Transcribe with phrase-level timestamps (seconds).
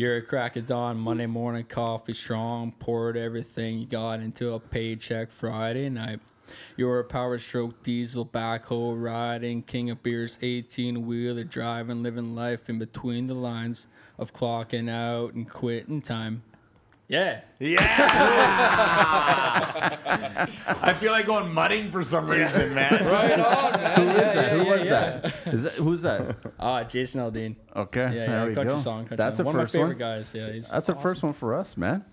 [0.00, 4.58] You're a crack of dawn, Monday morning coffee strong, poured everything you got into a
[4.58, 6.20] paycheck Friday night.
[6.74, 12.70] You're a power stroke diesel backhoe riding, king of beers, 18 wheeler driving, living life
[12.70, 16.44] in between the lines of clocking out and quitting time.
[17.10, 17.40] Yeah.
[17.58, 17.80] Yeah.
[20.80, 23.04] I feel like going mudding for some reason, man.
[23.04, 24.09] Right on, man.
[24.90, 25.22] Who is that?
[25.44, 25.54] That?
[25.54, 25.72] Is that?
[25.74, 26.36] Who's that?
[26.60, 27.56] Ah, Jason Aldean.
[27.74, 28.78] Okay, Yeah, there yeah, we country go.
[28.78, 28.98] song.
[29.00, 29.44] Country That's song.
[29.44, 29.98] the one of my first favorite one.
[29.98, 30.34] guys.
[30.34, 32.04] Yeah, he's That's the first one for us, man.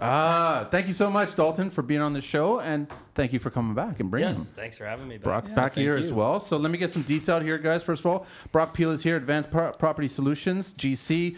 [0.00, 2.86] Ah, thank you so much, Dalton, for being on the show, and
[3.16, 4.36] thank you for coming back and bringing him.
[4.36, 5.16] Yes, thanks for having me.
[5.16, 5.24] Back.
[5.24, 6.14] Brock Yeah, back thank here as you.
[6.14, 6.38] well.
[6.38, 7.82] So let me get some deets out here, guys.
[7.82, 11.36] First of all, Brock Peel is here, Advanced Pro- Property Solutions, GC,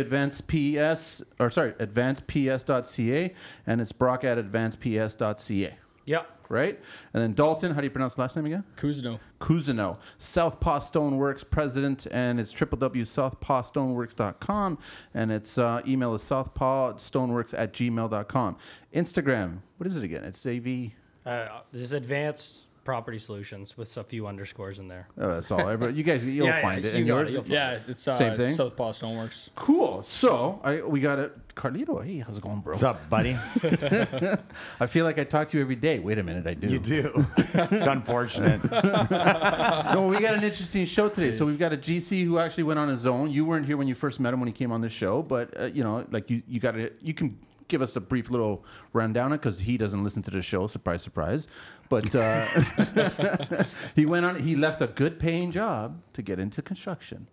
[0.00, 3.34] advanced ps or sorry, advancedps.ca,
[3.66, 6.41] and it's Brock at advancedps.ca, Yep.
[6.52, 6.78] Right?
[7.12, 8.62] And then Dalton, how do you pronounce the last name again?
[8.76, 9.18] Kuzno.
[9.40, 14.78] Cousineau, Southpaw Stoneworks president, and it's www.southpawstoneworks.com,
[15.14, 18.56] and its uh, email is southpawstoneworks at gmail.com.
[18.94, 20.22] Instagram, what is it again?
[20.22, 20.92] It's AV.
[21.24, 25.08] Uh, this is advanced property solutions with a few underscores in there.
[25.18, 25.68] Oh, that's all.
[25.68, 26.94] Every, you guys, you'll Yeah, yeah, find it.
[26.94, 27.48] you And got it, yours?
[27.48, 28.52] Yeah, it's uh, Same thing?
[28.52, 29.50] Southpaw Stoneworks.
[29.54, 30.02] Cool.
[30.02, 31.32] So I, we got it.
[31.54, 32.72] Carlito, hey, how's it going, bro?
[32.72, 33.36] What's up, buddy?
[34.80, 35.98] I feel like I talk to you every day.
[35.98, 36.66] Wait a minute, I do.
[36.68, 37.26] You do.
[37.54, 38.62] It's unfortunate.
[38.70, 41.32] No, we got an interesting show today.
[41.32, 43.30] So we've got a GC who actually went on his own.
[43.30, 45.60] You weren't here when you first met him when he came on the show, but
[45.60, 47.36] uh, you know, like you, you got to, you can
[47.68, 50.66] give us a brief little rundown because he doesn't listen to the show.
[50.66, 51.48] Surprise, surprise.
[51.88, 52.44] But uh,
[53.94, 54.40] he went on.
[54.40, 57.28] He left a good paying job to get into construction,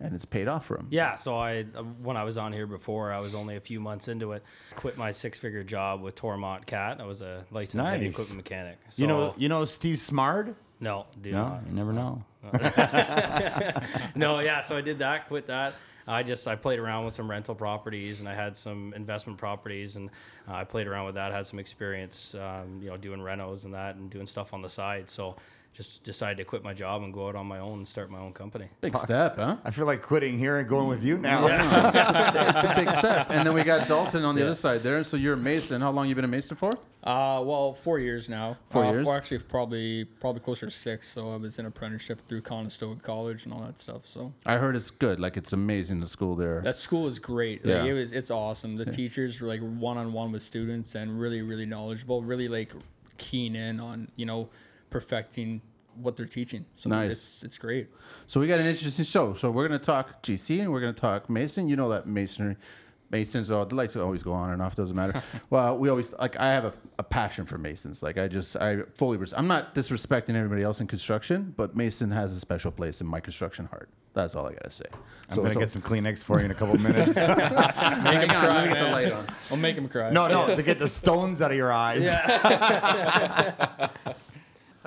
[0.00, 0.88] and it's paid off for him.
[0.90, 3.80] Yeah, so I uh, when I was on here before, I was only a few
[3.80, 4.42] months into it.
[4.74, 7.00] Quit my six-figure job with Toromont Cat.
[7.00, 8.78] I was a licensed heavy equipment mechanic.
[8.88, 10.54] So, you know, you know Steve Smart?
[10.78, 11.62] no, do No, not.
[11.66, 12.22] you never know.
[14.14, 14.60] no, yeah.
[14.60, 15.74] So I did that, quit that.
[16.06, 19.96] I just I played around with some rental properties and I had some investment properties
[19.96, 20.10] and
[20.48, 21.32] uh, I played around with that.
[21.32, 24.70] Had some experience, um, you know, doing renos and that and doing stuff on the
[24.70, 25.10] side.
[25.10, 25.36] So
[25.76, 28.18] just decided to quit my job and go out on my own and start my
[28.18, 28.66] own company.
[28.80, 29.58] Big step, huh?
[29.62, 31.46] I feel like quitting here and going with you now.
[31.46, 33.26] it's a big step.
[33.28, 35.04] And then we got Dalton on the other side there.
[35.04, 35.82] So you're a mason.
[35.82, 36.72] How long you been a mason for?
[37.04, 38.56] Uh, well, four years now.
[38.70, 39.06] Four uh, years?
[39.06, 41.08] Well, actually, probably probably closer to six.
[41.08, 44.06] So I was in apprenticeship through Conestoga College and all that stuff.
[44.06, 45.20] So I heard it's good.
[45.20, 46.00] Like it's amazing.
[46.00, 46.62] The school there.
[46.62, 47.66] that school is great.
[47.66, 47.84] Like, Yeah.
[47.84, 48.76] it was it's awesome.
[48.76, 52.22] The teachers were like one on one with students and really really knowledgeable.
[52.22, 52.72] Really like
[53.18, 54.48] keen in on you know
[55.00, 55.60] perfecting
[56.00, 56.64] what they're teaching.
[56.74, 57.10] So Nice.
[57.10, 57.88] it's it's great.
[58.26, 59.34] So we got an interesting show.
[59.34, 61.68] So we're gonna talk GC and we're gonna talk Mason.
[61.68, 62.56] You know that masonry.
[63.10, 64.74] Masons are the lights always go on and off.
[64.74, 65.22] Doesn't matter.
[65.50, 66.40] well, we always like.
[66.40, 68.02] I have a, a passion for masons.
[68.02, 69.18] Like I just I fully.
[69.18, 73.06] Res- I'm not disrespecting everybody else in construction, but Mason has a special place in
[73.06, 73.90] my construction heart.
[74.14, 74.86] That's all I gotta say.
[75.28, 77.16] I'm going to get some Kleenex for you in a couple minutes.
[77.20, 79.26] Make him on, cry, let me get the light on.
[79.50, 80.08] I'll make him cry.
[80.10, 82.06] no, no, to get the stones out of your eyes.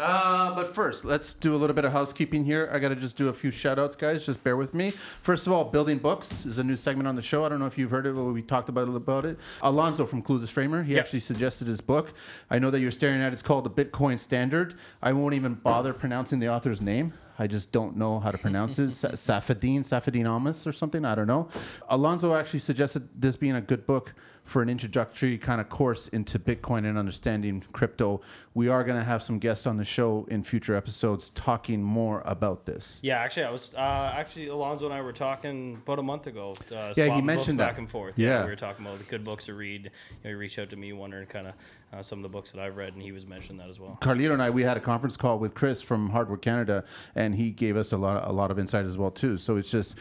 [0.01, 2.69] Uh, but first, let's do a little bit of housekeeping here.
[2.71, 4.25] I got to just do a few shout outs, guys.
[4.25, 4.91] Just bear with me.
[5.21, 7.43] First of all, Building Books is a new segment on the show.
[7.43, 8.95] I don't know if you've heard it, but we talked about it.
[8.95, 9.37] About it.
[9.61, 11.03] Alonzo from Clueless Framer, he Yep.
[11.05, 12.13] actually suggested his book.
[12.49, 13.33] I know that you're staring at it.
[13.33, 14.75] It's called The Bitcoin Standard.
[15.01, 17.13] I won't even bother pronouncing the author's name.
[17.37, 18.91] I just don't know how to pronounce it.
[18.91, 21.03] Sa- Safadine, Safadine Amos or something.
[21.05, 21.49] I don't know.
[21.89, 24.13] Alonzo actually suggested this being a good book
[24.49, 28.19] for an introductory kind of course into Bitcoin and understanding crypto.
[28.55, 32.23] We are going to have some guests on the show in future episodes talking more
[32.25, 32.99] about this.
[33.03, 36.55] Yeah, actually, I was uh, actually Alonzo and I were talking about a month ago.
[36.75, 38.17] Uh, Yeah, he mentioned back and forth.
[38.17, 38.43] Yeah.
[38.43, 39.83] we were talking about the good books to read.
[39.85, 39.89] You
[40.23, 41.53] know, he reached out to me wondering kind of
[41.93, 43.99] uh, some of the books that I've read, and he was mentioning that as well.
[44.01, 46.83] Carlito and I, we had a conference call with Chris from Hardware Canada,
[47.15, 49.37] and he gave us a lot, a lot of insight as well too.
[49.37, 49.95] So it's just,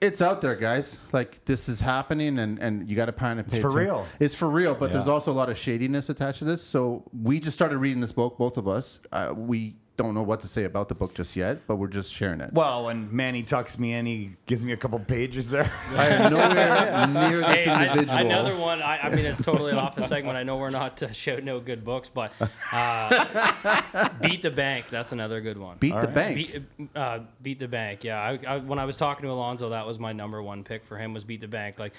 [0.00, 0.98] it's out there, guys.
[1.12, 3.56] Like this is happening, and and you got to kind of pay.
[3.56, 4.06] It's for atten- real.
[4.20, 6.62] It's for real, but there's also a lot of shadiness attached to this.
[6.62, 9.00] So we just started reading this book, both of us.
[9.12, 12.12] Uh, we don't know what to say about the book just yet, but we're just
[12.12, 12.52] sharing it.
[12.52, 15.70] Well, when Manny tucks me in, he gives me a couple pages there.
[15.94, 18.18] I am nowhere near this Hey, I- individual.
[18.18, 18.82] another one.
[18.82, 20.36] I, I mean, it's totally off the segment.
[20.36, 22.32] I know we're not uh, shouting no good books, but
[22.72, 24.86] uh, beat the bank.
[24.90, 25.78] That's another good one.
[25.78, 26.14] Beat the right.
[26.14, 26.36] bank.
[26.36, 26.62] Beat,
[26.94, 28.04] uh, beat the bank.
[28.04, 30.84] Yeah, I, I, when I was talking to Alonzo, that was my number one pick
[30.84, 31.78] for him was beat the bank.
[31.78, 31.94] Like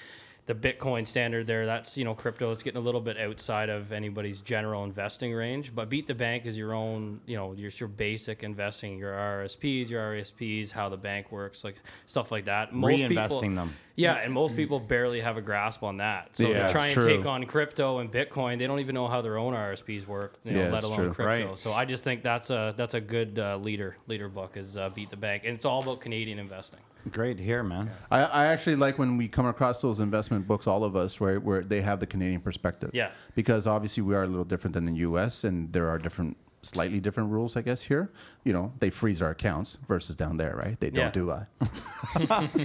[0.48, 2.52] the Bitcoin standard there, that's you know crypto.
[2.52, 5.74] It's getting a little bit outside of anybody's general investing range.
[5.74, 7.20] But beat the bank is your own.
[7.26, 11.76] You know, your your basic investing, your RSPs, your RSPs, how the bank works, like
[12.06, 12.72] stuff like that.
[12.72, 13.74] Most Reinvesting people, them.
[13.98, 16.30] Yeah, and most people barely have a grasp on that.
[16.36, 17.04] So Yeah, to try and true.
[17.16, 20.52] take on crypto and Bitcoin, they don't even know how their own RSPs work, you
[20.52, 21.12] know, Yeah, let alone true.
[21.14, 21.48] crypto.
[21.48, 21.58] Right.
[21.58, 24.88] So I just think that's a that's a good uh, leader leader book is uh,
[24.90, 26.80] Beat the Bank, and it's all about Canadian investing.
[27.10, 27.90] Great to hear, man.
[28.10, 31.40] I, I actually like when we come across those investment books, all of us, where,
[31.40, 32.90] where they have the Canadian perspective.
[32.92, 33.10] Yeah.
[33.34, 35.42] Because obviously we are a little different than the U.S.
[35.44, 37.82] and there are different, slightly different rules, I guess.
[37.84, 38.10] Here,
[38.44, 40.78] you know, they freeze our accounts versus down there, right?
[40.80, 41.10] They don't Yeah.
[41.10, 41.46] do I.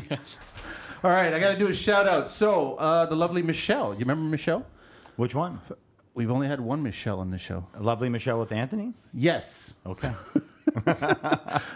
[1.04, 2.28] all right, I got to do a shout out.
[2.30, 4.66] So uh, the lovely Michelle, you remember Michelle?
[5.16, 5.60] Which one?
[6.16, 7.66] We've only had one Michelle on the show.
[7.80, 8.94] Lovely Michelle with Anthony.
[9.14, 10.12] Yes, Okay.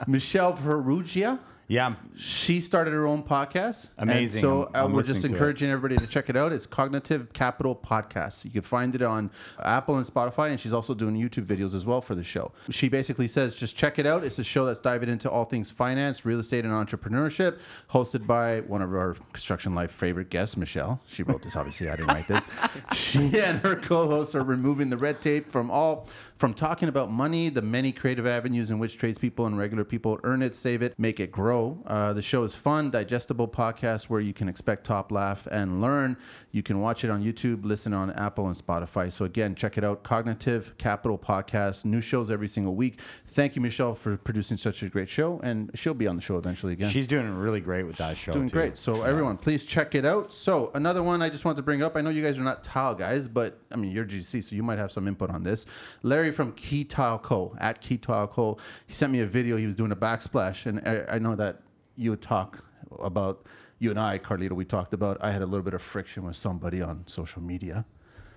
[0.07, 1.39] Michelle Farrugia.
[1.69, 1.95] Yeah.
[2.15, 3.89] She started her own podcast.
[3.97, 4.39] Amazing.
[4.39, 5.37] so I'm- uh, I'm we're just listening to it.
[5.37, 6.53] encouraging everybody to check it out.
[6.53, 8.45] It's Cognitive Capital Podcast.
[8.45, 9.29] You can find it on
[9.61, 12.53] Apple and Spotify, and she's also doing YouTube videos as well for the show.
[12.69, 14.23] She basically says just check it out.
[14.23, 17.57] It's a show that's diving into all things finance, real estate, and entrepreneurship,
[17.91, 21.01] hosted by one of our Construction Life favorite guests, Michelle.
[21.07, 21.89] She wrote this, obviously.
[21.89, 22.47] I didn't write this.
[22.93, 27.49] She and her co-hosts are removing the red tape from all from talking about money,
[27.49, 31.19] the many creative avenues in which tradespeople and regular people earn it, save it, make
[31.19, 31.81] it grow.
[31.87, 36.15] Uh, the show is fun, digestible podcast where you can expect top laugh and learn.
[36.51, 39.11] You can watch it on YouTube, listen on Apple and Spotify.
[39.11, 40.03] So again, check it out.
[40.03, 41.85] Cognitive Capital Podcast.
[41.85, 42.99] New shows every single week.
[43.37, 46.39] Thank you, Michelle, for producing such a great show, and she'll be on the show
[46.39, 48.33] eventually again She's doing really great with that show.
[48.33, 48.53] doing too.
[48.53, 48.79] great.
[48.79, 50.33] So everyone, please check it out.
[50.33, 51.95] So another one I just wanted to bring up.
[51.95, 54.63] I know you guys are not tile guys, but I mean you're GC, so you
[54.63, 55.67] might have some input on this.
[56.01, 57.55] Larry from Key Tile Co.
[57.59, 58.57] at Key Tile Co.
[58.87, 59.55] He sent me a video.
[59.55, 61.61] He was doing a backsplash, and I, I know that
[61.95, 62.63] you would talk
[62.99, 63.45] about
[63.77, 64.53] you and I, Carlito.
[64.53, 65.19] We talked about.
[65.21, 67.85] I had a little bit of friction with somebody on social media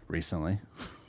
[0.09, 0.59] recently.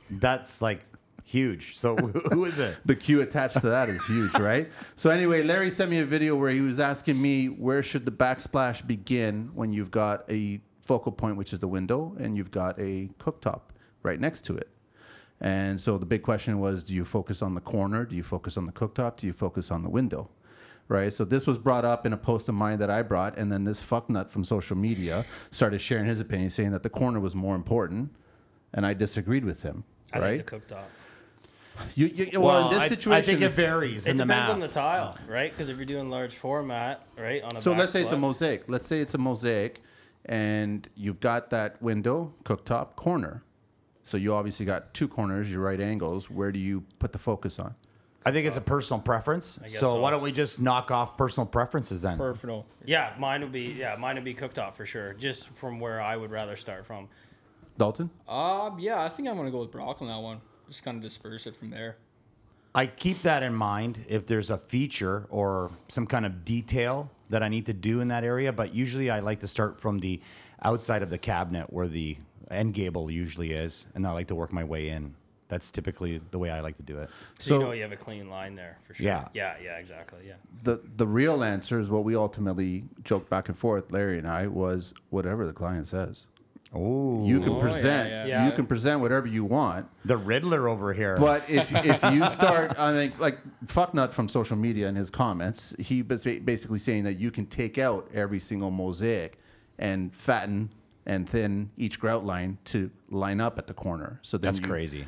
[0.09, 0.85] That's like
[1.31, 1.77] huge.
[1.77, 1.95] So
[2.31, 2.77] who is it?
[2.85, 4.69] the queue attached to that is huge, right?
[4.95, 8.11] So anyway, Larry sent me a video where he was asking me where should the
[8.11, 12.77] backsplash begin when you've got a focal point, which is the window, and you've got
[12.79, 13.61] a cooktop
[14.03, 14.69] right next to it.
[15.39, 18.05] And so the big question was, do you focus on the corner?
[18.05, 19.17] Do you focus on the cooktop?
[19.17, 20.29] Do you focus on the window?
[20.87, 21.13] Right.
[21.13, 23.63] So this was brought up in a post of mine that I brought, and then
[23.63, 27.55] this fucknut from social media started sharing his opinion, saying that the corner was more
[27.55, 28.13] important,
[28.73, 29.85] and I disagreed with him.
[30.11, 30.49] I right.
[30.49, 30.83] think the cooktop.
[31.95, 34.47] You, you, well, in this I, situation, I think it varies It in the depends
[34.47, 34.53] math.
[34.53, 35.51] on the tile, right?
[35.51, 38.63] Because if you're doing large format, right, on a So let's say it's a mosaic.
[38.67, 39.81] Let's say it's a mosaic,
[40.25, 43.43] and you've got that window, cooktop, corner.
[44.03, 46.29] So you obviously got two corners, your right angles.
[46.29, 47.75] Where do you put the focus on?
[48.25, 49.57] I think it's a personal preference.
[49.63, 49.99] guess So, so.
[49.99, 52.17] why don't we just knock off personal preferences then?
[52.17, 52.67] Personal.
[52.85, 55.13] Yeah, mine would be yeah, mine would be cooktop for sure.
[55.13, 57.09] Just from where I would rather start from.
[57.77, 58.11] Dalton?
[58.27, 60.41] Um, yeah, I think I'm gonna go with Brock on that one.
[60.71, 61.97] Just kind of disperse it from there.
[62.73, 67.43] I keep that in mind if there's a feature or some kind of detail that
[67.43, 68.53] I need to do in that area.
[68.53, 70.21] But usually I like to start from the
[70.63, 72.15] outside of the cabinet where the
[72.49, 75.13] end gable usually is, and I like to work my way in.
[75.49, 77.09] That's typically the way I like to do it.
[77.37, 79.05] So, So- you know you have a clean line there for sure.
[79.05, 79.27] Yeah.
[79.33, 80.19] Yeah, yeah, exactly.
[80.25, 80.35] Yeah.
[80.63, 84.47] The the real answer is what we ultimately joked back and forth, Larry and I,
[84.47, 86.27] was whatever the client says.
[86.73, 88.25] Oh, You can Oh, present yeah.
[88.25, 88.45] Yeah.
[88.45, 89.87] you can present whatever you want.
[90.05, 91.17] the Riddler over here.
[91.17, 95.75] But if if you start, I think like fucknut from social media in his comments,
[95.79, 99.37] he was ba- basically saying that you can take out every single mosaic
[99.79, 100.69] and fatten
[101.05, 104.19] and thin each grout line to line up at the corner.
[104.21, 105.05] So then That's you- crazy.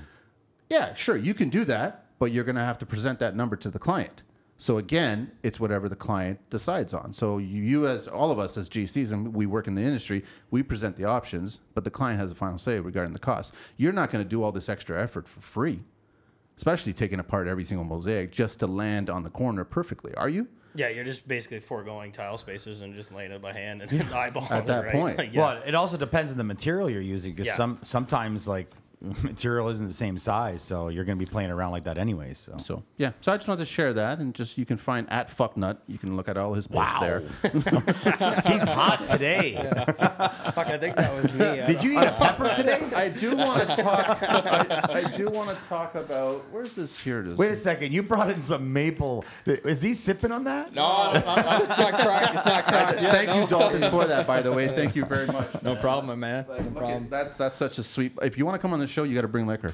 [0.69, 3.55] Yeah, sure, you can do that, but you're going to have to present that number
[3.57, 4.23] to the client.
[4.57, 7.11] So again, it's whatever the client decides on.
[7.11, 10.23] So you, you as all of us as GCs, and we work in the industry,
[10.51, 13.53] we present the options, but the client has the final say regarding the cost.
[13.77, 15.81] You're not going to do all this extra effort for free,
[16.55, 20.13] especially taking apart every single mosaic just to land on the corner perfectly.
[20.15, 20.47] Are you?
[20.75, 24.49] Yeah, you're just basically foregoing tile spacers and just laying it by hand and eyeballing
[24.49, 24.91] At it, that right?
[24.93, 25.17] point.
[25.17, 25.39] Like, yeah.
[25.41, 27.55] Well, it also depends on the material you're using because Yeah.
[27.55, 28.71] some sometimes like
[29.21, 32.37] material isn't the same size, so you're going to be playing around like that anyways.
[32.37, 35.09] So, So yeah, so I just wanted to share that, and just you can find
[35.11, 35.77] at fucknut.
[35.87, 36.99] You can look at all his posts Wow.
[37.01, 37.19] there.
[38.47, 39.55] he's hot today.
[40.53, 41.45] Fuck, I think that was me.
[41.45, 42.81] I Did you eat a pepper today?
[42.95, 44.23] I do want to talk.
[44.23, 47.19] I, I do want to talk about where's this here?
[47.19, 47.37] It is.
[47.37, 49.25] Wait a second, you brought in some maple.
[49.45, 50.73] Is he sipping on that?
[50.73, 52.35] No, I don't- I- I- it's not cracked.
[52.35, 53.01] It's not cracked.
[53.01, 53.41] yet, Thank no.
[53.41, 54.25] you, Dalton, for that.
[54.27, 55.49] By the way, thank you very much.
[55.61, 56.45] No problem, man.
[56.47, 57.07] Like, No look at- problem.
[57.09, 58.13] that's that's such a sweet.
[58.21, 59.73] If you want to come on the show, you got to bring liquor.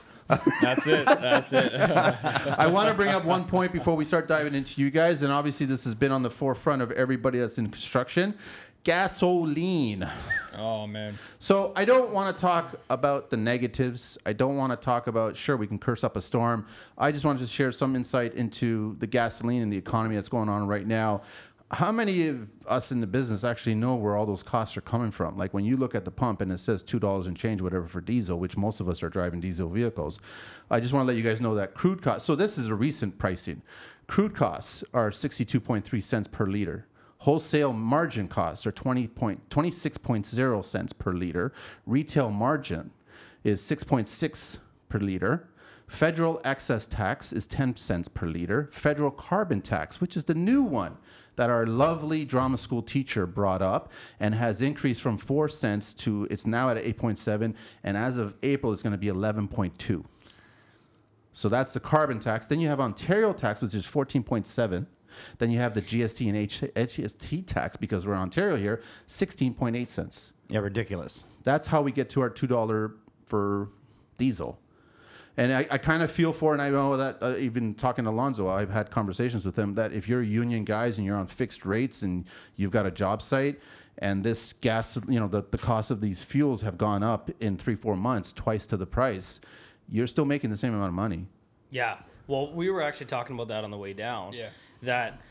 [0.62, 1.06] That's it.
[1.06, 1.74] That's it.
[1.76, 5.32] I want to bring up one point before we start diving into you guys, and
[5.32, 8.36] obviously this has been on the forefront of everybody that's in construction.
[8.84, 10.10] Gasoline.
[10.58, 11.20] Oh man.
[11.40, 14.18] So I don't want to talk about the negatives.
[14.26, 16.66] I don't want to talk about sure we can curse up a storm.
[16.98, 20.48] I just wanted to share some insight into the gasoline and the economy that's going
[20.48, 21.24] on right now.
[21.72, 25.12] How many of us in the business actually know where all those costs are coming
[25.12, 25.38] from?
[25.38, 27.88] Like when you look at the pump and it says two dollars and change, whatever
[27.88, 30.20] for diesel, which most of us are driving diesel vehicles.
[30.72, 32.26] I just want to let you guys know that crude costs.
[32.26, 33.62] So this is a recent pricing.
[34.08, 36.88] Crude costs are sixty-two point three cents per liter.
[37.20, 41.52] Wholesale margin costs are 20 point, 26.0 cents per liter.
[41.86, 42.92] Retail margin
[43.44, 44.58] is 6.6
[44.88, 45.50] per liter.
[45.86, 48.70] Federal excess tax is 10 cents per liter.
[48.72, 50.98] Federal carbon tax, which is the new one
[51.40, 56.28] that our lovely drama school teacher brought up and has increased from 4 cents to
[56.30, 60.04] it's now at 8.7 and as of April it's going to be 11.2.
[61.32, 62.48] So that's the carbon tax.
[62.48, 64.86] Then you have Ontario tax, which is 14.7.
[65.38, 69.90] Then you have the GST and H- HST tax because we're in Ontario here, 16.8
[69.90, 70.34] cents.
[70.50, 71.24] Yeah, ridiculous.
[71.44, 72.94] That's how we get to our $2
[73.26, 73.70] for
[74.18, 74.60] diesel.
[75.40, 78.12] And I, I kind of feel for, and I know that uh, even talking to
[78.12, 81.64] Alonzo, I've had conversations with him that if you're union guys and you're on fixed
[81.64, 82.26] rates and
[82.58, 83.58] you've got a job site
[84.00, 87.56] and this gas, you know, the, the cost of these fuels have gone up in
[87.56, 89.40] three, four months, twice to the price,
[89.90, 91.26] you're still making the same amount of money.
[91.72, 92.00] Yeah.
[92.28, 94.34] Well, we were actually talking about that on the way down.
[94.34, 94.50] Yeah.
[94.82, 95.22] That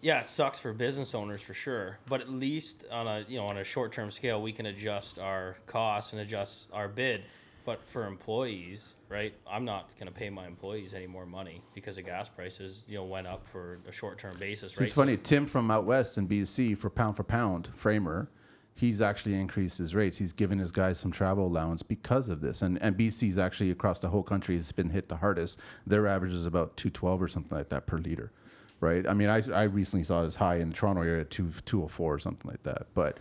[0.00, 3.46] yeah, it sucks for business owners for sure, but at least on a you know
[3.46, 7.24] on a short term scale, we can adjust our costs and adjust our bid.
[7.68, 9.34] But for employees, right?
[9.46, 12.96] I'm not going to pay my employees any more money because the gas prices you
[12.96, 14.86] know went up for a short term basis, right?
[14.86, 15.18] It's funny.
[15.18, 18.30] Tim from out west in BC for pound for pound framer,
[18.72, 20.16] he's actually increased his rates.
[20.16, 22.62] He's given his guys some travel allowance because of this.
[22.62, 25.60] And and BC's actually across the whole country has been hit the hardest.
[25.86, 28.32] Their average is about two twelve or something like that per liter,
[28.80, 29.06] right?
[29.06, 31.82] I mean, I I recently saw it as high in the Toronto area two two
[31.84, 33.18] oh four or something like that, but.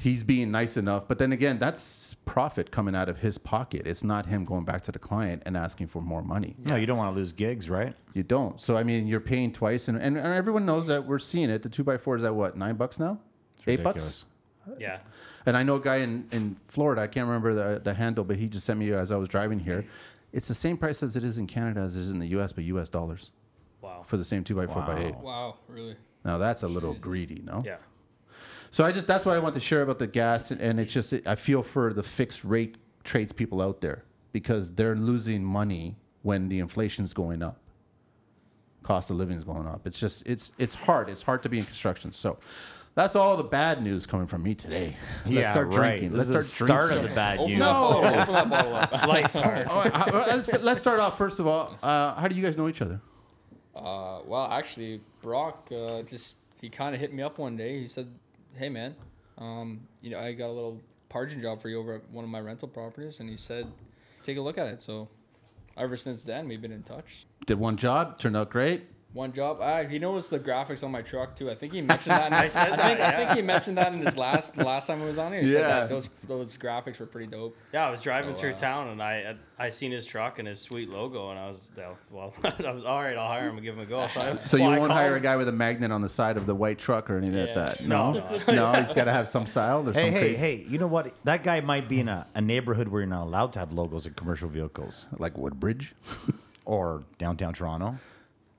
[0.00, 3.84] He's being nice enough, but then again, that's profit coming out of his pocket.
[3.84, 6.54] It's not him going back to the client and asking for more money.
[6.64, 7.96] No, you don't want to lose gigs, right?
[8.14, 8.60] You don't.
[8.60, 11.62] So I mean, you're paying twice, and, and, and everyone knows that we're seeing it.
[11.64, 13.18] The two by four is at what nine bucks now,
[13.66, 14.26] eight bucks.
[14.78, 14.98] Yeah.
[15.46, 17.02] And I know a guy in, in Florida.
[17.02, 19.58] I can't remember the the handle, but he just sent me as I was driving
[19.58, 19.84] here.
[20.32, 22.52] It's the same price as it is in Canada as it is in the U.S.,
[22.52, 22.88] but U.S.
[22.88, 23.32] dollars
[23.80, 24.04] Wow.
[24.06, 25.16] for the same two by four by eight.
[25.16, 25.96] Wow, really?
[26.24, 27.62] Now that's a little greedy, no?
[27.64, 27.76] Yeah.
[28.70, 30.92] So I just that's why I want to share about the gas, and, and it's
[30.92, 36.48] just I feel for the fixed rate tradespeople out there because they're losing money when
[36.48, 37.58] the inflation's going up,
[38.82, 39.86] cost of living is going up.
[39.86, 41.08] It's just it's it's hard.
[41.08, 42.12] It's hard to be in construction.
[42.12, 42.38] So
[42.94, 44.96] that's all the bad news coming from me today.
[45.24, 45.96] Let's yeah, start right.
[45.98, 46.18] drinking.
[46.18, 47.04] This Let's is start the start drinking.
[47.04, 47.58] of the bad news.
[47.58, 47.98] that bottle.
[48.20, 48.92] Open that bottle up.
[49.08, 49.66] Life's hard.
[49.68, 51.76] All right, how- let's, let's start off first of all.
[51.82, 53.00] Uh, how do you guys know each other?
[53.74, 57.78] Uh, well, actually, Brock uh, just he kind of hit me up one day.
[57.78, 58.08] He said,
[58.58, 58.94] "Hey, man,
[59.38, 62.30] um, you know, I got a little parging job for you over at one of
[62.30, 63.66] my rental properties," and he said,
[64.22, 65.08] "Take a look at it." So,
[65.76, 67.26] ever since then, we've been in touch.
[67.46, 68.86] Did one job, turned out great.
[69.14, 69.56] One job.
[69.62, 71.50] Uh, he noticed the graphics on my truck too.
[71.50, 72.26] I think he mentioned that.
[72.26, 75.00] In, I, said think, that, I think he mentioned that in his last last time
[75.00, 75.40] he was on here.
[75.40, 75.68] He said Yeah.
[75.80, 77.56] that those those graphics were pretty dope.
[77.72, 80.46] Yeah, I was driving So, through uh, town and I I seen his truck and
[80.46, 81.70] his sweet logo and I was
[82.10, 83.16] well I was all right.
[83.16, 84.06] I'll hire him and give him a go.
[84.08, 86.08] So, I, So well, you won't called hire a guy with a magnet on the
[86.10, 87.80] side of the white truck or anything like that.
[87.86, 88.40] No, No,
[88.72, 89.88] no, he's got to have some style.
[89.88, 90.66] Or Hey, some hey, crazy- hey!
[90.68, 91.14] You know what?
[91.24, 94.06] That guy might be in a, a neighborhood where you're not allowed to have logos
[94.06, 95.94] in commercial vehicles, like Woodbridge.
[96.66, 97.98] or downtown Toronto.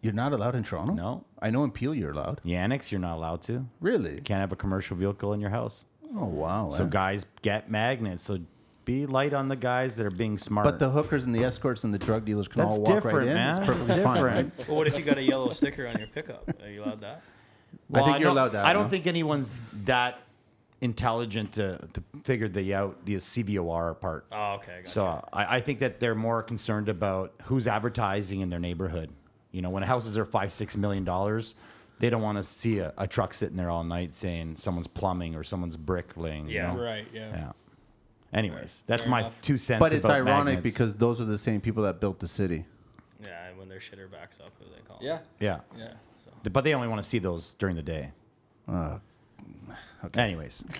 [0.01, 0.93] You're not allowed in Toronto.
[0.93, 1.25] No.
[1.41, 2.41] I know in Peel you're allowed.
[2.45, 3.65] Yannick's, you're not allowed to.
[3.81, 4.21] Really?
[4.21, 5.85] Can't have a commercial vehicle in your house.
[6.15, 6.69] Oh wow.
[6.69, 6.87] So eh?
[6.89, 8.23] guys get magnets.
[8.23, 8.39] So
[8.85, 10.63] be light on the guys that are being smart.
[10.65, 13.03] But the hookers and the escorts and the drug dealers can That's all walk right
[13.03, 13.35] different, in.
[13.35, 13.49] man.
[13.49, 14.13] It's That's perfectly fine.
[14.15, 14.53] different.
[14.57, 14.67] right?
[14.69, 16.49] Well, what if you got a yellow sticker on your pickup?
[16.63, 17.21] Are you allowed that?
[17.93, 18.89] I think I you're don't- allowed that, I don't no?
[18.89, 19.53] think anyone's
[19.83, 20.19] that
[20.81, 24.25] intelligent to, to figure the out the CVOR part.
[24.31, 24.77] Oh, okay.
[24.77, 28.49] I got So uh, I, I think that they're more concerned about who's advertising in
[28.49, 29.11] their neighborhood.
[29.51, 31.55] You know, when houses are five, six million dollars,
[31.99, 35.35] they don't want to see a, a truck sitting there all night saying someone's plumbing
[35.35, 36.47] or someone's bricklaying.
[36.47, 36.73] you Yeah.
[36.73, 36.81] know?
[36.81, 37.07] Right.
[37.13, 37.29] Yeah.
[37.31, 37.51] Yeah.
[38.31, 39.41] Anyways, that's Fair my enough.
[39.41, 39.79] two cents.
[39.79, 40.63] But it's about ironic magnets.
[40.63, 42.65] because those are the same people that built the city.
[43.25, 44.99] Yeah, and when their shitter backs up, who they call?
[45.01, 45.19] Yeah.
[45.39, 45.93] yeah, Yeah.
[46.23, 46.31] So.
[46.51, 48.11] but they only want to see those during the day.
[50.03, 50.63] Uh, Anyways,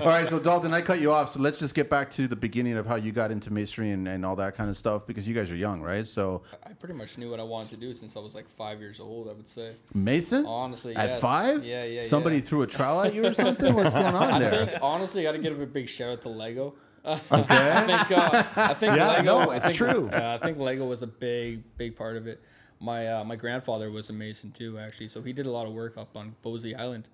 [0.00, 1.30] all right, so Dalton, I cut you off.
[1.30, 4.06] So let's just get back to the beginning of how you got into masonry and,
[4.08, 6.06] and all that kind of stuff because you guys are young, right?
[6.06, 8.80] So I pretty much knew what I wanted to do since I was like five
[8.80, 9.28] years old.
[9.28, 9.72] I would say.
[9.94, 11.20] Mason, Honestly, at yes.
[11.20, 12.42] five, Yeah, yeah, somebody yeah.
[12.42, 13.74] threw a trowel at you or something.
[13.74, 14.62] What's going on there?
[14.62, 16.74] I think honestly, I got to give a big shout out to Lego.
[17.08, 17.22] Okay.
[17.32, 19.22] I think uh, I think Yeah, Lego.
[19.24, 20.10] no, I it's think, true.
[20.12, 22.42] Yeah, I think Lego was a big big part of it.
[22.80, 25.08] My uh, my grandfather was a mason too, actually.
[25.08, 27.08] So he did a lot of work up on Beausoleil Island,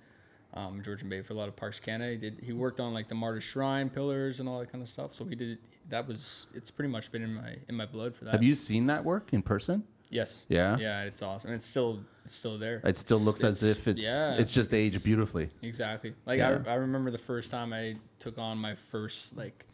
[0.53, 2.11] um, Georgian Bay for a lot of Parks Canada.
[2.13, 4.89] He did he worked on like the Martyr Shrine pillars and all that kind of
[4.89, 5.15] stuff.
[5.15, 8.25] So he did that was it's pretty much been in my in my blood for
[8.27, 8.33] that.
[8.33, 9.85] Have you seen that work in person?
[10.11, 10.45] Yes.
[10.49, 10.77] Yeah?
[10.79, 11.53] Yeah, it's awesome.
[11.55, 12.81] It's still it's still there.
[12.85, 15.49] It still It's- looks as if it's yeah, it's just it's- aged beautifully.
[15.63, 16.15] Exactly.
[16.27, 16.59] Like Yeah.
[16.67, 19.65] I, I remember the first time I took on my first like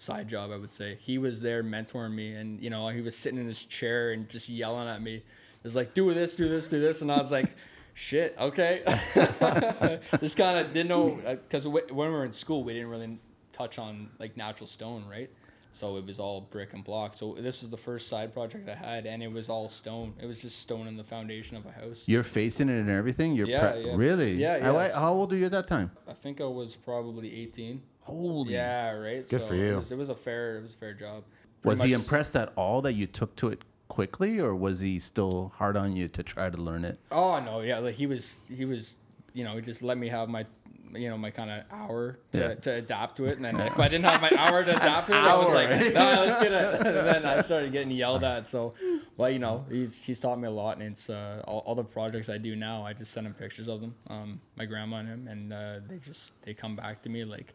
[0.00, 0.96] side job, I would say.
[1.00, 4.28] He was there mentoring me and you know, he was sitting in his chair and
[4.28, 5.16] just yelling at me.
[5.16, 5.24] It
[5.64, 7.02] was like, do this, do this, do this.
[7.02, 7.54] And I was like,
[7.94, 8.82] shit, okay.
[10.20, 13.18] just kind of didn't know uh, because when we were in school, we didn't really
[13.52, 15.30] touch on like natural stone, right?
[15.72, 17.16] So it was all brick and block.
[17.16, 20.14] So this was the first side project I had, and it was all stone.
[20.20, 22.08] It was just stone in the foundation of a house.
[22.08, 23.34] You're facing it and everything.
[23.36, 23.94] You're Yeah, pre- yeah.
[23.96, 24.32] really.
[24.32, 25.92] Yeah, How, how old were you at that time?
[26.08, 27.82] I think I was probably 18.
[28.10, 28.52] Holy.
[28.52, 29.28] Yeah, right.
[29.28, 29.72] Good so for you.
[29.72, 30.58] It was, it was a fair.
[30.58, 31.24] It was a fair job.
[31.64, 35.52] Was he impressed at all that you took to it quickly, or was he still
[35.56, 36.98] hard on you to try to learn it?
[37.10, 37.78] Oh no, yeah.
[37.78, 38.40] Like he was.
[38.48, 38.96] He was.
[39.32, 40.46] You know, he just let me have my.
[40.92, 42.54] You know, my kind of hour to, Yeah.
[42.54, 45.12] to adapt to it, and then if I didn't have my hour to adapt to
[45.12, 45.94] it, I was like, right?
[45.94, 46.84] no, let's get it.
[46.84, 48.48] And then I started getting yelled at.
[48.48, 48.74] So,
[49.16, 51.84] well, you know, he's he's taught me a lot, and it's uh, all, all the
[51.84, 52.82] projects I do now.
[52.84, 55.98] I just send him pictures of them, um, my grandma and him, and uh, they
[55.98, 57.54] just they come back to me like,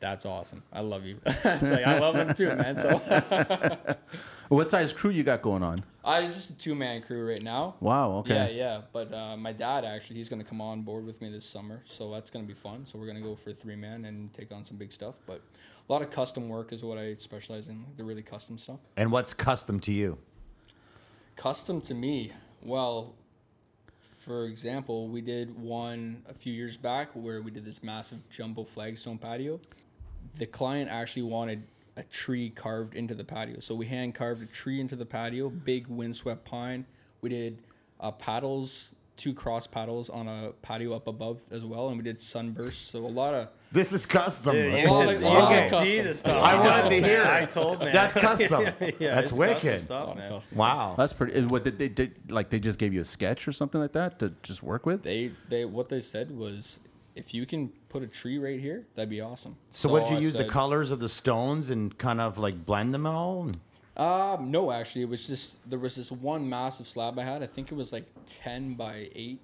[0.00, 0.62] that's awesome.
[0.72, 1.16] I love you.
[1.26, 2.78] it's like I love them too, man.
[2.78, 3.96] So.
[4.48, 5.78] What size crew you got going on?
[6.04, 7.74] I just a two man crew right now.
[7.80, 8.18] Wow.
[8.18, 8.34] Okay.
[8.34, 8.80] Yeah, yeah.
[8.92, 12.12] But uh, my dad actually, he's gonna come on board with me this summer, so
[12.12, 12.84] that's gonna be fun.
[12.84, 15.16] So we're gonna go for three man and take on some big stuff.
[15.26, 15.40] But
[15.88, 18.78] a lot of custom work is what I specialize in, the really custom stuff.
[18.96, 20.18] And what's custom to you?
[21.34, 23.14] Custom to me, well,
[24.24, 28.62] for example, we did one a few years back where we did this massive jumbo
[28.64, 29.60] flagstone patio.
[30.36, 31.62] The client actually wanted
[31.96, 35.48] a tree carved into the patio, so we hand carved a tree into the patio,
[35.48, 36.84] big windswept pine.
[37.22, 37.58] We did
[38.00, 42.20] uh, paddles, two cross paddles on a patio up above as well, and we did
[42.20, 42.90] sunbursts.
[42.90, 44.52] So a lot of This is custom.
[44.54, 44.82] Dude, Okay.
[44.82, 45.84] you Well, should, like, you well, should okay.
[45.86, 46.44] see the stuff.
[46.44, 47.24] I wanted to hear.
[47.24, 47.94] I told man.
[47.94, 48.60] That's custom.
[48.64, 49.00] yeah, That's it's
[49.30, 49.80] custom wicked.
[49.82, 50.28] Stuff, man.
[50.28, 50.58] custom.
[50.58, 50.94] Wow.
[50.98, 51.40] That's pretty.
[51.46, 52.30] What did they did?
[52.30, 55.02] Like they just gave you a sketch or something like that to just work with?
[55.02, 56.80] They they what they said was
[57.16, 59.56] if you can put a tree right here, that'd be awesome.
[59.72, 62.64] So, what did you I use the colors of the stones and kind of like
[62.64, 63.50] blend them all?
[63.96, 67.42] Um, no, actually, it was just there was this one massive slab I had.
[67.42, 69.40] I think it was like ten by eight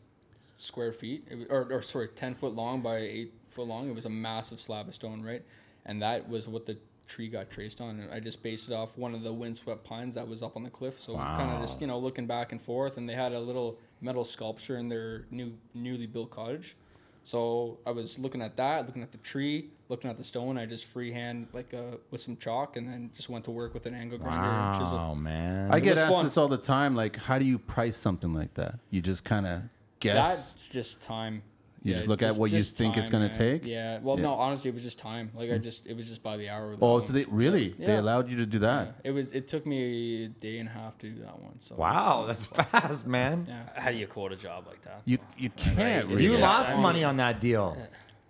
[0.58, 3.88] square feet, was, or, or sorry, ten foot long by eight foot long.
[3.88, 5.42] It was a massive slab of stone, right?
[5.86, 6.76] And that was what the
[7.06, 7.98] tree got traced on.
[8.00, 10.62] And I just based it off one of the windswept pines that was up on
[10.62, 11.00] the cliff.
[11.00, 13.78] So kind of just you know looking back and forth, and they had a little
[14.02, 16.76] metal sculpture in their new newly built cottage.
[17.24, 20.58] So I was looking at that, looking at the tree, looking at the stone.
[20.58, 23.86] I just freehand like uh, with some chalk, and then just went to work with
[23.86, 24.98] an angle grinder and chisel.
[24.98, 25.70] Wow, man.
[25.70, 26.24] I get asked fun.
[26.24, 26.96] this all the time.
[26.96, 28.74] Like, how do you price something like that?
[28.90, 29.62] You just kind of
[30.00, 30.14] guess.
[30.14, 31.42] That's just time.
[31.82, 33.32] You just look at what you think it's gonna man.
[33.32, 33.66] take?
[33.66, 33.98] Yeah.
[34.00, 34.22] Well, Yeah.
[34.22, 35.30] no, honestly, it was just time.
[35.34, 35.62] Like I mm.
[35.62, 36.70] just, it was just by the hour.
[36.70, 38.86] with oh, that so they really they allowed you to do that?
[38.86, 39.10] Yeah.
[39.10, 39.32] It was.
[39.32, 41.58] It took me a day and a half to do that one.
[41.58, 43.46] So it was wow, that's fast, man.
[43.48, 43.80] Yeah.
[43.80, 45.02] How do you quote a job like that?
[45.04, 46.08] You you can't.
[46.08, 46.28] You Really.
[46.28, 46.46] You Yeah.
[46.46, 47.76] lost money on that deal.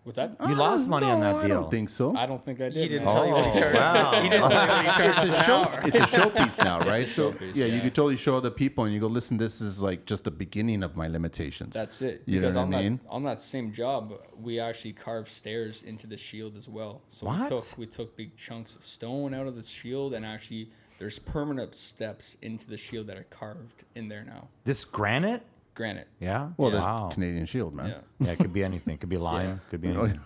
[0.04, 0.36] What's that?
[0.48, 1.58] You lost money on oh, that deal.
[1.58, 2.16] I don't think so.
[2.16, 2.74] I don't think I did.
[2.82, 3.14] He didn't man.
[3.14, 3.76] tell you what he Oh, charged.
[3.76, 4.10] wow.
[4.22, 5.56] He didn't tell you what he charged it's a show.
[5.62, 5.80] hour.
[5.84, 7.08] It's a showpiece now, right?
[7.08, 7.80] so showpiece, yeah, you yeah.
[7.82, 10.82] could totally show other people, and you go, listen, this is like just the beginning
[10.82, 11.72] of my limitations.
[11.74, 12.22] That's it.
[12.26, 13.00] You know because what on I mean?
[13.04, 17.02] that on that same job, we actually carved stairs into the shield as well.
[17.08, 17.42] So What?
[17.42, 21.20] we took we took big chunks of stone out of the shield, and actually there's
[21.20, 24.48] permanent steps into the shield that are carved in there now.
[24.64, 25.42] This granite?
[25.74, 26.06] Granite.
[26.20, 26.50] Yeah.
[26.58, 27.08] well, wow.
[27.08, 27.88] the Canadian Shield, man.
[27.88, 28.26] Yeah.
[28.26, 28.98] Yeah, it could be anything.
[28.98, 29.60] Could be lime.
[29.70, 30.18] Could be anything.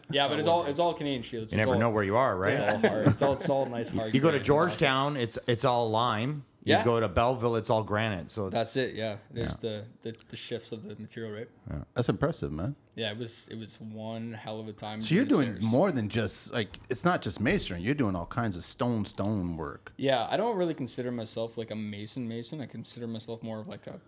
[0.10, 1.52] Yeah, but it's all it's all Canadian shields.
[1.52, 2.52] You It's never all, know where you are, right?
[2.54, 3.06] It's all hard.
[3.06, 4.14] It's all it's all nice hard.
[4.14, 4.44] You go to granite.
[4.46, 6.44] Georgetown, it's it's all lime.
[6.64, 6.84] You Yeah.
[6.84, 8.30] go to Belleville, it's all granite.
[8.30, 8.94] So it's, That's it.
[8.94, 11.48] Yeah, there's the, the the shifts of the material, right?
[11.68, 12.76] Yeah, That's impressive, man.
[12.94, 15.02] Yeah, it was it was one hell of a time.
[15.02, 15.62] So you're doing stairs.
[15.64, 17.82] more than just like it's not just masonry.
[17.82, 19.92] You're doing all kinds of stone stone work.
[19.96, 22.60] Yeah, I don't really consider myself like a mason mason.
[22.60, 23.98] I consider myself more of like a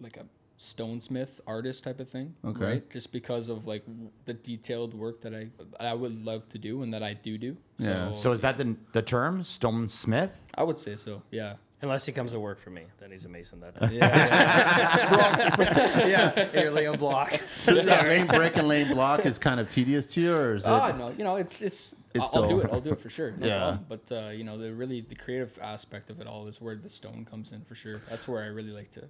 [0.00, 0.26] like a
[0.58, 2.34] stonesmith artist type of thing.
[2.44, 2.64] Okay.
[2.64, 2.90] Right?
[2.90, 3.84] Just because of like
[4.24, 5.48] the detailed work that I
[5.80, 7.56] I would love to do and that I do do.
[7.78, 8.12] So, Yeah.
[8.14, 10.32] So is that the the term, stone smith?
[10.54, 11.22] I would say so.
[11.30, 11.54] Yeah.
[11.80, 13.60] Unless he comes to work for me, then he's a mason.
[13.60, 14.08] That Yeah.
[16.08, 16.30] yeah,
[16.70, 17.38] Liam Block.
[17.62, 20.54] So is that lane break and lane block is kind of tedious to you, or
[20.56, 20.70] is it?
[20.70, 21.94] Ah, no, you know, it's it's.
[22.14, 22.70] It's I'll, I'll do it.
[22.72, 23.32] I'll do it for sure.
[23.32, 23.58] No Yeah.
[23.58, 23.86] problem.
[23.88, 26.88] But uh, you know, the really the creative aspect of it all is where the
[26.88, 28.00] stone comes in for sure.
[28.10, 29.04] That's where I really like to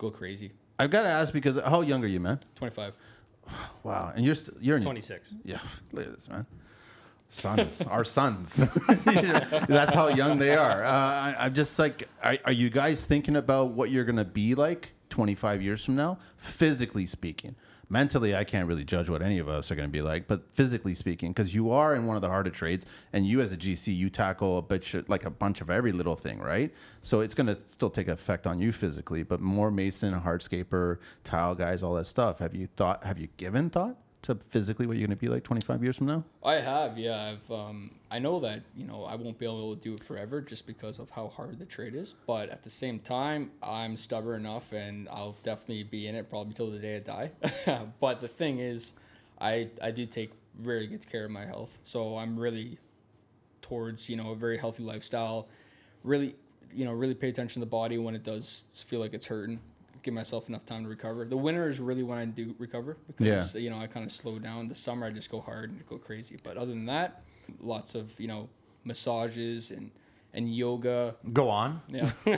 [0.00, 0.50] go crazy.
[0.78, 2.40] I've got to ask because how young are you, man?
[2.56, 2.94] Twenty five.
[3.82, 5.34] Wow, and you're st- you're in 26.
[5.44, 5.58] Yeah,
[5.92, 6.46] look at this, man.
[7.30, 8.56] Sons, our sons.
[9.04, 10.84] That's how young they are.
[10.84, 14.54] Uh, I, I'm just like, are, are you guys thinking about what you're gonna be
[14.54, 17.56] like 25 years from now, physically speaking?
[17.90, 20.26] Mentally, I can't really judge what any of us are going to be like.
[20.26, 23.52] But physically speaking, because you are in one of the harder trades, and you as
[23.52, 26.72] a GC, you tackle a like a bunch of every little thing, right?
[27.02, 29.22] So it's going to still take effect on you physically.
[29.22, 32.38] But more mason, hardscaper, tile guys, all that stuff.
[32.38, 33.04] Have you thought?
[33.04, 36.06] Have you given thought to physically what you're going to be like 25 years from
[36.06, 36.24] now?
[36.44, 37.34] I have, yeah.
[37.34, 40.40] I've, um, I know that you know I won't be able to do it forever
[40.40, 42.14] just because of how hard the trade is.
[42.26, 46.54] But at the same time, I'm stubborn enough, and I'll definitely be in it probably
[46.54, 47.30] till the day I die.
[48.00, 48.94] but the thing is,
[49.40, 52.78] I I do take very good care of my health, so I'm really
[53.62, 55.48] towards you know a very healthy lifestyle.
[56.04, 56.34] Really,
[56.74, 59.60] you know, really pay attention to the body when it does feel like it's hurting.
[60.02, 61.24] Give myself enough time to recover.
[61.24, 64.38] The winter is really when I do recover because you know I kind of slow
[64.38, 64.68] down.
[64.68, 66.38] The summer I just go hard and go crazy.
[66.42, 67.22] But other than that,
[67.60, 68.48] lots of you know
[68.84, 69.90] massages and
[70.32, 71.16] and yoga.
[71.32, 71.80] Go on.
[71.88, 72.34] Yeah, I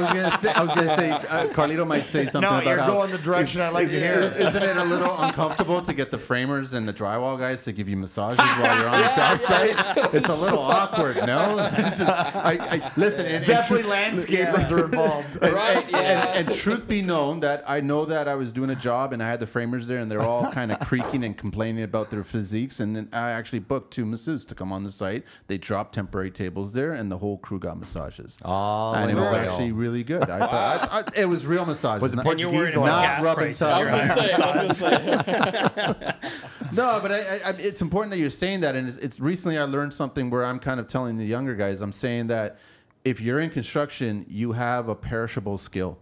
[0.00, 2.78] was gonna, th- I was gonna say, uh, Carlito might say something No, about you're
[2.78, 4.32] how going the direction I like to hear.
[4.36, 7.88] Isn't it a little uncomfortable to get the framers and the drywall guys to give
[7.88, 10.14] you massages while you're on the job site?
[10.14, 11.58] It's a little awkward, no?
[11.72, 15.38] It's just, I, I, listen, and, and Definitely tru- landscapers are involved.
[15.42, 15.84] right.
[15.90, 16.28] Yeah.
[16.34, 19.22] and, and truth be known, that I know that I was doing a job and
[19.22, 22.24] I had the framers there, and they're all kind of creaking and complaining about their
[22.24, 22.80] physiques.
[22.80, 25.24] And then I actually booked two masseuses to come on the site.
[25.46, 28.36] They dropped temporary tables there, and the whole crew got massages.
[28.44, 29.36] Oh, and it was no.
[29.36, 30.22] actually really good.
[30.24, 32.00] I thought I, I, it was real massages.
[32.02, 33.58] Was it not- And you're Portuguese or- Not rubbing prices.
[33.58, 33.72] tubs.
[33.74, 34.16] I You're was right.
[34.16, 36.30] gonna say, I was gonna say.
[36.72, 39.58] No, but I, I, I- it's important that you're saying that, and it's, it's recently
[39.58, 41.80] I learned something where I'm kind of telling the younger guys.
[41.80, 42.58] I'm saying that
[43.04, 45.98] if you're in construction, you have a perishable skill.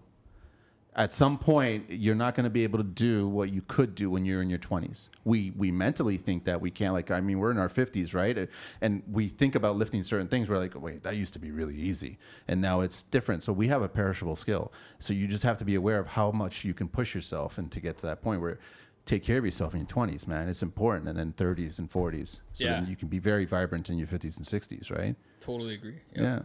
[0.94, 4.10] At some point, you're not going to be able to do what you could do
[4.10, 5.08] when you're in your 20s.
[5.24, 6.92] We we mentally think that we can't.
[6.92, 8.48] Like, I mean, we're in our 50s, right?
[8.82, 10.50] And we think about lifting certain things.
[10.50, 13.42] We're like, wait, that used to be really easy, and now it's different.
[13.42, 14.70] So we have a perishable skill.
[14.98, 17.72] So you just have to be aware of how much you can push yourself, and
[17.72, 18.58] to get to that point where
[19.06, 20.48] take care of yourself in your 20s, man.
[20.48, 22.40] It's important, and then 30s and 40s.
[22.52, 22.74] So Yeah.
[22.74, 25.16] then you can be very vibrant in your 50s and 60s, right?
[25.40, 26.00] Totally agree.
[26.14, 26.22] Yep.
[26.22, 26.42] Yeah.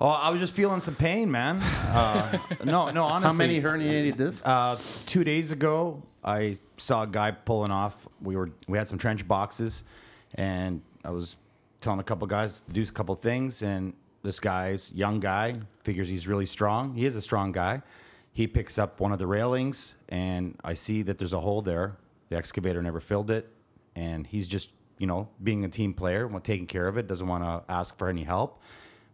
[0.00, 1.62] Oh, I was just feeling some pain, man.
[1.88, 3.28] Uh, no, no, honestly.
[3.28, 4.46] How many herniated discs?
[4.46, 8.06] Uh, two days ago, I saw a guy pulling off.
[8.20, 9.84] We were we had some trench boxes,
[10.34, 11.36] and I was
[11.80, 13.62] telling a couple guys to do a couple things.
[13.62, 16.94] And this guy's young guy figures he's really strong.
[16.94, 17.80] He is a strong guy.
[18.34, 21.96] He picks up one of the railings, and I see that there's a hole there.
[22.28, 23.48] The excavator never filled it,
[23.96, 27.44] and he's just you know being a team player, taking care of it, doesn't want
[27.44, 28.60] to ask for any help.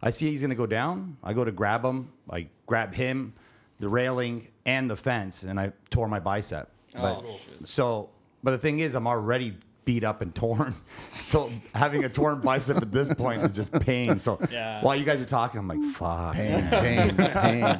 [0.05, 1.17] I see he's going to go down.
[1.23, 2.09] I go to grab him.
[2.29, 3.33] I grab him,
[3.79, 6.69] the railing, and the fence, and I tore my bicep.
[6.95, 7.67] Oh, but, Oh, shit.
[7.67, 8.09] So,
[8.43, 10.75] but the thing is, I'm already beat up and torn.
[11.17, 14.19] So having a torn bicep at this point is just pain.
[14.19, 14.81] So Yeah.
[14.81, 16.35] while you guys are talking, I'm like, fuck.
[16.35, 17.79] pain, pain, pain.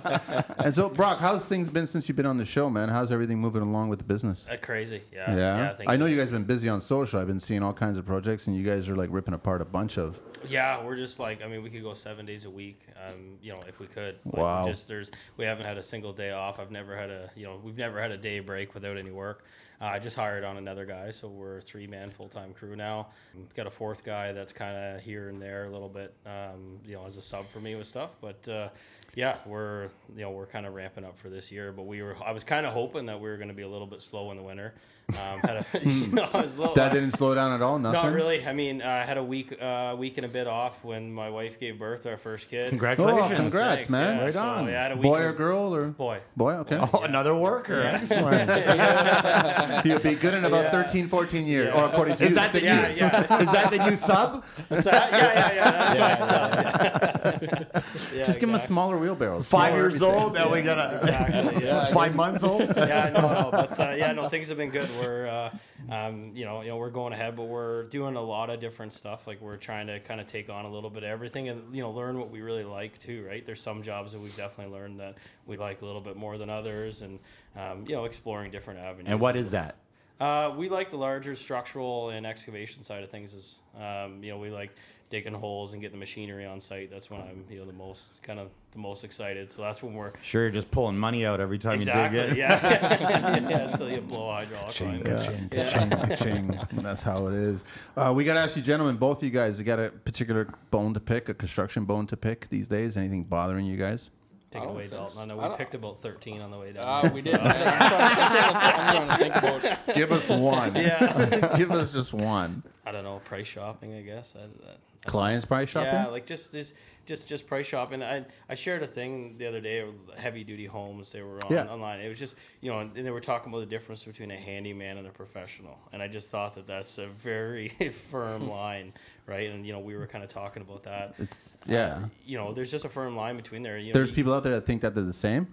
[0.60, 2.90] And so, Brock, how's things been since you've been on the show, man?
[2.90, 4.48] How's everything moving along with the business?
[4.50, 5.04] Uh, crazy.
[5.14, 5.36] Yeah.
[5.36, 7.20] Yeah, I, think I know you guys have been busy on social.
[7.20, 9.66] I've been seeing all kinds of projects, and you guys are like ripping apart a
[9.66, 10.20] bunch of.
[10.48, 12.82] Yeah, we're just like I mean, we could go seven days a week.
[13.08, 14.16] Um, you know, if we could.
[14.26, 14.68] Like, Wow.
[14.68, 16.60] Just there's we haven't had a single day off.
[16.60, 19.44] I've never had a you know we've never had a day break without any work.
[19.82, 23.08] Uh, I just hired on another guy, so we're three man full time crew now.
[23.36, 26.14] We've got a fourth guy that's kind of here and there a little bit.
[26.26, 28.48] Um, you know, as a sub for me with stuff, but.
[28.48, 28.70] Uh,
[29.16, 29.84] yeah, we're
[30.14, 32.44] you know we're kind of ramping up for this year, but we were I was
[32.44, 34.44] kind of hoping that we were going to be a little bit slow in the
[34.44, 34.74] winter.
[35.10, 37.78] Um, had a, you know, I was a little, That didn't slow down at all.
[37.78, 38.02] Nothing.
[38.02, 38.46] not really.
[38.46, 41.30] I mean, uh, I had a week, uh, week and a bit off when my
[41.30, 42.70] wife gave birth to our first kid.
[42.70, 43.32] Congratulations.
[43.32, 44.18] Oh, congrats, Thanks, man.
[44.18, 44.66] yeah, Right so, on.
[44.68, 46.20] yeah, had a week Boy or girl or Boy.
[46.36, 46.54] boy?
[46.54, 46.80] Okay.
[46.82, 47.82] Oh, another worker.
[47.82, 48.50] Excellent.
[49.86, 50.72] You'll be good in about Yeah.
[50.72, 51.82] 13, 14 years, Yeah.
[51.84, 53.00] or according to Is you, that six new, Yeah, years.
[53.00, 53.42] yeah.
[53.42, 54.44] Is that the new sub?
[54.80, 55.72] So, yeah, yeah, yeah.
[55.72, 56.20] That's right.
[56.20, 57.40] So,
[57.72, 57.82] yeah.
[58.16, 59.42] Yeah, Just give him a smaller wheelbarrow.
[59.42, 60.20] Five years everything.
[60.24, 60.34] old.
[60.34, 61.86] Now we got a Exactly, yeah.
[61.94, 62.62] five months old.
[62.76, 64.90] yeah, no, no, but uh, yeah, no, things have been good.
[65.00, 65.50] We're, uh,
[65.90, 68.94] um, you know, you know, we're going ahead, but we're doing a lot of different
[68.94, 69.28] stuff.
[69.28, 71.82] Like we're trying to kind of take on a little bit of everything, and you
[71.82, 73.26] know, learn what we really like too.
[73.28, 73.46] Right?
[73.46, 76.50] There's some jobs that we've definitely learned that we like a little bit more than
[76.50, 77.20] others, and
[77.56, 79.12] um, you know, exploring different avenues.
[79.12, 79.76] And what is that?
[80.20, 83.34] Uh, we like the larger structural and excavation side of things.
[83.34, 84.72] Is um, you know we like
[85.10, 86.90] digging holes and getting the machinery on site.
[86.92, 89.52] That's when I'm you know the most kind of the most excited.
[89.52, 92.32] So that's when we're Sure, you're just pulling money out every time exactly you dig
[92.34, 92.38] it.
[92.38, 95.04] yeah yeah until you blow a hydraulic line.
[95.04, 96.60] Ka-ching, ka-ching, ka-ching.
[96.82, 97.64] That's how it is.
[97.96, 100.48] Uh, we got to ask you, gentlemen, both of you guys, you got a particular
[100.72, 102.98] bone to pick, a construction bone to pick these days?
[102.98, 104.10] Anything bothering you guys?
[104.52, 105.16] Take I it away, think Dalton.
[105.16, 105.22] so.
[105.22, 106.84] I know we don't- picked about 13 on the way down.
[106.86, 107.36] Ah, we did.
[107.38, 109.62] I'm trying, I'm trying to think about.
[109.96, 110.76] Give us one.
[110.76, 111.54] yeah.
[111.58, 112.64] Give us just one.
[112.86, 114.34] I don't know, price shopping, I guess.
[114.36, 115.94] I, that, Clients price shopping.
[115.94, 116.74] Yeah, like just this,
[117.06, 118.02] just just price shopping.
[118.04, 119.86] I I shared a thing the other day,
[120.18, 121.12] heavy duty homes.
[121.12, 121.66] They were on Yeah.
[121.68, 122.00] online.
[122.00, 124.98] It was just you know, and they were talking about the difference between a handyman
[124.98, 125.78] and a professional.
[125.94, 127.70] And I just thought that that's a very
[128.10, 128.94] firm line,
[129.28, 129.50] right?
[129.52, 131.14] And you know, we were kind of talking about that.
[131.20, 132.00] it's uh, yeah.
[132.26, 133.78] You know, there's just a firm line between there.
[133.78, 135.48] You know, There's you- people out there that think that they're the same.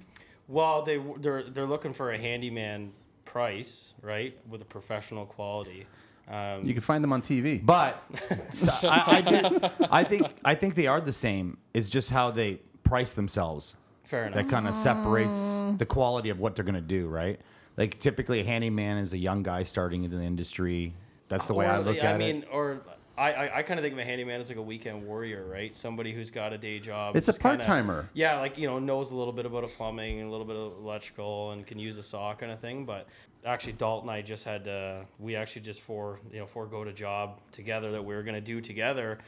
[0.49, 2.93] Well, they they're they're looking for a handyman
[3.25, 5.87] price, right, with a professional quality.
[6.29, 7.65] Um, You can find them on TV.
[7.65, 8.03] But
[8.51, 11.59] so I, I, did- I think I think they are the same.
[11.75, 14.35] It's just how they price themselves fair enough.
[14.37, 17.41] that kind of separates the quality of what they're going to do, right?
[17.77, 20.95] Like typically, a handyman is a young guy starting into the industry.
[21.29, 22.49] That's the way I look yeah, at I mean, it.
[22.53, 22.83] or
[23.17, 25.75] I, I, I kind of think of a handyman as like a weekend warrior, right?
[25.75, 27.17] Somebody who's got a day job.
[27.17, 28.11] It's a part-timer.
[28.15, 30.57] Yeah, like you know, knows a little bit about a plumbing and a little bit
[30.57, 32.85] of electrical and can use a saw kind of thing.
[32.85, 33.07] But
[33.45, 36.93] actually, Dalton and I just had uh, we actually just for you know forego a
[36.93, 39.19] job together that we were going to do together.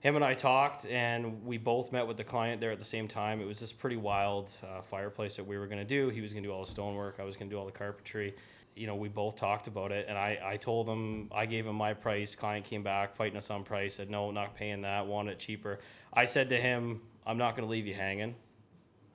[0.00, 3.06] Him and I talked, and we both met with the client there at the same
[3.06, 3.40] time.
[3.40, 6.08] It was this pretty wild uh, fireplace that we were going to do.
[6.08, 7.20] He was going to do all the stonework.
[7.20, 8.34] I was going to do all the carpentry
[8.74, 11.76] you know, we both talked about it, and I, I told him, I gave him
[11.76, 12.34] my price.
[12.34, 15.78] Client came back fighting us on price, said, no, not paying that, want it cheaper.
[16.12, 18.34] I said to him, I'm not going to leave you hanging.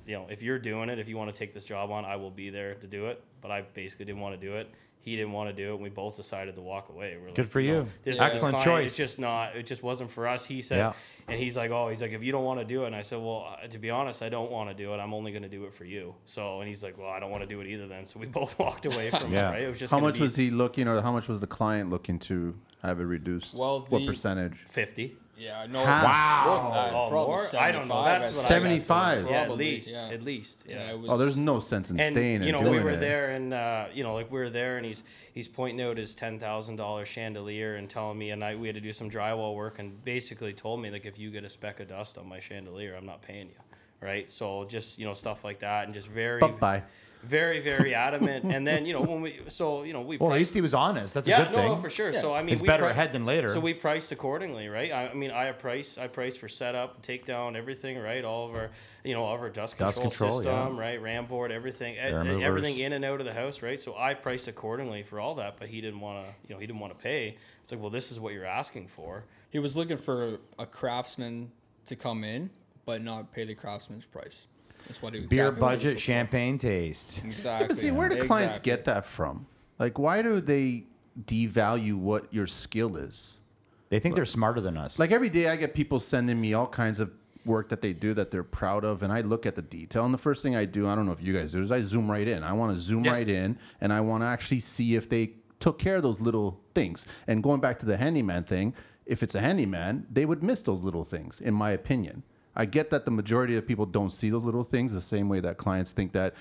[0.08, 2.16] You know, if you're doing it, if you want to take this job on, I
[2.16, 3.22] will be there to do it.
[3.42, 4.70] But I basically didn't want to do it.
[5.02, 7.16] He didn't want to do it, and we both decided to walk away.
[7.22, 7.88] We're Good like, for no, you.
[8.04, 8.86] This Excellent client, choice.
[8.88, 9.56] It's just not.
[9.56, 10.44] It just wasn't for us.
[10.46, 10.94] He said, Yeah.
[11.30, 13.04] and he's like, oh, he's like, if you don't want to do it, and I
[13.04, 14.98] said, well, uh, to be honest, I don't want to do it.
[14.98, 16.14] I'm only going to do it for you.
[16.26, 17.88] So, and he's like, well, I don't want to do it either.
[17.88, 19.50] Then, so we both walked away from Yeah.
[19.50, 19.52] it.
[19.52, 19.62] Right?
[19.64, 21.48] It was just How gonna much be was he looking, or how much was the
[21.48, 23.56] client looking to have it reduced?
[23.56, 24.56] Well, what the- percentage?
[24.68, 25.16] fifty.
[25.38, 25.86] Yeah, no.
[25.86, 26.46] Half.
[26.48, 27.46] more than Oh, probably more?
[27.62, 28.04] I don't know.
[28.04, 28.92] 75, That's I what think.
[28.92, 29.30] I got.
[29.32, 30.10] Yeah, at least, yeah.
[30.10, 30.76] at least, yeah.
[30.78, 32.84] Yeah, it was, Oh, there's no sense in and staying you and know, doing we
[32.84, 33.00] were it.
[33.00, 36.16] there, and uh, you know, like we were there, and he's he's pointing out his
[36.16, 39.56] ten thousand dollar chandelier and telling me, and I we had to do some drywall
[39.56, 42.40] work, and basically told me like, if you get a speck of dust on my
[42.40, 43.56] chandelier, I'm not paying you,
[44.02, 44.30] right?
[44.30, 46.82] So just you know stuff like that, and just very, Bye-bye.
[47.24, 48.46] Very, very adamant.
[48.46, 50.18] and then you know when we, so you know we.
[50.18, 51.14] Well, at least he was honest.
[51.14, 51.68] That's a yeah, good no, thing.
[51.68, 52.14] no, for sure.
[52.14, 53.50] So I mean, It's we better pri- ahead than later.
[53.50, 54.92] So we priced accordingly, right?
[54.92, 58.24] I, I mean, I price, I price for setup, takedown, everything, right?
[58.24, 58.70] All of our,
[59.04, 60.64] you know, all of our dust control, Dust control, yeah.
[60.64, 61.02] system, right?
[61.02, 62.44] Ram board, everything, Air movers.
[62.44, 63.80] everything in and out of the house, right?
[63.80, 66.68] So I priced accordingly for all that, but he didn't want to, you know, he
[66.68, 67.38] didn't want to pay.
[67.64, 69.24] It's like, well, this is what you're asking for.
[69.50, 71.52] He was looking for a craftsman
[71.88, 72.50] to come in,
[72.86, 74.46] but not pay the craftsman's price.
[74.88, 77.20] That's what he Beer exactly what budget, looking champagne taste.
[77.20, 77.28] for.
[77.28, 77.68] Exactly.
[77.68, 78.72] But see, where do clients Exactly.
[78.72, 79.46] get that from?
[79.80, 80.86] Like, why do they
[81.26, 83.38] devalue what your skill is?
[83.90, 85.00] They think they're smarter than us.
[85.00, 87.12] Like every day, I get people sending me all kinds of
[87.46, 90.04] work that they do that they're proud of, and I look at the detail.
[90.04, 91.82] And the first thing I do, I don't know if you guys do, is I
[91.82, 92.44] zoom right in.
[92.44, 93.12] I want to zoom Yeah.
[93.14, 96.60] right in, and I want to actually see if they took care of those little
[96.76, 97.06] things.
[97.28, 98.74] And going back to the handyman thing,
[99.06, 102.24] if it's a handyman, they would miss those little things, in my opinion.
[102.58, 105.40] I get that the majority of people don't see those little things the same way
[105.42, 106.34] that clients think that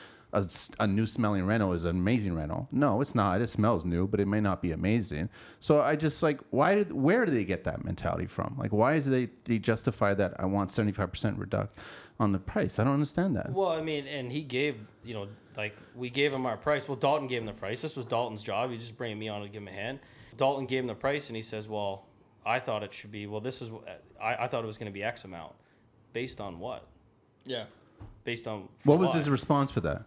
[0.81, 2.69] a new smelling rental is an amazing rental.
[2.73, 3.41] No, it's not.
[3.41, 5.29] It smells new, but it may not be amazing.
[5.61, 8.57] So I just like, why did, where do they get that mentality from?
[8.59, 11.79] Like, why is they, they justify that I want 75% reduct
[12.19, 12.79] on the price?
[12.79, 13.53] I don't understand that.
[13.53, 16.89] Well, I mean, and he gave, you know, like we gave him our price.
[16.89, 17.81] Well, Dalton gave him the price.
[17.81, 18.71] This was Dalton's job.
[18.71, 20.01] He just bringing me on to give him a hand.
[20.37, 22.05] Dalton gave him the price, and he says, "Well,
[22.45, 23.27] I thought it should be.
[23.27, 23.71] Well, this is.
[24.21, 25.55] I, I thought it was going to be X amount,
[26.17, 26.83] based on what?
[27.45, 27.65] Yeah.
[28.25, 30.05] Based on What was his response for that?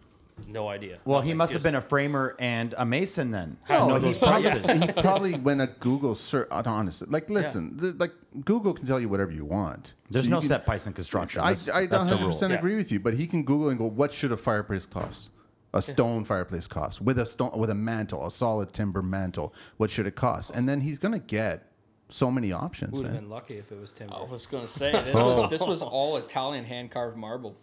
[0.48, 0.98] No idea.
[1.04, 1.36] well, he Nothing.
[1.36, 3.58] must have Just- been a framer and a mason then.
[3.68, 4.80] to No, know he those probably, prices.
[4.82, 6.48] he probably went at Google search.
[6.50, 8.12] Uh, honestly, like listen, the- like
[8.44, 9.94] Google can tell you whatever you want.
[10.10, 11.42] There's So you no can- set price in construction.
[11.42, 12.30] I, That's, I that's the 100 rule.
[12.30, 12.58] percent Yeah.
[12.58, 15.28] agree with you, but he can Google and go, what should a fireplace cost?
[15.72, 19.54] A stone fireplace cost with a stone with a mantle, a solid timber mantle.
[19.76, 20.50] What should it cost?
[20.52, 21.69] And then he's gonna get
[22.10, 24.14] so many options, Would have been lucky if it was timber.
[24.16, 25.42] I was gonna say this Oh.
[25.42, 27.56] was this was all Italian hand carved marble.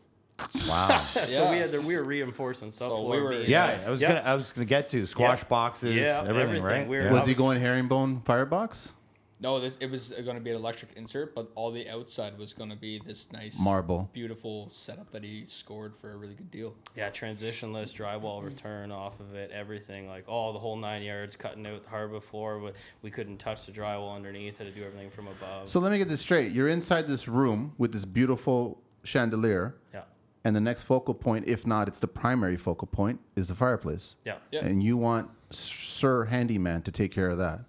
[0.68, 0.88] Wow.
[1.00, 3.10] so we had to, we were reinforcing subfloor.
[3.12, 4.10] we were- Yeah, I was Yeah.
[4.16, 5.48] gonna I was gonna get to squash Yeah.
[5.50, 6.64] boxes, Yeah, everything, everything.
[6.64, 6.88] right?
[6.88, 7.12] We're- Yeah.
[7.14, 8.94] Was he going herringbone firebox?
[9.40, 12.54] No, this it was going to be an electric insert, but all the outside was
[12.54, 14.10] going to be this nice Marble.
[14.14, 16.74] beautiful setup that he scored for a really good deal.
[16.96, 21.66] Yeah, transitionless drywall return off of it, everything like all the whole nine yards, cutting
[21.68, 22.60] out the hardwood floor.
[22.60, 24.58] but We couldn't touch the drywall underneath.
[24.58, 25.70] Had to do everything from above.
[25.70, 26.52] So let me get this straight.
[26.52, 30.02] You're inside this room with this beautiful chandelier, yeah,
[30.44, 34.16] and the next focal point, if not, it's the primary focal point, is the fireplace.
[34.26, 34.66] yeah, Yeah.
[34.66, 37.62] And you want Sir Handyman to take care of that.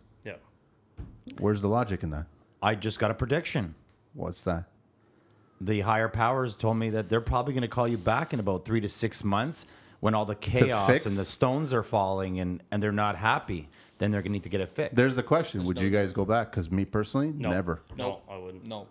[1.33, 1.37] Yeah.
[1.41, 2.27] Where's the logic in that?
[2.63, 3.75] I just got a prediction.
[4.15, 4.65] What's that?
[5.61, 8.65] The higher powers told me that they're probably going to call you back in about
[8.65, 9.67] three to six months
[10.01, 11.07] when all the chaos fix?
[11.07, 14.45] and the stones are falling and, and they're not happy, then they're going to need
[14.45, 14.95] to get it fixed.
[14.95, 16.51] There's the question: Would you guys go back?
[16.53, 17.51] Because me personally, No.
[17.51, 17.83] never.
[17.97, 18.67] No, I wouldn't.
[18.69, 18.87] No,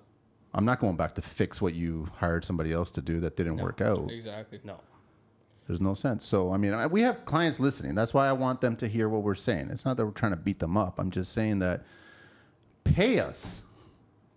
[0.54, 3.58] I'm not going back to fix what you hired somebody else to do that didn't
[3.58, 4.12] work out.
[4.12, 4.60] exactly.
[4.64, 4.80] No.
[5.68, 6.26] There's no sense.
[6.26, 7.94] So, I mean, I, we have clients listening.
[7.94, 9.70] That's why I want them to hear what we're saying.
[9.70, 10.98] It's not that we're trying to beat them up.
[10.98, 11.84] I'm just saying that
[12.94, 13.64] pay us.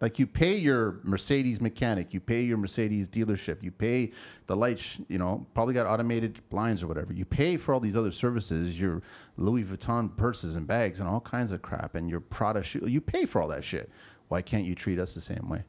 [0.01, 4.13] Like you pay your Mercedes mechanic, you pay your Mercedes dealership, you pay
[4.47, 7.13] the lights, you know, probably got automated blinds or whatever.
[7.13, 9.03] You pay for all these other services, your
[9.37, 12.87] Louis Vuitton purses and bags and all kinds of crap and your Prada shoe.
[12.87, 13.91] You pay for all that shit.
[14.29, 15.65] Why can't you treat us the same way?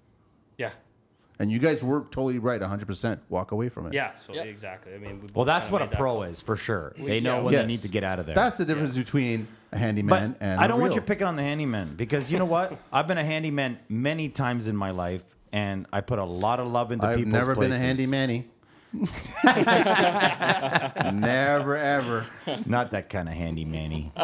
[1.41, 1.43] Yeah.
[1.43, 3.19] And you guys were totally right, 100%.
[3.29, 3.93] Walk away from it.
[3.93, 4.13] Yeah.
[4.15, 4.43] So Yeah.
[4.43, 4.93] exactly.
[4.93, 6.23] I mean, we well, that's what a pro call.
[6.23, 6.93] is for sure.
[6.97, 7.61] They know yeah, when Yes.
[7.63, 8.35] they need to get out of there.
[8.35, 11.43] That's the difference between a But handyman and I don't want you picking on the
[11.43, 12.77] handyman because you know what?
[12.93, 16.67] I've been a handyman many times in my life, and I put a lot of
[16.67, 17.75] love into I've people's never places.
[17.77, 18.47] been a handy manny.
[21.13, 22.25] never ever.
[22.65, 24.11] Not that kind of handy manny.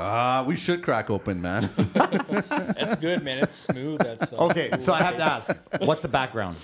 [0.00, 1.68] Ah, we should crack open, man.
[2.80, 3.38] It's good, man.
[3.38, 3.98] It's smooth.
[4.00, 4.38] That stuff.
[4.50, 6.56] Okay, so I have to ask, what's the background?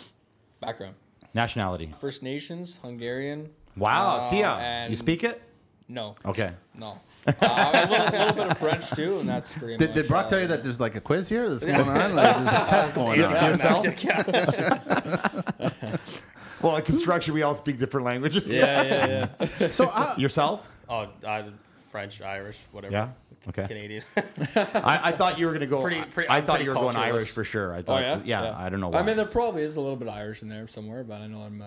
[0.60, 0.94] Background:
[1.34, 1.92] Nationality?
[2.00, 3.50] First Nations, Hungarian.
[3.76, 4.86] Wow, Uh, see ya.
[4.86, 5.42] You speak it?
[5.88, 6.14] No.
[6.24, 6.52] Okay.
[6.74, 7.00] No.
[7.26, 9.94] Uh, a little, little bit of French too, and that's pretty did, much.
[9.96, 12.14] did Brock uh, tell you that there's like a quiz here that's going on?
[12.14, 13.50] Like, there's a test going on.
[13.50, 13.84] Yourself?
[16.62, 18.50] Well, in construction, we all speak different languages.
[18.50, 19.26] Yeah, yeah,
[19.60, 19.70] yeah.
[19.70, 20.66] So, uh, Yourself?
[20.88, 21.44] oh, I,
[21.90, 22.92] French, Irish, whatever.
[22.92, 23.08] Yeah.
[23.48, 23.66] Okay.
[23.66, 24.02] Canadian.
[24.56, 25.82] I, I thought you were gonna go.
[25.82, 26.96] Pretty- pretty- I thought you were going.
[26.96, 27.74] Irish for sure.
[27.74, 28.02] I Oh thought.
[28.02, 28.20] yeah?
[28.24, 29.00] yeah, I don't know why.
[29.00, 31.26] I mean, there probably is a little bit of Irish in there somewhere, but I
[31.26, 31.60] know I'm.
[31.62, 31.66] Uh,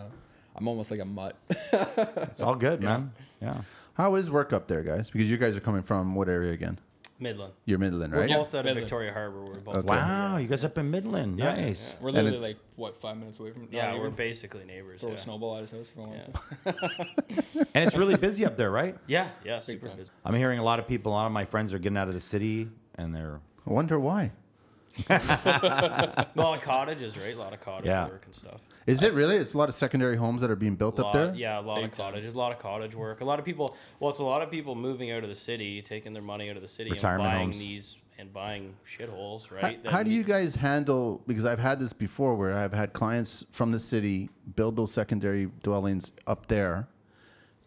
[0.56, 1.36] I'm almost like a mutt.
[1.72, 3.12] it's all good, man.
[3.42, 3.62] Yeah.
[3.94, 5.12] how is work up there, guys?
[5.12, 6.80] Because you guys are coming from what area again?
[7.20, 7.54] Midland.
[7.66, 8.20] You're Midland, right?
[8.20, 8.36] We're right?
[8.38, 8.86] both out of Midland.
[8.86, 9.44] Victoria Harbor.
[9.44, 9.76] We're both.
[9.76, 9.88] Okay.
[9.88, 11.40] Wow, you guys up in Midland?
[11.40, 11.98] Yeah, nice.
[12.00, 13.68] We're literally like what five minutes away from.
[13.72, 15.02] Yeah, we're basically neighbors.
[15.02, 15.16] throw Yeah.
[15.16, 16.14] a snowball at his house if I want
[16.66, 16.72] Yeah.
[16.72, 17.66] to.
[17.74, 18.96] And it's really busy up there, right?
[19.08, 20.12] yeah, yeah, super busy.
[20.26, 21.12] I'm hearing a lot of people.
[21.12, 24.00] A lot of my friends are getting out of the city, and they're I wonder
[24.00, 24.32] why.
[25.10, 27.36] A lot of cottages, right?
[27.36, 28.08] A lot of cottage Yeah.
[28.08, 28.62] work and stuff.
[28.88, 29.36] Is it really?
[29.36, 31.34] It's a lot of secondary homes that are being built up there?
[31.36, 32.12] Yeah, a lot Big of time.
[32.14, 33.20] cottages, a lot of cottage work.
[33.20, 33.76] A lot of people.
[34.00, 36.56] Well, it's a lot of people moving out of the city, taking their money out
[36.56, 37.60] of the city, Retirement and buying homes.
[37.60, 39.84] these and buying shitholes, right?
[39.84, 41.22] that how do you guys handle?
[41.28, 45.50] Because I've had this before, where I've had clients from the city build those secondary
[45.62, 46.88] dwellings up there,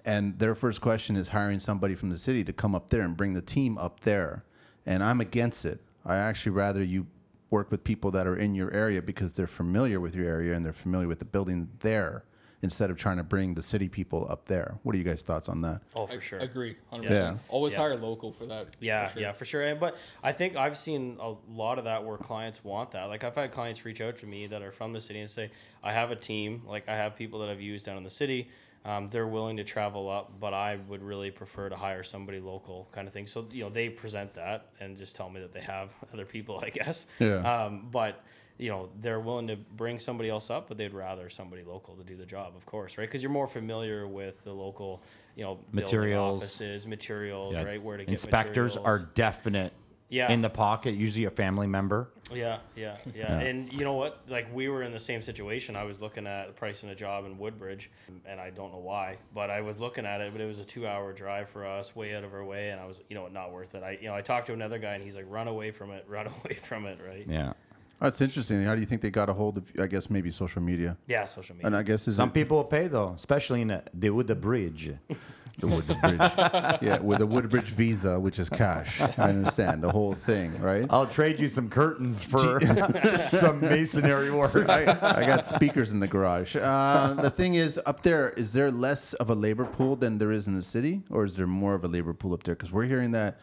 [0.07, 3.15] and their first question is hiring somebody from the city to come up there and
[3.17, 4.43] bring the team up there,
[4.87, 5.81] and I'm against it.
[6.05, 7.07] I actually rather you
[7.51, 10.65] work with people that are in your area because they're familiar with your area and
[10.65, 12.25] they're familiar with the building there,
[12.63, 14.77] instead of trying to bring the city people up there.
[14.83, 15.81] What are you guys' thoughts on that?
[15.97, 16.39] Oh, for sure.
[16.41, 17.11] Agree, 100%.
[17.11, 17.37] Yeah.
[17.49, 17.79] Always Yeah.
[17.79, 18.67] hire local for that.
[18.81, 19.23] Yeah, for sure.
[19.23, 19.63] yeah, for sure.
[19.63, 23.05] And, but I think I've seen a lot of that where clients want that.
[23.07, 25.51] Like I've had clients reach out to me that are from the city and say,
[25.83, 26.63] "I have a team.
[26.67, 28.51] Like I have people that I've used down in the city.
[28.85, 32.89] Um, they're willing to travel up, but I would really prefer to hire somebody local,
[32.93, 35.61] kind of thing." So you know, they present that and just tell me that they
[35.61, 37.07] have other people, I guess.
[37.19, 37.37] Yeah.
[37.37, 38.25] Um, but
[38.61, 42.05] you know, they're willing to bring somebody else up, but they'd rather somebody local to
[42.05, 43.09] do the job, of course, right?
[43.09, 45.03] Because you're more familiar with the local,
[45.35, 46.43] you know, Materials.
[46.43, 47.83] offices, materials, yeah, right?
[47.83, 49.73] Where to get inspectors are definite.
[50.11, 50.31] Yeah.
[50.31, 52.11] In the pocket, usually a family member.
[52.35, 54.23] Yeah, yeah, yeah, And you know what?
[54.29, 55.77] Like we were in the same situation.
[55.77, 57.91] I was looking at pricing a job in Woodbridge,
[58.27, 60.33] and I don't know why, but I was looking at it.
[60.33, 62.87] But it was a two-hour drive for us, way out of our way, and I
[62.87, 63.83] was, you know, not worth it.
[63.83, 66.05] I, you know, I talked to another guy, and he's like, "Run away from it,
[66.09, 67.27] run away from it." Right?
[67.29, 67.53] Yeah.
[68.01, 68.65] That's interesting.
[68.65, 69.65] How do you think they got a hold of?
[69.79, 70.97] I guess maybe social media.
[71.07, 71.67] Yeah, social media.
[71.67, 74.41] And I guess is Some it, people will pay though, especially in the, the Wood
[74.41, 74.93] Bridge.
[75.61, 76.81] The Woodbridge.
[76.83, 79.01] yeah, with the Woodbridge visa, which is cash.
[79.01, 80.87] I understand the whole thing, right?
[80.91, 82.61] I'll trade you some curtains for
[83.29, 84.55] some masonry work.
[84.69, 84.83] I,
[85.21, 86.57] I got speakers in the garage.
[86.57, 90.31] Uh, the thing is, up there, is there less of a labor pool than there
[90.31, 92.55] is in the city, or is there more of a labor pool up there?
[92.55, 93.39] Because we're hearing that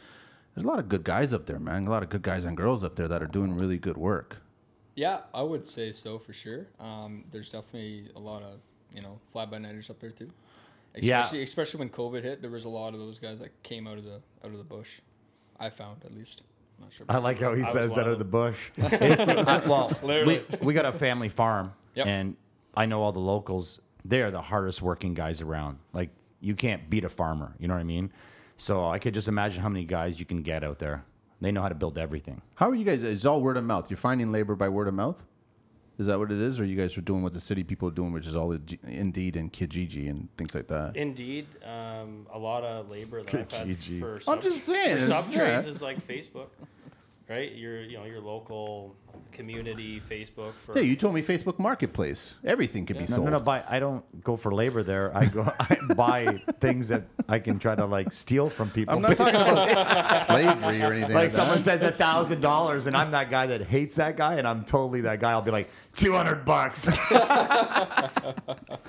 [0.55, 1.85] there's a lot of good guys up there, man.
[1.85, 4.37] A lot of good guys and girls up there that are doing really good work.
[4.95, 6.65] Yeah, I would say so for sure.
[6.79, 8.59] Um, there's definitely a lot of
[8.91, 10.31] you know fly by nighters up there too.
[11.03, 11.21] Yeah.
[11.21, 13.97] Especially, especially when COVID hit, there was a lot of those guys that came out
[13.97, 14.99] of the out of the bush.
[15.59, 16.43] I found at least.
[16.77, 17.05] I'm not sure.
[17.09, 18.57] I like how he was says one that of out of the bush.
[18.81, 20.43] I- well, we, Literally.
[20.61, 22.05] we got a family farm, Yep.
[22.07, 22.35] and
[22.75, 23.81] I know all the locals.
[24.05, 25.79] They're the hardest working guys around.
[25.93, 27.55] Like you can't beat a farmer.
[27.59, 28.11] You know what I mean?
[28.57, 31.03] So I could just imagine how many guys you can get out there.
[31.41, 32.41] They know how to build everything.
[32.55, 33.03] How are you guys?
[33.03, 33.89] It's all word of mouth.
[33.89, 35.23] You're finding labor by word of mouth.
[35.97, 37.91] Is that what it is, or you guys are doing what the city people are
[37.91, 40.95] doing, which is all G- Indeed and Kijiji and things like that?
[40.95, 43.99] Indeed, um, a lot of labor that I've had Kijiji.
[43.99, 45.71] for I'm just saying, for sub trades yeah.
[45.71, 46.49] is like Facebook.
[47.27, 47.51] right?
[47.55, 48.95] Your you know your local
[49.31, 52.35] community Facebook for Yeah, you told me Facebook Marketplace.
[52.45, 53.25] Everything could be No, sold.
[53.25, 53.39] no, no.
[53.39, 53.63] Buy.
[53.67, 55.15] I don't go for labor there.
[55.15, 55.45] I go.
[55.59, 58.95] I buy things that I can try to like steal from people.
[58.95, 59.67] I'm not talking about
[60.27, 61.13] slavery or anything.
[61.13, 61.63] like Like, someone that.
[61.63, 65.01] says a thousand dollars, and I'm that guy that hates that guy, and I'm totally
[65.01, 65.31] that guy.
[65.31, 66.83] I'll be like two hundred bucks.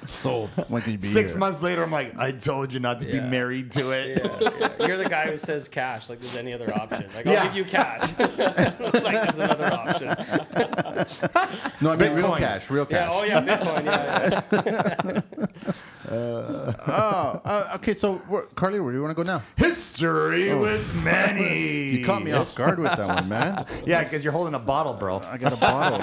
[0.07, 0.49] sold.
[0.69, 1.41] When can you be Six here?
[1.41, 4.21] months later, I'm like, I told you not to be married to it.
[4.41, 4.87] yeah, yeah.
[4.87, 7.07] You're the guy who says cash like there's any other option.
[7.15, 8.13] Like I'll give you cash.
[8.19, 10.09] like there's another option.
[11.81, 12.69] No, I mean real cash.
[12.71, 12.99] Real Yeah.
[12.99, 13.11] cash.
[13.13, 13.85] Oh yeah, Bitcoin.
[13.85, 15.23] Yeah.
[15.33, 15.73] yeah.
[16.11, 17.95] Oh, uh, okay.
[17.95, 19.43] So, where, Carly, where do you want to go now?
[19.57, 21.91] History with Manny.
[21.99, 23.67] You caught me off guard with that one, man.
[23.87, 25.21] Yeah, because you're holding a bottle, bro.
[25.21, 25.99] I got a bottle.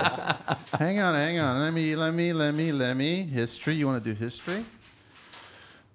[0.78, 1.60] hang on, hang on.
[1.60, 3.24] Let me, let me, let me, let me.
[3.24, 3.74] History.
[3.74, 4.64] You want to do history?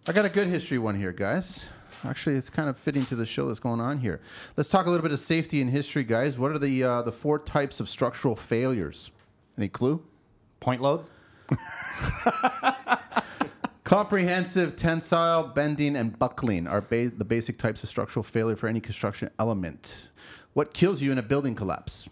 [0.09, 1.64] I got a good history one here, guys.
[2.05, 4.20] Actually, it's kind of fitting to the show that's going on here.
[4.57, 6.38] Let's talk a little bit of safety and history, guys.
[6.38, 9.11] What are the uh, the four types of structural failures?
[9.59, 10.03] Any clue?
[10.61, 11.11] Point loads.
[13.84, 18.80] Comprehensive, tensile, bending, and buckling are ba- the basic types of structural failure for any
[18.80, 20.11] construction element.
[20.53, 22.09] What kills you in a building collapse?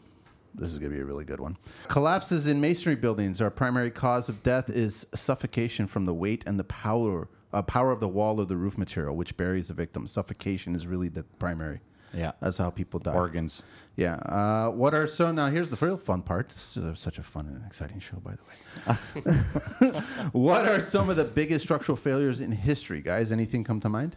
[0.55, 1.57] This is going to be a really good one.
[1.87, 6.59] Collapses in masonry buildings, our primary cause of death is suffocation from the weight and
[6.59, 10.07] the power, uh, power of the wall or the roof material, which buries the victim.
[10.07, 11.81] Suffocation is really the primary.
[12.15, 12.33] Yeah.
[12.41, 13.15] That's how people die.
[13.15, 13.63] Organs.
[13.97, 14.15] Yeah.
[14.15, 15.51] Uh, what are so now?
[15.51, 16.51] Here's the real fun part.
[16.51, 20.01] This is such a fun and exciting show, by the way.
[20.33, 23.33] what are some of the biggest structural failures in history, guys?
[23.33, 24.17] Anything come to mind?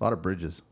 [0.00, 0.62] A lot of bridges,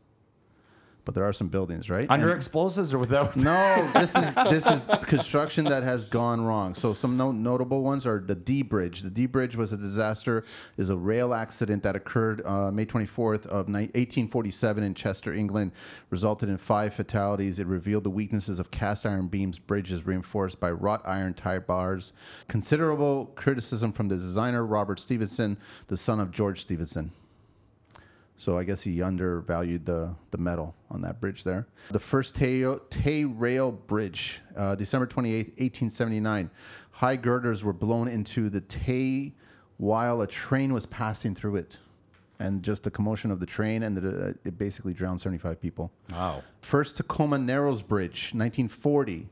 [1.11, 2.09] but there are some buildings, right?
[2.09, 3.35] Under And- explosives or without?
[3.51, 6.73] no, this is this is construction that has gone wrong.
[6.73, 9.01] So some no, notable ones are the Dee Bridge.
[9.01, 10.45] The Dee Bridge was a disaster.
[10.77, 15.73] is a rail accident that occurred uh, May 24th of ni- 1847 in Chester, England,
[16.09, 17.59] resulted in five fatalities.
[17.59, 22.13] It revealed the weaknesses of cast iron beams, bridges reinforced by wrought iron tie bars.
[22.47, 25.57] Considerable criticism from the designer Robert Stephenson,
[25.87, 27.11] the son of George Stephenson.
[28.37, 31.67] So I guess he undervalued the, the metal on that bridge there.
[31.91, 36.49] The first Tay, Tay Rail Bridge, uh, December 28, 1879.
[36.91, 39.33] High girders were blown into the Tay
[39.77, 41.77] while a train was passing through it.
[42.39, 45.91] And just the commotion of the train, and the, uh, it basically drowned 75 people.
[46.11, 46.41] Wow.
[46.61, 49.29] First Tacoma Narrows Bridge, 1940.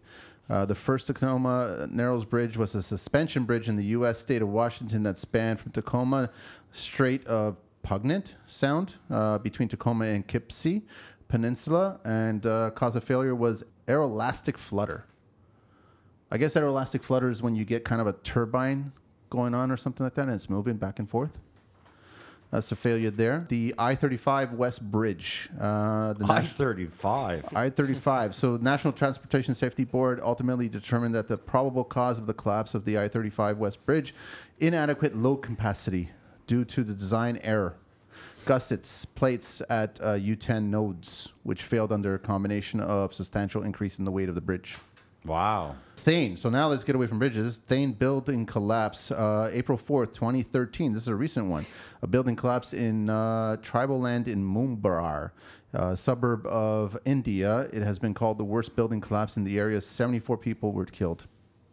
[0.50, 4.20] Uh, the first Tacoma Narrows Bridge was a suspension bridge in the U.S.
[4.20, 6.32] state of Washington that spanned from Tacoma
[6.72, 10.84] Strait of Pugnant Sound uh, between Tacoma and Kipsey
[11.28, 15.06] Peninsula, and uh, cause of failure was aeroelastic flutter.
[16.32, 18.92] I guess aeroelastic flutter is when you get kind of a turbine
[19.30, 21.40] going on or something like that, and it's moving back and forth.
[22.52, 23.46] That's a failure there.
[23.48, 25.50] The I-35 West Bridge.
[25.60, 27.46] Uh, the I nat- thirty five.
[27.56, 28.34] I-35.
[28.34, 32.86] So National Transportation Safety Board ultimately determined that the probable cause of the collapse of
[32.86, 34.16] the I-35 West Bridge,
[34.60, 36.10] inadequate load capacity
[36.50, 37.76] due to the design error.
[38.46, 44.06] Gussets, plates at uh, U10 nodes, which failed under a combination of substantial increase in
[44.06, 44.76] the weight of the bridge.
[45.26, 45.76] Wow.
[45.98, 46.38] Thane.
[46.38, 47.60] So now let's get away from bridges.
[47.68, 50.92] Thane building collapse, uh, April 4th, 2013.
[50.92, 51.68] This is a recent one.
[52.02, 55.30] A building collapse in uh, tribal land in Mumbai,
[55.76, 57.68] uh, suburb of India.
[57.72, 59.82] It has been called the worst building collapse in the area.
[59.82, 61.28] 74 people were killed,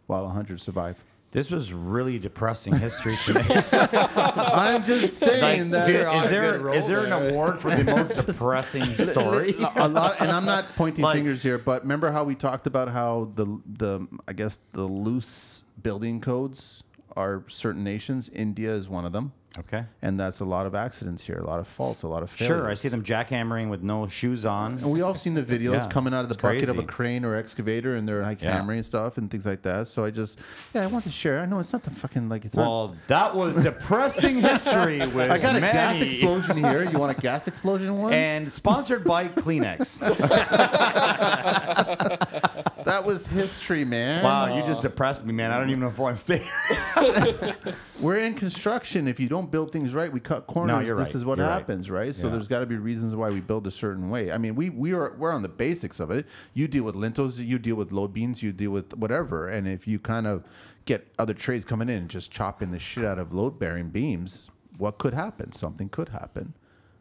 [0.07, 1.01] while 100 survived.
[1.33, 3.62] This was really depressing history to me.
[3.72, 5.87] I'm just saying that.
[5.87, 7.29] Dude, is there roll is there an there.
[7.31, 9.55] award for the most depressing story?
[9.59, 12.66] a, a lot, and I'm not pointing Like- fingers here, but remember how we talked
[12.66, 16.83] about how the the I guess the loose building codes
[17.16, 18.31] are certain nations.
[18.33, 19.33] India is one of them.
[19.59, 19.84] Okay.
[20.02, 22.61] and that's a lot of accidents here, a lot of faults, a lot of failures.
[22.61, 24.74] Sure, I see them jackhammering with no shoes on.
[24.74, 27.24] And we all seen the videos Yeah, coming out of the bucket of a crane
[27.24, 28.57] or excavator, and they're like Yeah.
[28.57, 29.88] hammering stuff and things like that.
[29.88, 30.38] So I just,
[30.74, 31.40] yeah, I want to share.
[31.40, 32.66] I know it's not the fucking like it's not.
[32.66, 36.84] Well, that was depressing history with I got a gas explosion here.
[36.84, 38.12] You want a gas explosion one?
[38.12, 40.02] And sponsored by Kleenex.
[42.87, 44.24] that was history, man.
[44.24, 45.51] wow, you just depressed me, man.
[45.51, 47.57] I don't even know if I want to stay here.
[48.01, 49.07] We're in construction.
[49.09, 50.74] If you don't build things right, we cut corners.
[50.74, 51.14] No, you're this right.
[51.14, 51.53] is what You're right.
[51.55, 52.14] happens, right?
[52.14, 52.32] So Yeah.
[52.34, 54.32] there's got to be reasons why we build a certain way.
[54.32, 56.26] I mean, we we are we're on the basics of it.
[56.55, 59.49] You deal with lintels, you deal with load beams, you deal with whatever.
[59.49, 60.43] And if you kind of
[60.84, 64.51] get other trades coming in and just chopping the shit out of load bearing beams,
[64.78, 65.53] what could happen?
[65.53, 66.53] Something could happen,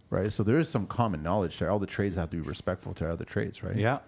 [0.10, 0.32] right?
[0.32, 1.70] So there is some common knowledge there.
[1.70, 3.76] All the trades have to be respectful to other trades, right?
[3.76, 4.00] yeah,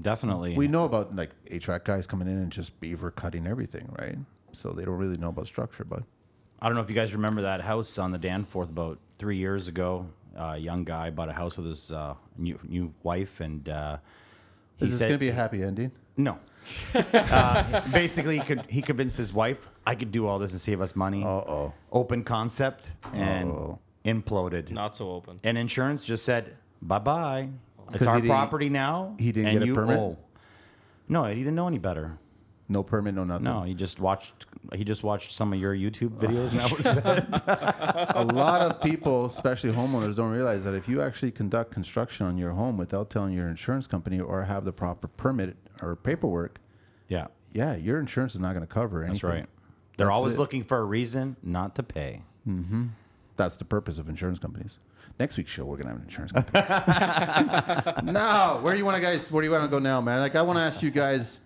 [0.00, 0.56] definitely.
[0.56, 4.16] We know about like HVAC guys coming in and just beaver cutting everything, right?
[4.52, 6.02] So they don't really know about structure, but.
[6.62, 9.66] I don't know if you guys remember that house on the Danforth about three years
[9.66, 10.06] ago.
[10.38, 13.96] Uh, a young guy bought a house with his uh, new, new wife, and uh,
[14.76, 15.90] He Is this going to be a happy ending?
[16.18, 16.38] No.
[16.94, 20.80] uh, basically, he, could, he convinced his wife, I could do all this and save
[20.82, 21.22] us money.
[21.24, 21.72] Uh oh.
[21.92, 23.78] Open concept and Uh-oh.
[24.04, 24.70] imploded.
[24.70, 25.40] Not so open.
[25.42, 27.48] And insurance just said, bye bye.
[27.92, 29.16] It's our he property now.
[29.18, 29.98] he didn't get a permit?
[29.98, 30.18] owe."
[31.08, 32.18] No, he didn't know any better.
[32.68, 33.44] No permit, no nothing.
[33.44, 34.46] No, he just watched.
[34.74, 36.26] He just watched some of your YouTube oh.
[36.26, 36.52] videos.
[36.52, 36.86] and that was
[38.06, 38.16] it.
[38.16, 42.38] a lot of people, especially homeowners, don't realize that if you actually conduct construction on
[42.38, 46.60] your home without telling your insurance company or have the proper permit or paperwork,
[47.08, 49.14] yeah, yeah, your insurance is not going to cover anything.
[49.14, 49.46] that's right.
[49.96, 50.38] They're That's always it.
[50.38, 52.22] looking for a reason not to pay.
[52.48, 52.86] Mm-hmm.
[53.36, 54.78] That's the purpose of insurance companies.
[55.18, 58.12] Next week's show, we're gonna have an insurance company.
[58.12, 59.30] no, where do you want to guys?
[59.30, 60.20] Where do you want to go now, man?
[60.20, 61.40] Like, I want to ask you guys: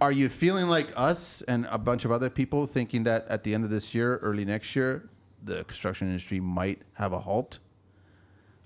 [0.00, 3.54] Are you feeling like us and a bunch of other people, thinking that at the
[3.54, 5.08] end of this year, early next year,
[5.44, 7.60] the construction industry might have a halt?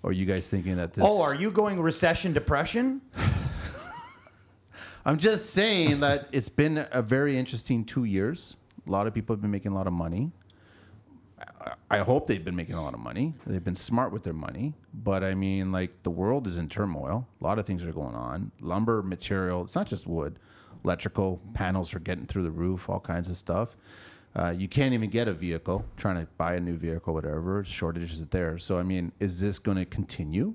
[0.03, 1.05] Or are you guys thinking that this?
[1.07, 3.03] Oh, are you going recession depression?
[5.05, 8.57] I'm just saying that it's been a very interesting two years.
[8.87, 10.31] A lot of people have been making a lot of money.
[11.91, 13.35] I- hope they've been making a lot of money.
[13.47, 14.75] They've been smart with their money.
[14.95, 17.29] But I mean, like, the world is in turmoil.
[17.41, 18.53] A lot of things are going on.
[18.61, 20.39] Lumber, material, it's not just wood.
[20.85, 23.77] Electrical panels are getting through the roof, all kinds of stuff.
[24.35, 27.65] Uh, you can't even get a vehicle, trying to buy a new vehicle, whatever.
[27.65, 28.59] shortages are there.
[28.59, 30.55] So, I mean, is this going to continue?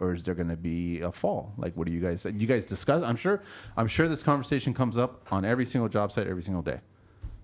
[0.00, 1.52] or is there going to be a fall?
[1.56, 2.24] Like, what do you guys?
[2.24, 3.04] You guys discuss?
[3.04, 3.40] I'm sure.
[3.76, 6.80] I'm sure this conversation comes up on every single job site every single day.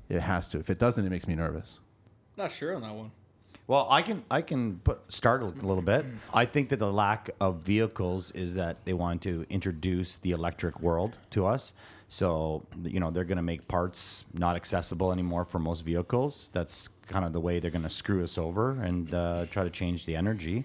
[0.09, 0.59] It has to.
[0.59, 1.78] If it doesn't, it makes me nervous.
[2.39, 3.11] Not sure on that one.
[3.66, 6.07] Well, I can I can put start a little bit.
[6.32, 10.80] I think that the lack of vehicles is that they want to introduce the electric
[10.80, 11.72] world to us.
[12.07, 16.49] So you know they're going to make parts not accessible anymore for most vehicles.
[16.53, 19.70] That's kind of the way they're going to screw us over and uh, try to
[19.70, 20.64] change the energy.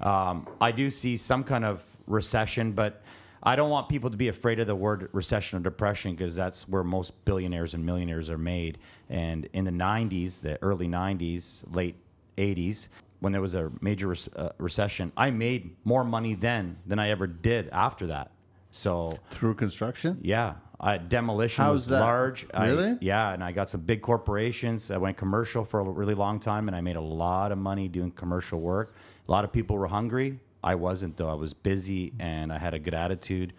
[0.00, 3.02] Um, I do see some kind of recession, but
[3.42, 6.68] I don't want people to be afraid of the word recession or depression because that's
[6.68, 8.78] where most billionaires and millionaires are made.
[9.08, 11.96] And in the 90s, the early 90s, late
[12.36, 12.88] 80s,
[13.20, 17.10] when there was a major rec- uh, recession, I made more money then than I
[17.10, 18.30] ever did after that.
[18.70, 22.00] So, Through construction, yeah, I, demolition How's was that?
[22.00, 22.46] large.
[22.52, 22.98] I- Really?
[23.00, 24.90] yeah, and I got some big corporations.
[24.90, 27.88] I went commercial for a really long time, and I made a lot of money
[27.88, 28.94] doing commercial work.
[29.26, 30.38] A lot of people were hungry.
[30.62, 31.28] I wasn't though.
[31.28, 33.52] I was busy, and I had a good attitude.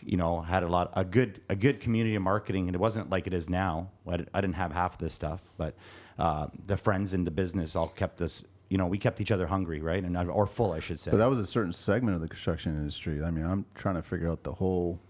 [0.00, 3.10] You know, had a lot, a good, a good community of marketing, and it wasn't
[3.10, 3.90] like it is now.
[4.06, 5.74] I, I didn't have half of this stuff, but
[6.18, 8.44] uh, the friends in the business all kept us.
[8.68, 11.12] You know, we kept each other hungry, right, and or full, I should say.
[11.12, 13.22] but that was a certain segment of the construction industry.
[13.22, 15.00] I mean, I'm trying to figure out the whole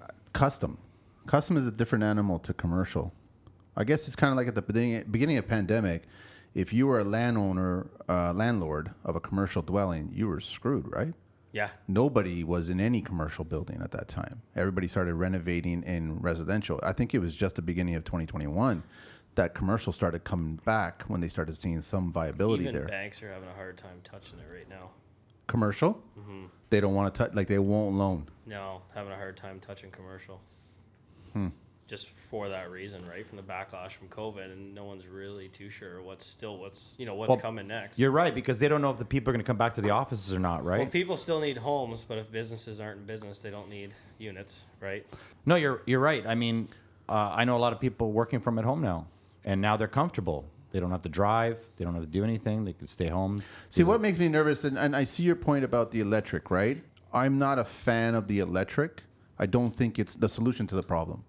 [0.00, 0.78] uh, custom.
[1.26, 3.12] Custom is a different animal to commercial.
[3.76, 6.04] I guess it's kind of like at the beginning beginning of pandemic.
[6.54, 11.14] If you were a landowner, uh, landlord of a commercial dwelling, you were screwed, right?
[11.54, 11.68] Yeah.
[11.86, 14.40] nobody was in any commercial building at that time.
[14.56, 16.80] Everybody started renovating in residential.
[16.82, 18.82] I think it was just the beginning of 2021
[19.34, 22.86] that commercial started coming back when they started seeing some viability Even there.
[22.86, 24.90] banks are having a hard time touching it right now.
[25.46, 26.44] Commercial, Mm-hmm.
[26.70, 28.28] they don't want to touch, like they won't loan.
[28.46, 30.40] No, having a hard time touching commercial.
[31.34, 31.48] Hmm.
[31.92, 33.26] Just for that reason, right?
[33.26, 37.04] From the backlash from COVID, and no one's really too sure what's still what's you
[37.04, 37.98] know what's Well, coming next.
[37.98, 39.82] You're right because they don't know if the people are going to come back to
[39.82, 40.78] the offices or not, right?
[40.78, 44.62] Well, people still need homes, but if businesses aren't in business, they don't need units,
[44.80, 45.04] right?
[45.44, 46.26] No, you're you're right.
[46.26, 46.68] I mean,
[47.10, 49.06] uh, I know a lot of people working from at home now,
[49.44, 50.46] and now they're comfortable.
[50.70, 51.58] They don't have to drive.
[51.76, 52.64] They don't have to do anything.
[52.64, 53.42] They can stay home.
[53.68, 56.78] See, what makes me nervous, and, and I see your point about the electric, right?
[57.12, 59.02] I'm not a fan of the electric.
[59.38, 61.24] I don't think it's the solution to the problem.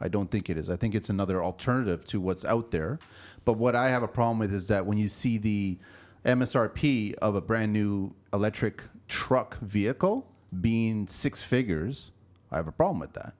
[0.00, 0.68] I don't think it is.
[0.68, 2.98] I think it's another alternative to what's out there.
[3.44, 5.78] But what I have a problem with is that when you see the
[6.24, 10.26] MSRP of a brand new electric truck vehicle
[10.60, 12.10] being six figures,
[12.50, 13.34] I have a problem with that.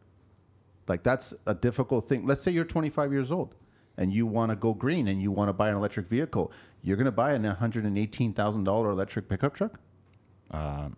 [0.88, 2.26] Like that's a difficult thing.
[2.26, 3.54] Let's say you're 25 years old
[3.98, 6.52] and you want to go green and you want to buy an electric vehicle.
[6.82, 9.80] You're going to buy an $118,000 electric pickup truck?
[10.50, 10.90] Uh,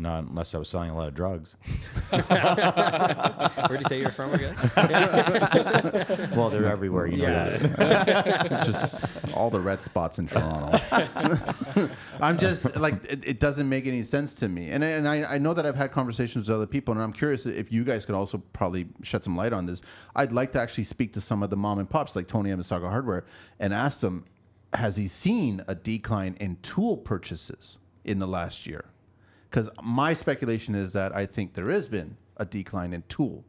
[0.00, 1.56] Not unless I was selling a lot of drugs.
[2.10, 2.22] Where
[3.68, 4.54] do you say you're from again?
[6.34, 7.06] well, they're everywhere.
[7.06, 7.56] You know Yeah.
[7.58, 8.62] that.
[8.66, 10.78] just all the red spots in Toronto.
[12.20, 15.38] I'm just like it, it doesn't make any sense to me, and and I, I
[15.38, 18.14] know that I've had conversations with other people, and I'm curious if you guys could
[18.14, 19.82] also probably shed some light on this.
[20.16, 22.58] I'd like to actually speak to some of the mom and pops like Tony at
[22.58, 23.24] Mississauga Hardware
[23.58, 24.24] and ask them,
[24.72, 28.86] has he seen a decline in tool purchases in the last year?
[29.50, 33.44] Because my speculation is that I think there has been a decline in tool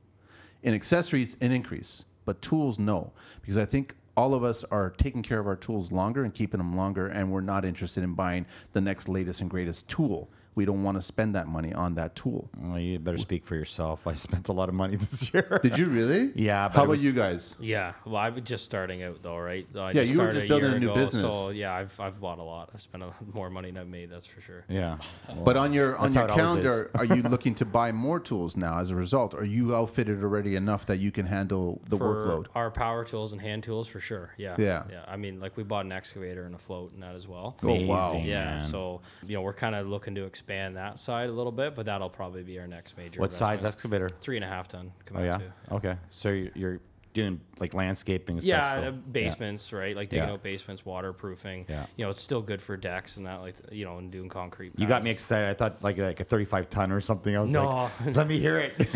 [0.64, 3.12] in accessories an increase but tools no.
[3.42, 6.58] Because i think all of us are taking care of our tools longer and keeping
[6.58, 10.66] them longer and we're not interested in buying the next latest and greatest tool we
[10.66, 12.50] don't want to spend that money on that tool.
[12.60, 14.06] Well, you better speak for yourself.
[14.06, 15.60] I spent a lot of money this year.
[15.64, 16.32] Did you really?
[16.36, 17.56] Yeah, How about was- you guys?
[17.60, 19.66] Yeah, well, I was just starting out though, right?
[19.76, 21.22] I Yeah, you were started just building year a new ago, business.
[21.34, 22.70] So yeah, I've I've bought a lot.
[22.74, 24.10] I've spent a, lot more money than I've made.
[24.10, 24.66] That's for sure.
[24.68, 24.98] yeah.
[25.46, 28.80] But on your on your how calendar, are you looking to buy more tools now
[28.80, 29.34] as a result?
[29.34, 32.48] Are you outfitted already enough that you can handle the For workload?
[32.56, 34.34] our power tools and hand tools, for sure.
[34.38, 34.56] Yeah.
[34.60, 34.84] Yeah.
[34.92, 35.06] Yeah.
[35.08, 37.56] I mean, like we bought an excavator and a float and that as well.
[37.64, 38.12] Oh wow!
[38.14, 38.46] Yeah.
[38.58, 38.62] man.
[38.70, 41.86] So you know, we're kind of looking to expand that side a little bit, but
[41.86, 43.20] that'll probably be our next major.
[43.20, 43.74] What size investment.
[43.76, 44.10] excavator?
[44.22, 44.92] Three and a half ton.
[45.16, 45.38] Oh yeah.
[45.38, 45.52] Komatsu.
[45.76, 45.96] Okay.
[46.10, 46.80] So you're, you're
[47.14, 48.78] doing like landscaping and Yeah, stuff.
[48.80, 48.94] uh, still?
[49.12, 49.96] basements, right?
[49.96, 50.34] Like digging Yeah.
[50.34, 51.66] out basements, waterproofing.
[51.68, 51.86] Yeah.
[51.98, 54.74] You know, it's still good for decks and that, like you know, and doing concrete.
[54.78, 55.50] You got me excited.
[55.50, 57.36] I thought like like a 35 ton or something.
[57.36, 57.90] I was No.
[58.06, 58.74] like, let me hear it.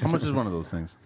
[0.00, 0.96] How much is one of those things?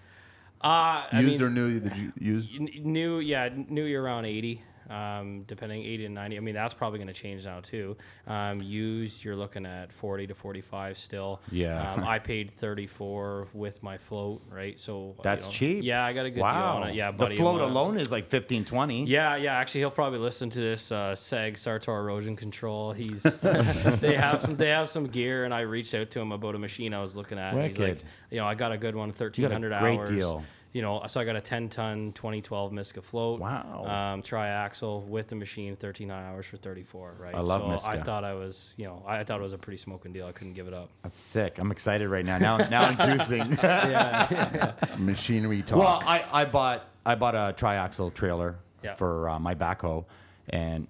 [0.62, 1.81] Uh, I Used mean, or new?
[1.81, 2.47] Did you use?
[2.85, 6.99] New yeah new year around 80 um, depending 80 and 90 i mean that's probably
[6.99, 11.93] going to change now too um, used you're looking at 40 to 45 still Yeah.
[11.95, 15.84] um, i paid 34 with my float right so you That's know, cheap.
[15.84, 16.74] yeah i got a good wow.
[16.74, 19.05] deal on it yeah the buddy of float alone is like 15, 20.
[19.05, 19.55] yeah, yeah.
[19.57, 20.91] Actually, he'll probably listen to this.
[20.91, 22.93] Uh, Seg Sartor Erosion Control.
[22.93, 23.22] He's
[24.01, 26.59] they have some they have some gear, and I reached out to him about a
[26.59, 27.55] machine I was looking at.
[27.55, 27.99] and He's like,
[28.30, 30.11] you know, I got a good one, thirteen hundred great hours.
[30.11, 30.43] deal.
[30.73, 33.41] You know, so I got a ten ton, twenty twelve Miska float.
[33.41, 33.85] Wow.
[33.87, 37.16] Um, triaxle with the machine, thirteen hours for thirty four.
[37.18, 37.35] Right.
[37.35, 39.79] I love so I thought I was, you know, I thought it was a pretty
[39.79, 40.27] smoking deal.
[40.27, 40.91] I couldn't give it up.
[41.03, 41.57] That's sick.
[41.59, 42.39] I'm excited right now.
[42.39, 43.59] Now, now I'm juicing.
[44.99, 45.79] Machinery talk.
[45.79, 48.95] well, I, I bought I bought a triaxle trailer Yeah.
[48.95, 50.05] for uh, my backhoe,
[50.51, 50.87] and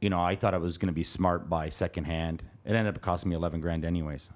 [0.00, 2.42] you know I thought it was going to be smart by secondhand.
[2.64, 4.30] It ended up costing me 11 grand anyways.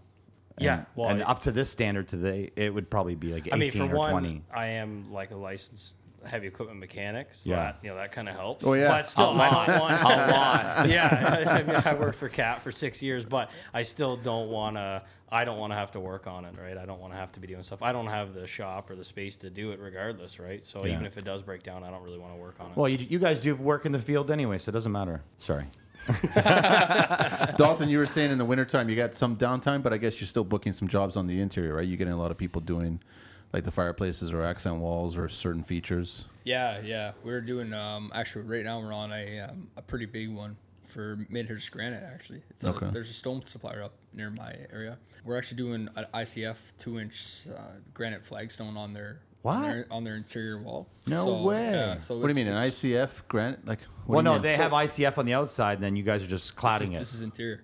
[0.57, 3.47] And, Yeah, well, and it- up to this standard today, it would probably be like
[3.49, 4.43] 18 I mean, for or one, 20.
[4.55, 7.29] I am like a licensed heavy equipment mechanic.
[7.33, 7.57] So Yeah.
[7.57, 8.65] that, you know, that kind of helps.
[8.65, 8.89] Oh, yeah.
[8.89, 9.69] But still, A lot.
[9.69, 9.79] I A
[10.81, 10.89] lot.
[10.89, 14.77] yeah, I, mean, I worked for Cat for six years, but I still don't want
[14.77, 15.03] to.
[15.31, 16.79] I don't want to have to work on it, right?
[16.79, 17.83] I don't want to have to be doing stuff.
[17.83, 20.65] I don't have the shop or the space to do it, regardless, right?
[20.65, 20.93] So Yeah.
[20.93, 22.77] even if it does break down, I don't really want to work on it.
[22.77, 25.23] Well, you, you guys do work in the field anyway, so it doesn't matter.
[25.39, 25.65] Sorry.
[27.57, 30.29] Dalton, you were saying in the wintertime you got some downtime, but I guess you're
[30.29, 31.87] still booking some jobs on the interior, right?
[31.87, 33.01] You're getting a lot of people doing
[33.53, 36.27] like the fireplaces or accent walls or certain features.
[36.45, 37.13] Yeah, yeah.
[37.23, 40.57] We're doing um actually right now we're on a um, a pretty big one
[40.89, 42.43] for Midhurst Granite actually.
[42.51, 42.89] It's a, Okay.
[42.93, 44.99] there's a stone supplier up near my area.
[45.25, 47.63] We're actually doing an ICF two inch uh,
[47.95, 49.57] granite flagstone on their What?
[49.57, 50.89] on their, on their interior wall.
[51.07, 51.71] No So, way.
[51.71, 53.67] Yeah, so What do you mean, an ICF grant?
[53.67, 54.43] Like, what well, no, mean?
[54.43, 56.83] they So- have ICF on the outside, and then you guys are just This cladding
[56.85, 56.99] is, it.
[56.99, 57.63] this is interior.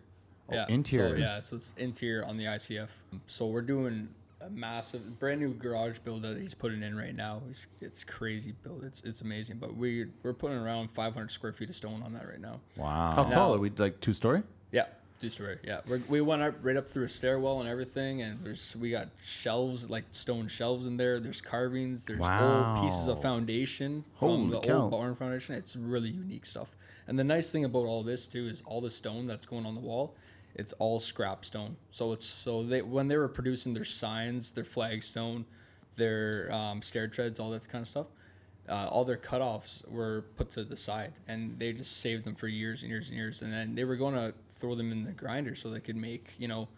[0.51, 0.67] Oh, yeah.
[0.69, 1.17] interior.
[1.17, 2.91] So, yeah, so it's interior on the ICF.
[3.27, 4.09] So we're doing
[4.43, 7.41] a massive, brand new garage build that he's putting in right now.
[7.49, 8.85] It's, it's crazy build.
[8.85, 9.57] It's it's amazing.
[9.59, 12.61] But we we're putting around 500 square feet of stone on that right now.
[12.77, 13.13] wow.
[13.17, 13.71] How tall are we?
[13.71, 14.43] Like two story?
[14.73, 14.87] Yeah,
[15.29, 15.59] story.
[15.63, 18.91] Yeah, we're, we went up right up through a stairwell and everything, and there's we
[18.91, 21.21] got shelves like stone shelves in there.
[21.21, 22.07] There's carvings.
[22.07, 24.83] There's old pieces of foundation Holy from the cow.
[24.83, 25.55] old barn foundation.
[25.55, 26.75] It's really unique stuff.
[27.07, 29.75] And the nice thing about all this too is all the stone that's going on
[29.75, 30.15] the wall.
[30.55, 31.77] It's all scrap stone.
[31.91, 35.45] So it's so they when they were producing their signs, their flagstone,
[35.97, 38.07] their um, stair treads, all that kind of stuff
[38.71, 42.47] uh, all their cutoffs were put to the side and they just saved them for
[42.47, 45.13] years and years and years and then they were going to throw them in the
[45.13, 46.69] grinder so they could make you know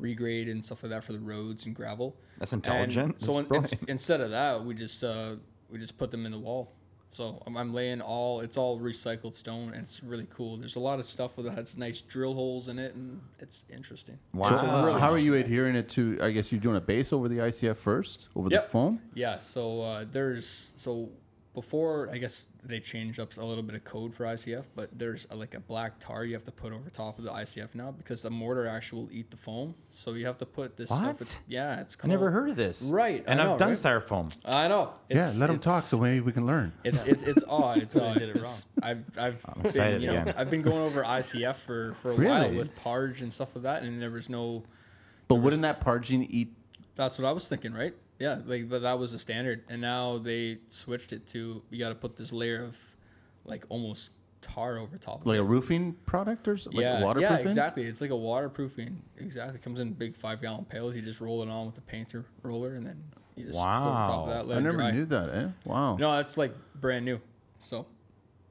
[0.00, 3.20] regrade and stuff like that for the roads and gravel That's And intelligent.
[3.20, 3.72] so That's in, brilliant.
[3.72, 5.36] ins- instead of that we just uh,
[5.70, 6.72] we just put them in the wall
[7.12, 10.80] so I'm, I'm laying all it's all recycled stone and it's really cool there's a
[10.80, 14.52] lot of stuff with that has nice drill holes in it and it's interesting Wow.
[14.54, 16.18] So, uh, how are you adhering it to?
[16.22, 18.64] I guess you're doing a base over the ICF first, over Yep.
[18.64, 19.00] the foam.
[19.14, 21.10] Yeah, so uh, there's so
[21.52, 25.26] before I guess they changed up a little bit of code for ICF, but there's
[25.30, 27.90] a, like a black tar you have to put over top of the ICF now
[27.90, 29.74] because the mortar actually will eat the foam.
[29.90, 31.02] So you have to put this stuff.
[31.04, 31.20] What?
[31.20, 31.96] It's, yeah, it's.
[31.96, 32.82] Called, I never heard of this.
[32.82, 33.76] Right, I And know, I've done right?
[33.76, 34.32] styrofoam.
[34.44, 34.92] I know.
[35.08, 36.72] Yeah, let them talk so maybe we can learn.
[36.84, 37.78] It's it's it's odd.
[37.78, 38.18] It's odd.
[38.18, 40.34] did it 'cause I've I've been, excited you know, again.
[40.36, 43.82] I've been going over ICF for for a while with Parge and stuff like that,
[43.82, 44.62] and there was no.
[45.26, 46.52] But wouldn't that parging eat?
[46.96, 47.94] That's what I was thinking, right?
[48.20, 51.88] Yeah, like but that was the standard, and now they switched it to you got
[51.88, 52.76] to put this layer of
[53.44, 54.10] like almost
[54.42, 55.26] tar over top.
[55.26, 56.80] Like of a roofing product or something?
[56.82, 57.84] yeah, like yeah, exactly.
[57.84, 59.02] It's like a waterproofing.
[59.18, 60.94] Exactly, it comes in big five gallon pails.
[60.94, 63.02] You just roll it on with a painter roller, and then
[63.36, 64.34] you just go over top of Wow.
[64.34, 64.46] that.
[64.46, 64.90] Let I it never dry.
[64.90, 65.34] knew that.
[65.34, 65.48] Eh?
[65.64, 65.96] Wow.
[65.96, 67.20] No, it's like brand new.
[67.58, 67.86] So,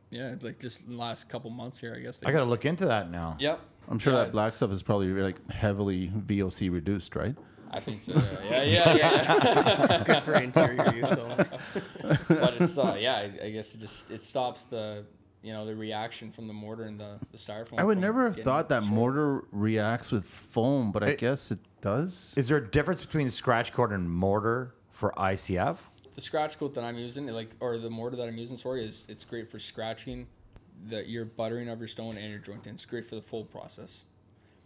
[0.09, 2.22] yeah, it's like just in the last couple months here, I guess.
[2.26, 3.38] I got to look into that now.
[3.39, 3.59] Yep.
[3.88, 7.36] I'm sure Yeah, that black stuff is probably like heavily VOC reduced, right?
[7.72, 8.13] I think so.
[8.49, 8.95] Yeah, yeah, yeah.
[8.97, 10.03] yeah.
[10.05, 11.09] Good for interior use.
[11.09, 11.36] So.
[12.28, 15.05] but it's uh, yeah, I, I guess it just it stops the
[15.41, 17.80] you know the reaction from the mortar and the, the styrofoam.
[17.80, 18.93] I would never have thought that short.
[18.93, 22.34] mortar reacts with foam, but I It- guess it does.
[22.36, 25.78] Is there a difference between scratch coat and mortar for ICF?
[26.15, 29.05] the scratch coat that I'm using, like or the mortar that I'm using, sorry, is
[29.07, 30.28] it's great for scratching
[30.89, 32.74] the your buttering of your stone and your jointing.
[32.74, 34.03] It's great for the full process.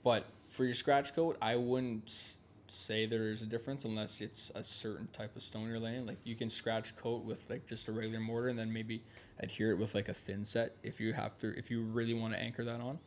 [0.04, 2.40] But for your scratch coat, I wouldn't s-
[2.74, 6.06] say there's a difference unless it's a certain type of stone you're laying.
[6.06, 9.04] Like you can scratch coat with like just a regular mortar and then maybe
[9.40, 12.34] adhere it with like a thin set if you have to if you really want
[12.34, 13.00] to anchor that on.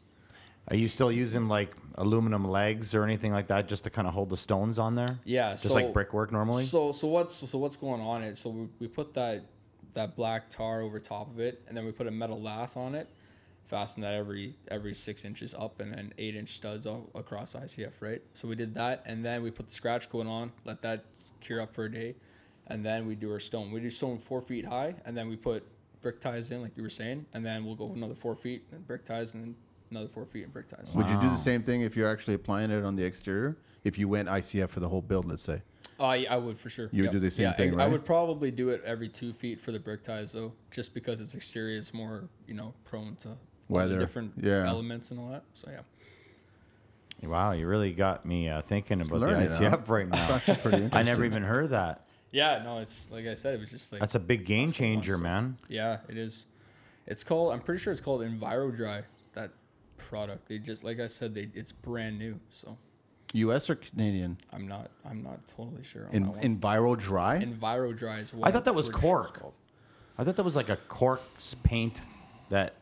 [0.68, 4.14] Are you still using like aluminum legs or anything like that just to kind of
[4.14, 5.18] hold the stones on there?
[5.24, 6.64] Yeah, Just so- like brickwork normally?
[6.64, 9.44] So so what's so what's going on It so we, we put that
[9.94, 12.94] that black tar over top of it, and then we put a metal lath on
[12.94, 13.08] it,
[13.66, 17.92] fasten that every every six inches up, and then eight inch studs all across ICF,
[18.00, 18.22] right?
[18.34, 21.04] So we did that, and then we put the scratch coat on, let that
[21.40, 22.14] cure up for a day,
[22.68, 23.70] and then we do our stone.
[23.70, 25.66] We do stone four feet high, and then we put
[26.00, 28.86] brick ties in, like you were saying, and then we'll go another four feet and
[28.86, 29.56] brick ties, and then
[29.90, 30.92] another four feet and brick ties.
[30.94, 33.56] Would you do the same thing if you're actually applying it on the exterior?
[33.84, 35.62] If you went ICF for the whole build, let's say.
[35.98, 36.90] Uh, yeah, I would for sure.
[36.92, 39.32] You would do the same yeah, thing, I, I would probably do it every two
[39.32, 41.78] feet for the brick ties, though, just because it's exterior.
[41.78, 43.38] It's more, you know, prone to all
[43.68, 44.66] Weather, different yeah.
[44.66, 45.42] elements and all that.
[45.54, 45.80] So yeah,
[47.28, 49.76] Wow, you really got me uh, thinking about the learning, huh?
[49.78, 49.88] ICF
[50.64, 50.96] right now.
[50.98, 52.06] I never even heard that.
[52.30, 52.62] yeah.
[52.62, 54.86] No, it's like I said, it was just like That's a big game That's what
[54.86, 55.56] it was, changer, so- man.
[55.68, 56.46] yeah, it is.
[57.06, 57.52] It's called.
[57.52, 59.02] I'm pretty sure it's called EnviroDry.
[59.34, 59.50] That
[59.96, 60.46] product.
[60.48, 62.38] They just like I said, they it's brand new.
[62.50, 62.76] So
[63.32, 63.70] U.S.
[63.70, 64.36] or Canadian?
[64.52, 64.90] I'm not.
[65.08, 66.40] I'm not totally sure on In that one.
[66.40, 67.38] in viral dry.
[67.42, 69.54] EnviroDry is what I thought that was pretty sure cork.
[70.18, 72.00] I thought that was like a cork's paint
[72.50, 72.74] that.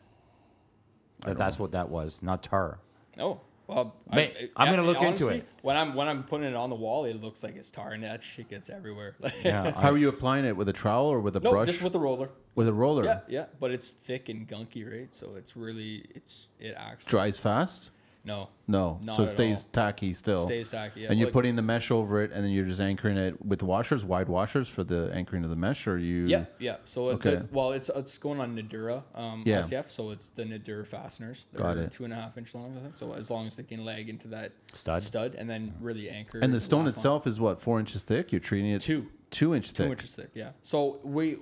[1.25, 2.79] That that's what that was, not tar.
[3.17, 3.41] No.
[3.67, 5.47] well, Mate, I'm gonna look into it.
[5.61, 8.03] When I'm when I'm putting it on the wall, it looks like it's tar, and
[8.03, 9.15] that shit gets everywhere.
[9.43, 11.67] Yeah, How are you applying it with a trowel or with a no, brush?
[11.67, 12.29] just with a roller.
[12.55, 13.05] with a roller.
[13.05, 15.13] Yeah, yeah, but it's thick and gunky, right?
[15.13, 17.05] So it's really it's it acts.
[17.05, 17.91] Dries fast.
[18.25, 19.69] No, No, Not so it at stays all.
[19.71, 20.45] tacky still.
[20.47, 21.09] Stays tacky, yeah.
[21.09, 23.61] And you're Like- putting the mesh over it, and then you're just anchoring it with
[23.61, 26.25] washers, wide washers for the anchoring of the mesh, or you?
[26.25, 26.77] Yeah, yeah.
[26.85, 27.35] So it, Okay.
[27.35, 29.59] the, well, it's it's going on Nudura um, Yeah.
[29.59, 31.45] ICF, so it's the Nudura fasteners.
[31.53, 31.91] They're Got it.
[31.91, 32.95] Two and a half inch long, I think.
[32.97, 35.03] So as long as they can leg into that Stud.
[35.03, 36.39] stud, and then really anchor.
[36.39, 36.89] And the stone lath on.
[36.97, 38.31] itself is what four inches thick.
[38.31, 39.07] You're treating it Two.
[39.29, 39.75] two inch thick.
[39.75, 39.91] two thick.
[39.91, 40.29] inches thick.
[40.33, 40.51] Yeah.
[40.63, 41.37] So we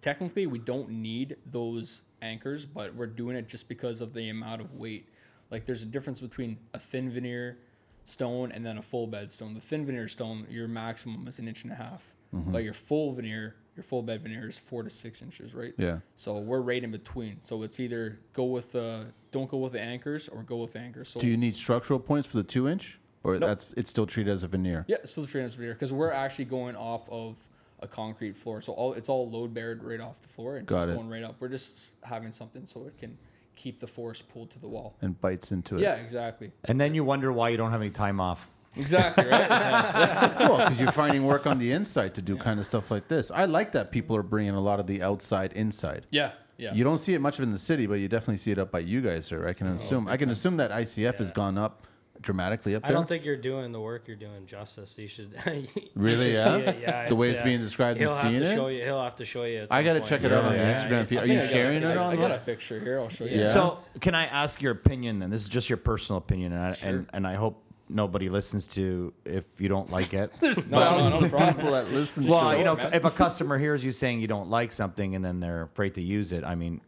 [0.00, 4.62] technically we don't need those anchors, but we're doing it just because of the amount
[4.62, 5.08] of weight.
[5.50, 7.58] Like there's a difference between a thin veneer
[8.04, 9.54] stone and then a full bed stone.
[9.54, 12.50] The thin veneer stone, your maximum is an inch and a half, Mm-hmm.
[12.50, 15.72] but your full veneer, your full bed veneer is four to six inches, right?
[15.78, 15.98] Yeah.
[16.16, 17.36] So we're right in between.
[17.40, 21.10] So it's either go with the don't go with the anchors or go with anchors.
[21.10, 23.48] So Do you need structural points for the two inch, or Nope.
[23.48, 24.84] that's it's still treated as a veneer?
[24.88, 27.36] Yeah, still the trainers veneer because we're actually going off of
[27.78, 30.76] a concrete floor, so all it's all load bared right off the floor and Got
[30.78, 30.94] just it.
[30.96, 31.36] going right up.
[31.38, 33.16] We're just having something so it can
[33.56, 34.96] keep the force pulled to the wall.
[35.02, 35.80] And bites into it.
[35.82, 36.52] Yeah, exactly.
[36.64, 38.48] And then you wonder why you don't have any time off.
[38.76, 39.48] Exactly right.
[39.48, 40.38] Yeah.
[40.48, 43.30] Well, because you're finding work on the inside to do kind of stuff like this.
[43.30, 46.06] I like that people are bringing a lot of the outside inside.
[46.10, 46.74] yeah, yeah.
[46.74, 48.70] You don't see it much of in the city, but you definitely see it up
[48.72, 49.46] by you guys, sir.
[49.48, 50.08] I can Oh, assume.
[50.08, 51.86] I can assume that ICF has gone up
[52.20, 52.90] dramatically up there?
[52.90, 54.96] I don't think you're doing the work you're doing justice.
[54.98, 55.32] You should.
[55.46, 56.56] you Really, should yeah?
[56.56, 56.78] see it.
[56.80, 57.44] yeah The way it's yeah.
[57.46, 58.54] being described and He'll have seeing to it?
[58.54, 59.66] Show you, he'll have to show you.
[59.70, 61.18] I got to check it out on the Yeah, Instagram feed.
[61.18, 62.98] Are you sharing it I, on I got a picture here.
[62.98, 63.40] I'll show you.
[63.40, 63.46] Yeah.
[63.48, 65.30] So, can I ask your opinion then?
[65.30, 66.88] This is just your personal opinion, and I, Sure.
[66.90, 70.32] and, and I hope nobody listens to if you don't like it.
[70.40, 72.94] There's No, no, no thousands of people that listen Just to well, you know, man.
[72.94, 76.00] if a customer hears you saying you don't like something and then they're afraid to
[76.02, 76.80] use it, I mean,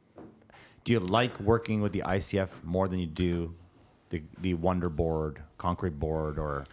[0.85, 3.55] do you like working with the ICF more than you do
[4.11, 6.65] the the Wonder Board, concrete board, or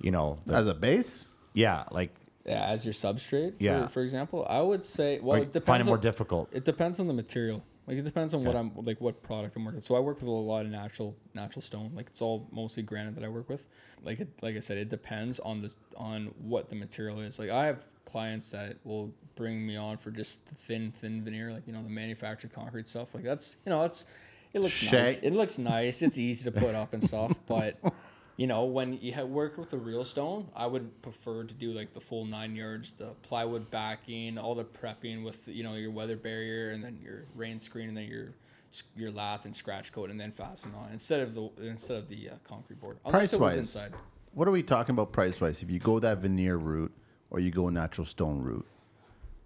[0.00, 1.26] you know, the, as a base.
[1.54, 2.14] yeah, like
[2.44, 3.58] Yeah, as your substrate.
[3.58, 3.86] For, Yeah.
[3.88, 5.20] For example, I would say.
[5.20, 5.66] Well, or it depends.
[5.66, 6.48] find it more on- difficult.
[6.52, 7.62] It depends on the material.
[7.86, 9.76] Like it depends on what I'm like what product I'm working.
[9.78, 9.84] with.
[9.84, 11.90] So I work with a lot of natural natural stone.
[11.94, 13.66] Like it's all mostly granite that I work with.
[14.04, 17.40] Like it, like I said, it depends on this on what the material is.
[17.40, 21.52] Like I have clients that will bring me on for just the thin thin veneer,
[21.52, 23.16] like you know the manufactured concrete stuff.
[23.16, 24.06] Like that's you know it's
[24.54, 25.18] it looks nice.
[25.20, 26.02] It looks nice.
[26.02, 27.76] It's easy to put up and stuff, but.
[28.38, 31.92] You know, when you work with the real stone, I would prefer to do like
[31.92, 36.16] the full nine yards, the plywood backing, all the prepping with you know your weather
[36.16, 38.32] barrier, and then your rain screen, and then your
[38.96, 42.30] your lath and scratch coat, and then fasten on instead of the instead of the
[42.30, 42.96] uh, concrete board.
[43.04, 43.92] Unless Price wise, inside.
[44.32, 45.62] what are we talking about price wise?
[45.62, 46.92] If you go that veneer route
[47.28, 48.66] or you go a natural stone route,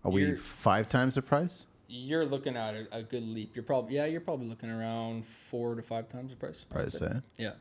[0.04, 1.66] are we You're- five times the price?
[1.88, 3.54] You're looking at a, a good leap.
[3.54, 6.66] You're probably yeah, you're probably looking around four to five times the price.
[6.72, 7.12] I would Price, say.
[7.36, 7.52] Yeah.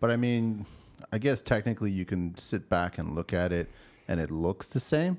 [0.00, 0.66] But I mean,
[1.12, 3.68] I guess technically you can sit back and look at it,
[4.08, 5.18] and it looks the same.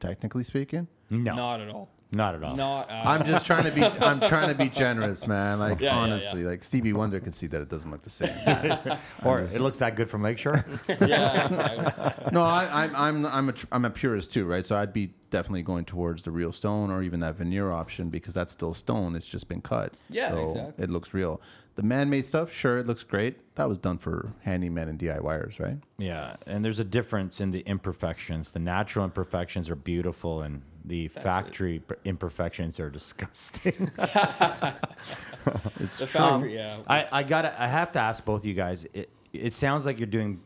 [0.00, 1.88] Technically speaking, No, Not at all.
[2.10, 2.56] Not at all.
[2.56, 2.88] Not.
[2.88, 3.84] Uh, I'm just trying to be.
[3.84, 5.58] I'm trying to be generous, man.
[5.58, 8.30] Like Yeah, yeah, honestly, like Stevie Wonder can see that it doesn't look the same.
[9.24, 10.64] Or it looks that good from Lakeshore.
[11.06, 11.46] yeah.
[11.46, 12.32] exactly.
[12.32, 14.64] no, I, I'm I'm I'm a tr- I'm a purist too, right?
[14.64, 18.34] So I'd be definitely going towards the real stone or even that veneer option because
[18.34, 19.14] that's still stone.
[19.14, 19.94] It's just been cut.
[20.10, 20.84] Yeah, so exactly.
[20.84, 21.40] It looks real.
[21.76, 23.54] The man-made stuff, sure, it looks great.
[23.54, 25.76] That was done for handymen and DIYers, right?
[25.96, 28.52] yeah, and there's a difference in the imperfections.
[28.52, 33.92] The natural imperfections are beautiful, and the factory per- imperfections are disgusting.
[35.80, 36.20] It's The true.
[36.20, 36.54] factory.
[36.56, 36.74] Yeah.
[36.74, 38.86] Um, I, I gotta I have to ask both of you guys.
[38.92, 40.40] It it sounds like you're doing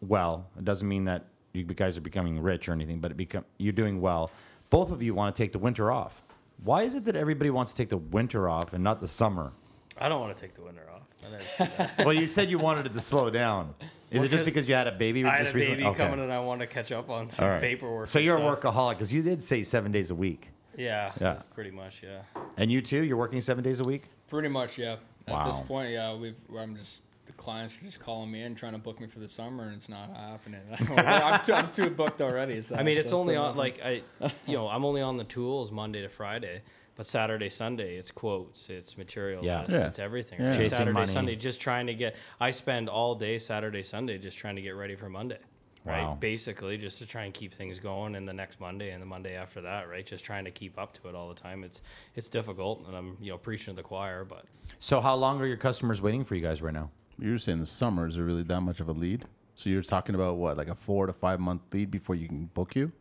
[0.00, 0.46] well.
[0.56, 1.24] It doesn't mean that
[1.58, 4.30] you guys are becoming rich or anything, but it become you're doing well.
[4.70, 6.22] Both of you want to take the winter off.
[6.62, 9.52] Why is it that everybody wants to take the winter off and not the summer?
[9.98, 11.02] I don't want to take the winter off.
[11.26, 11.98] I never do that.
[12.04, 13.74] well, you said you wanted it to slow down.
[14.10, 15.24] Is Well, it just 'cause because you had a baby?
[15.24, 15.84] I had a baby?
[15.84, 15.96] Okay.
[15.96, 17.60] coming and I want to catch up on some right.
[17.60, 18.08] paperwork.
[18.08, 21.12] So you're a workaholic because you did say seven days a week, Yeah.
[21.20, 21.42] Yeah.
[21.54, 22.02] Pretty much.
[22.02, 22.22] Yeah.
[22.56, 23.02] and you too.
[23.02, 24.04] You're working seven days a week.
[24.28, 24.78] Pretty much.
[24.78, 24.96] Yeah.
[25.26, 26.36] At this point, yeah, we've.
[26.58, 27.00] I'm just.
[27.28, 29.74] The clients are just calling me in, trying to book me for the summer, and
[29.74, 30.62] it's not happening.
[30.96, 32.62] I'm, too, I'm too booked already.
[32.62, 34.02] So I mean, it's only a- on like I,
[34.46, 36.62] you know, I'm only on the tools Monday to Friday,
[36.96, 39.60] but Saturday, Sunday, it's quotes, it's material, Yeah.
[39.60, 39.86] it's, Yeah.
[39.88, 40.40] it's everything.
[40.40, 40.46] Yeah.
[40.48, 40.56] Right?
[40.56, 41.12] Chasing Saturday, money.
[41.12, 42.16] Sunday, just trying to get.
[42.40, 45.38] I spend all day Saturday, Sunday, just trying to get ready for Monday.
[45.84, 46.16] Right, Wow.
[46.18, 49.36] basically, just to try and keep things going, and the next Monday and the Monday
[49.36, 51.62] after that, right, just trying to keep up to it all the time.
[51.62, 51.82] It's
[52.16, 54.44] it's difficult, and I'm you know preaching to the choir, but
[54.80, 56.90] So how long are your customers waiting for you guys right now?
[57.18, 59.24] You're saying the summers are really that much of a lead.
[59.54, 62.46] So you're talking about what, like a four to five month lead before you can
[62.54, 62.92] book you?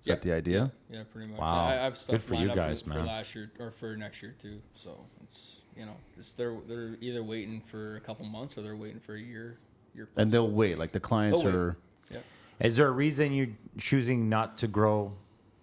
[0.00, 0.14] Is Yeah.
[0.14, 0.72] that the idea?
[0.90, 1.40] Yeah, pretty much.
[1.40, 1.46] Wow.
[1.46, 2.98] I, I have stuff Good for you lined up guys, for, man.
[2.98, 4.60] for last year or for next year too.
[4.74, 8.76] So it's you know, it's, they're they're either waiting for a couple months or they're
[8.76, 9.58] waiting for a year.
[9.94, 10.78] Year And they'll wait.
[10.78, 11.76] Like the clients They'll are.
[12.10, 12.18] yeah.
[12.60, 13.46] Is there a reason you're
[13.78, 15.12] choosing not to grow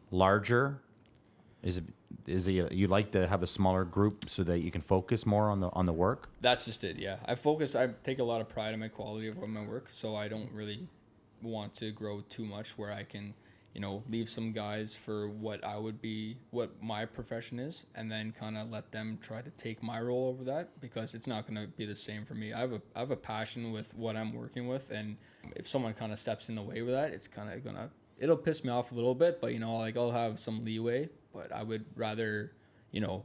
[0.09, 0.79] larger?
[1.61, 1.83] Is it
[2.29, 5.49] is it you like to have a smaller group so that you can focus more
[5.49, 6.29] on the on the work?
[6.39, 6.97] That's just it.
[6.97, 7.75] Yeah, I focus.
[7.75, 10.51] I take a lot of pride in my quality of my work, so I don't
[10.51, 10.87] really
[11.41, 13.33] want to grow too much where I can,
[13.73, 18.11] you know, leave some guys for what I would be, what my profession is, and
[18.11, 21.47] then kind of let them try to take my role over that because it's not
[21.47, 22.53] going to be the same for me.
[22.53, 25.17] I have a I have a passion with what I'm working with, and
[25.55, 28.37] if someone kind of steps in the way with that, it's kind of gonna it'll
[28.37, 31.51] piss me off a little bit, but you know, like I'll have some leeway, but
[31.51, 32.51] I would rather,
[32.91, 33.23] you know,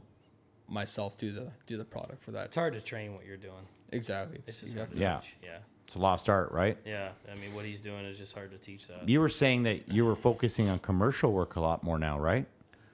[0.67, 2.45] myself do the do the product for that.
[2.47, 3.53] it's hard to train what you're doing.
[3.91, 4.37] Exactly.
[4.39, 5.19] It's, It's just you have hard to, to Yeah.
[5.19, 5.35] teach.
[5.43, 5.57] Yeah.
[5.85, 6.77] It's a lost art, right?
[6.83, 9.07] Yeah, I mean, what he's doing is just hard to teach that.
[9.07, 12.47] You were saying that you were focusing on commercial work a lot more now, right?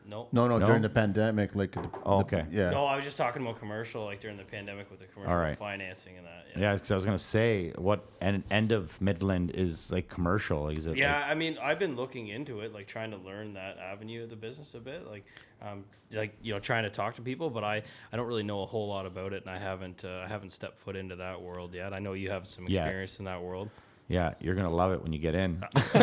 [0.05, 0.29] Nope.
[0.31, 0.65] No, no, No?
[0.65, 1.71] during the pandemic, like.
[1.73, 2.45] the- Oh, the- okay.
[2.51, 2.71] yeah.
[2.71, 5.57] No, I was just talking about commercial, like during the pandemic with the commercial right.
[5.57, 6.45] financing and that.
[6.57, 10.67] Yeah, because I was gonna say what end, end of Midland is like commercial.
[10.69, 10.97] Is it?
[10.97, 14.23] Yeah, like- I mean, I've been looking into it, like trying to learn that avenue
[14.23, 15.25] of the business a bit, like,
[15.61, 17.49] um, like you know, trying to talk to people.
[17.49, 20.23] But I, I don't really know a whole lot about it, and I haven't, uh,
[20.25, 21.93] I haven't stepped foot into that world yet.
[21.93, 22.81] I know you have some Yeah.
[22.81, 23.69] experience in that world.
[24.11, 25.63] Yeah, you're gonna love it when you get in.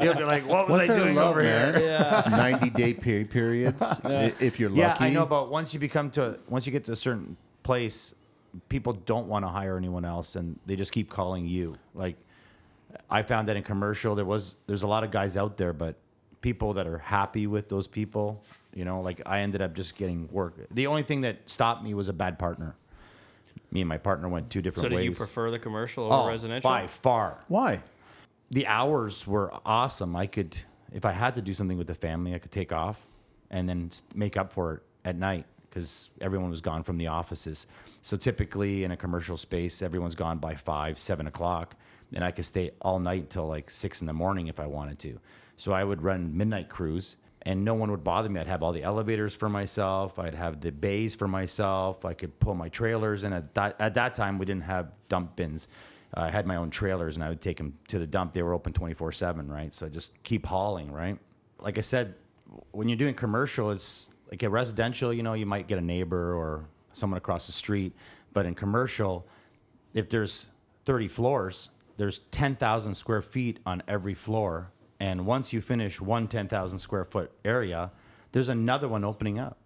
[0.00, 1.82] You'll be like, "What was What's I there doing love, over here?" man?
[1.82, 2.22] Yeah.
[2.30, 4.00] 90 day peri- periods.
[4.04, 4.80] i- If you're lucky.
[4.80, 8.14] Yeah, I know, but once you become to once you get to a certain place,
[8.68, 11.76] people don't want to hire anyone else, and they just keep calling you.
[11.94, 12.16] Like,
[13.10, 15.96] I found that in commercial, there was there's a lot of guys out there, but
[16.40, 18.42] people that are happy with those people,
[18.74, 20.54] you know, like I ended up just getting work.
[20.70, 22.76] The only thing that stopped me was a bad partner.
[23.70, 24.92] Me and my partner went two different ways.
[24.92, 26.68] So, do you prefer the commercial over oh, residential?
[26.68, 27.38] by far?
[27.48, 27.82] Why?
[28.50, 30.16] the hours were awesome.
[30.16, 30.56] I could,
[30.92, 33.00] if I had to do something with the family, I could take off
[33.50, 37.66] and then make up for it at night because everyone was gone from the offices.
[38.02, 41.76] So typically in a commercial space, everyone's gone by five, seven o'clock,
[42.14, 44.98] and I could stay all night until like six in the morning if I wanted
[45.00, 45.20] to.
[45.56, 47.16] So I would run midnight crews.
[47.48, 48.40] And no one would bother me.
[48.40, 50.18] I'd have all the elevators for myself.
[50.18, 52.04] I'd have the bays for myself.
[52.04, 53.24] I could pull my trailers.
[53.24, 55.66] And at that, at that time, we didn't have dump bins.
[56.14, 58.34] Uh, I had my own trailers and I would take them to the dump.
[58.34, 59.72] They were open 24 7, right?
[59.72, 61.18] So just keep hauling, right?
[61.58, 62.16] Like I said,
[62.72, 66.34] when you're doing commercial, it's like a residential, you know, you might get a neighbor
[66.34, 67.94] or someone across the street.
[68.34, 69.26] But in commercial,
[69.94, 70.48] if there's
[70.84, 74.70] 30 floors, there's 10,000 square feet on every floor.
[75.00, 77.92] And once you finish one 10,000 square foot area,
[78.32, 79.58] there's another one opening up.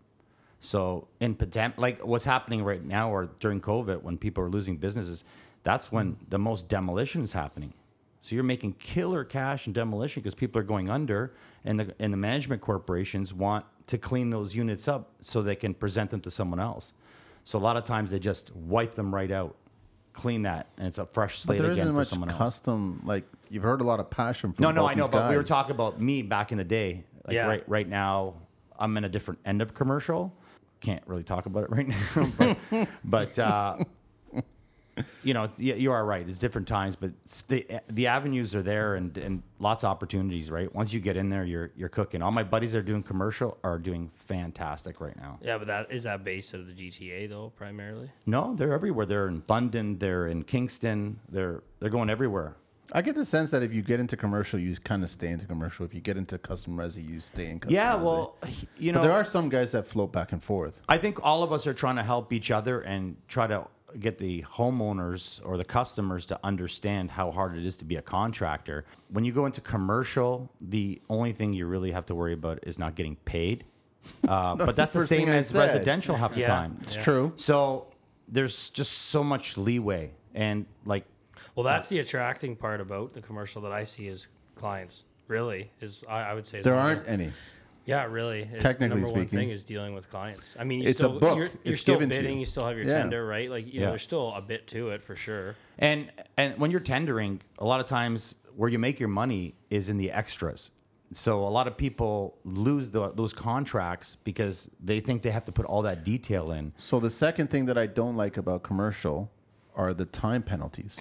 [0.61, 4.77] So in pandemic, like what's happening right now, or during COVID, when people are losing
[4.77, 5.25] businesses,
[5.65, 7.73] that's when the most demolition is happening.
[8.21, 12.13] So you're making killer cash in demolition because people are going under, and the and
[12.13, 16.31] the management corporations want to clean those units up so they can present them to
[16.31, 16.95] someone else.
[17.43, 19.57] So a lot of times they just wipe them right out,
[20.13, 22.39] clean that, and it's a fresh But slate there again isn't for much someone else.
[22.39, 23.03] custom.
[23.05, 24.63] Like you've heard a lot of passion from.
[24.63, 27.05] No, no, both I know, but we were talking about me back in the day.
[27.27, 27.47] Like Yeah.
[27.47, 28.35] right, right now,
[28.79, 30.33] I'm in a different end of commercial.
[30.81, 31.87] Can't really talk about it right
[32.17, 33.77] now, but, but uh,
[35.23, 36.29] you know, y- you are right.
[36.29, 37.13] It's different times, but
[37.49, 40.51] the the avenues are there and and lots of opportunities.
[40.51, 42.21] Right, once you get in there, you're you're cooking.
[42.21, 45.39] All my buddies that are doing commercial are doing fantastic right now.
[45.41, 48.11] Yeah, but that is that based of the GTA though, primarily.
[48.27, 49.07] No, they're everywhere.
[49.07, 49.99] They're in London.
[49.99, 51.21] They're in Kingston.
[51.29, 52.57] They're they're going everywhere.
[52.95, 55.47] I get the sense that if you get into commercial, you kind of stay into
[55.47, 55.85] commercial.
[55.87, 58.03] If you get into custom resi, you stay in custom Yeah, resi.
[58.03, 58.37] well,
[58.79, 60.81] you know, but there are some guys that float back and forth.
[60.89, 63.67] I think all of us are trying to help each other and try to
[63.99, 68.03] get the homeowners or the customers to understand how hard it is to be a
[68.03, 68.85] contractor.
[69.11, 72.79] When you go into commercial, the only thing you really have to worry about is
[72.79, 73.65] not getting paid.
[74.27, 75.59] Uh, but that's the first same as said.
[75.59, 76.47] residential half the Yeah.
[76.49, 76.79] time.
[76.83, 77.33] It's true.
[77.37, 77.87] So
[78.29, 80.13] there's just so much leeway.
[80.35, 81.05] And like,
[81.55, 85.05] Well, that's the attracting part about the commercial that I see is clients.
[85.29, 87.31] Really, is I, I would say There aren't any.
[87.87, 88.43] Yeah, really.
[88.43, 89.39] It's Technically the number one speaking.
[89.39, 90.57] thing is dealing with clients.
[90.59, 91.37] I mean, you It's a still, book.
[91.37, 92.35] You're, you're It's still given to bidding.
[92.35, 92.41] you.
[92.41, 92.99] You still have your Yeah.
[92.99, 93.49] tender, right?
[93.51, 93.81] Like you Yeah.
[93.87, 95.57] know, there's still a bit to it for sure.
[95.79, 99.89] And and when you're tendering, a lot of times where you make your money is
[99.89, 100.71] in the extras.
[101.13, 105.53] So a lot of people lose the, those contracts because they think they have to
[105.53, 106.73] put all that detail in.
[106.79, 109.31] So the second thing that I don't like about commercial
[109.75, 111.01] are the time penalties.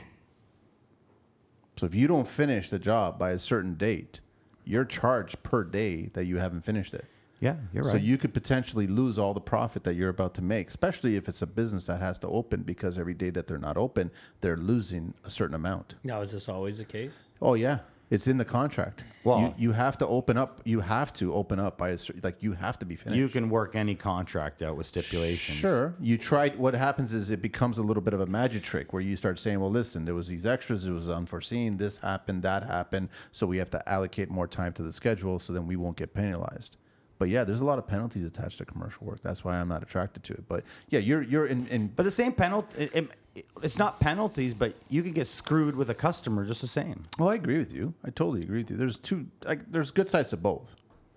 [1.77, 4.19] So if you don't finish the job by a certain date,
[4.65, 7.05] you're charged per day that you haven't finished it.
[7.39, 7.91] Yeah, you're right.
[7.91, 11.27] So you could potentially lose all the profit that you're about to make, especially if
[11.27, 14.11] it's a business that has to open because every day that they're not open,
[14.41, 15.95] they're losing a certain amount.
[16.03, 17.11] Now, is this always the case?
[17.41, 17.79] Oh yeah,
[18.11, 19.03] it's in the contract.
[19.23, 20.61] Well- you, you have to open up.
[20.65, 23.17] You have to open up by a like you have to be finished.
[23.17, 25.57] you can work any contract out with stipulations.
[25.57, 25.95] Sure.
[25.99, 26.49] You try.
[26.49, 29.39] What happens is it becomes a little bit of a magic trick where you start
[29.39, 30.85] saying, "Well, listen, there was these extras.
[30.85, 31.77] It was unforeseen.
[31.77, 32.43] This happened.
[32.43, 33.09] That happened.
[33.31, 36.13] So we have to allocate more time to the schedule, so then we won't get
[36.13, 36.77] penalized."
[37.21, 39.21] But yeah, there's a lot of penalties attached to commercial work.
[39.21, 40.45] That's why I'm not attracted to it.
[40.47, 41.67] But yeah, you're you're in.
[41.67, 45.75] in But the same penalty, it, it, it's not penalties, but you can get screwed
[45.75, 47.03] with a customer just the same.
[47.19, 47.93] well, I agree with you.
[48.03, 48.77] I totally agree with you.
[48.77, 49.27] There's two.
[49.45, 50.73] Like, there's good sides to both.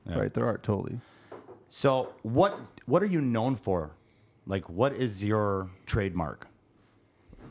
[0.06, 0.18] Yeah.
[0.18, 0.34] Right.
[0.34, 1.00] There are totally.
[1.70, 3.92] So what what are you known for?
[4.46, 6.48] Like what is your trademark?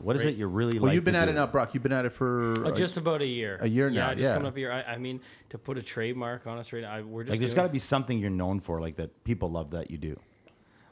[0.00, 0.34] What is Right.
[0.34, 0.94] it you're really Well, like?
[0.94, 1.30] you've been to at do?
[1.30, 1.72] it now, Brock.
[1.74, 3.58] You've been at it for Uh, uh, just about a year.
[3.60, 4.34] a year now, Yeah, just yeah.
[4.34, 4.70] coming up here.
[4.70, 5.20] I, I mean,
[5.50, 7.66] to put a trademark on us right now, I, we're just Like there's doing- got
[7.68, 10.18] to be something you're known for, like that people love that you do.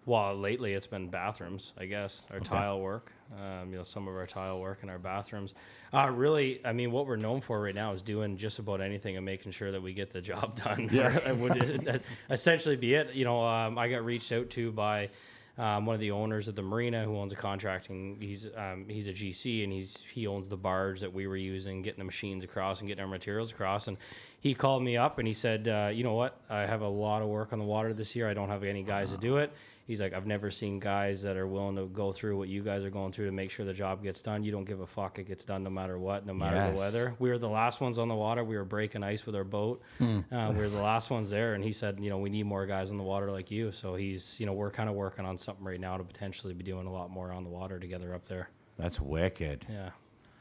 [0.04, 3.12] Well, lately it's been bathrooms, I guess, our tile work.
[3.40, 5.54] Um, you know, some of our tile work in our bathrooms.
[5.92, 9.16] Uh, really, I mean, what we're known for right now is doing just about anything
[9.16, 10.88] and making sure that we get the job done.
[10.92, 13.14] Yeah, that would essentially be it.
[13.14, 15.10] You know, um, I got reached out to by
[15.58, 18.16] um, one of the owners of the marina who owns a contracting.
[18.20, 21.82] He's um, he's a GC and he's he owns the barge that we were using,
[21.82, 23.86] getting the machines across and getting our materials across.
[23.86, 23.98] And
[24.40, 26.38] he called me up and he said, uh, "You know what?
[26.48, 28.28] I have a lot of work on the water this year.
[28.28, 29.52] I don't have any guys to do it."
[29.86, 32.84] He's like, "I've never seen guys that are willing to go through what you guys
[32.84, 34.44] are going through to make sure the job gets done.
[34.44, 36.74] You don't give a fuck; it gets done no matter what, no matter Yes.
[36.74, 38.44] the weather." We were the last ones on the water.
[38.44, 39.82] We were breaking ice with our boat.
[40.00, 42.64] Uh, we were the last ones there, and he said, "You know, we need more
[42.66, 45.36] guys on the water like you." So he's, you know, we're kind of working on
[45.38, 48.26] something right now to potentially be doing a lot more on the water together up
[48.28, 48.48] there.
[48.78, 49.66] That's wicked.
[49.68, 49.90] Yeah.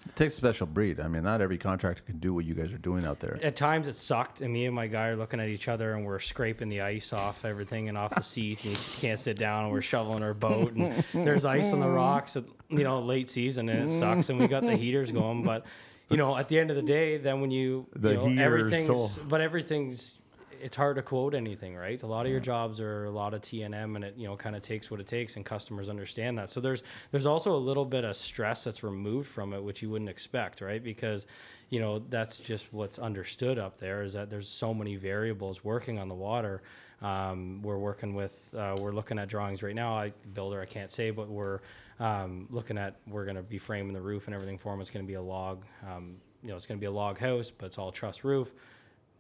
[0.06, 1.00] It takes a special breed.
[1.00, 3.38] I mean, not every contractor can do what you guys are doing out there.
[3.44, 6.06] At times it sucked, and me and my guy are looking at each other, and
[6.06, 9.38] we're scraping the ice off everything and off the seats, and you just can't sit
[9.38, 9.66] down.
[9.66, 12.36] And we're shoveling our boat, and there's ice on the rocks.
[12.36, 14.30] At, you know, late season, and it sucks.
[14.30, 15.66] And we got the heaters going, but
[16.10, 18.42] you know, at the end of the day, then when you, The you know, heater
[18.44, 19.10] everything's, soul.
[19.30, 20.18] but everything's.
[20.62, 22.02] It's hard to quote anything, right?
[22.02, 24.28] A lot of your jobs are a lot of T and M, and it you
[24.28, 26.50] know kind of takes what it takes, and customers understand that.
[26.50, 29.90] So there's there's also a little bit of stress that's removed from it, which you
[29.90, 30.84] wouldn't expect, right?
[30.84, 31.26] Because
[31.70, 36.00] you know that's just what's understood up there is that there's so many variables working
[36.00, 36.62] on the water.
[37.02, 39.98] Um, we're working with uh, we're looking at drawings right now.
[39.98, 41.60] I builder I can't say, but we're
[42.00, 44.82] um, looking at we're going to be framing the roof and everything for them.
[44.82, 45.64] It's going to be a log.
[45.90, 48.52] Um, you know, it's going to be a log house, but it's all truss roof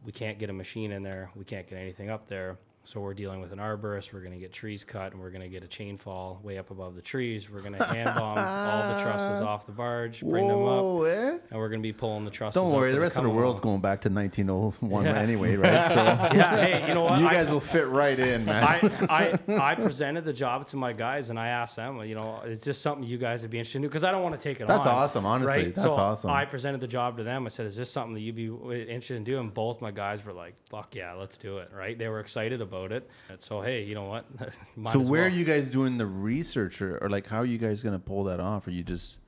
[0.03, 1.29] we can't get a machine in there.
[1.35, 2.57] We can't get anything up there.
[2.83, 4.11] So we're dealing with an arborist.
[4.11, 6.57] We're going to get trees cut, and we're going to get a chain fall way
[6.57, 7.47] up above the trees.
[7.47, 11.37] We're going to hand bomb all the trusses off the barge, bring them up, eh?
[11.51, 12.57] and we're going to be pulling the trusses.
[12.57, 12.63] Off.
[12.65, 13.73] Don't worry, the rest of the world's along.
[13.75, 15.15] going back to 1901 Yeah.
[15.15, 15.71] anyway, right?
[15.91, 16.03] So
[16.35, 17.19] Yeah, hey, you know what?
[17.19, 18.63] you I- guys will fit right in, man.
[18.63, 18.79] I,
[19.47, 22.61] I I presented the job to my guys and I asked them, you know, is
[22.61, 23.83] this something you guys would be interested in?
[23.83, 24.69] Because I don't want to take it off.
[24.69, 24.95] That's on.
[24.95, 25.65] awesome, honestly.
[25.65, 25.75] Right?
[25.75, 26.31] That's so awesome.
[26.31, 27.45] I presented the job to them.
[27.45, 29.49] I said, is this something that you'd be interested in doing?
[29.49, 31.69] Both my guys were like, fuck yeah, let's do it.
[31.75, 31.97] Right?
[31.97, 33.09] They were excited about it.
[33.29, 34.25] And so hey, you know what?
[34.91, 35.23] So where well.
[35.23, 37.99] are you guys doing the research, or, or like how are you guys going to
[37.99, 38.67] pull that off?
[38.67, 39.19] Are you just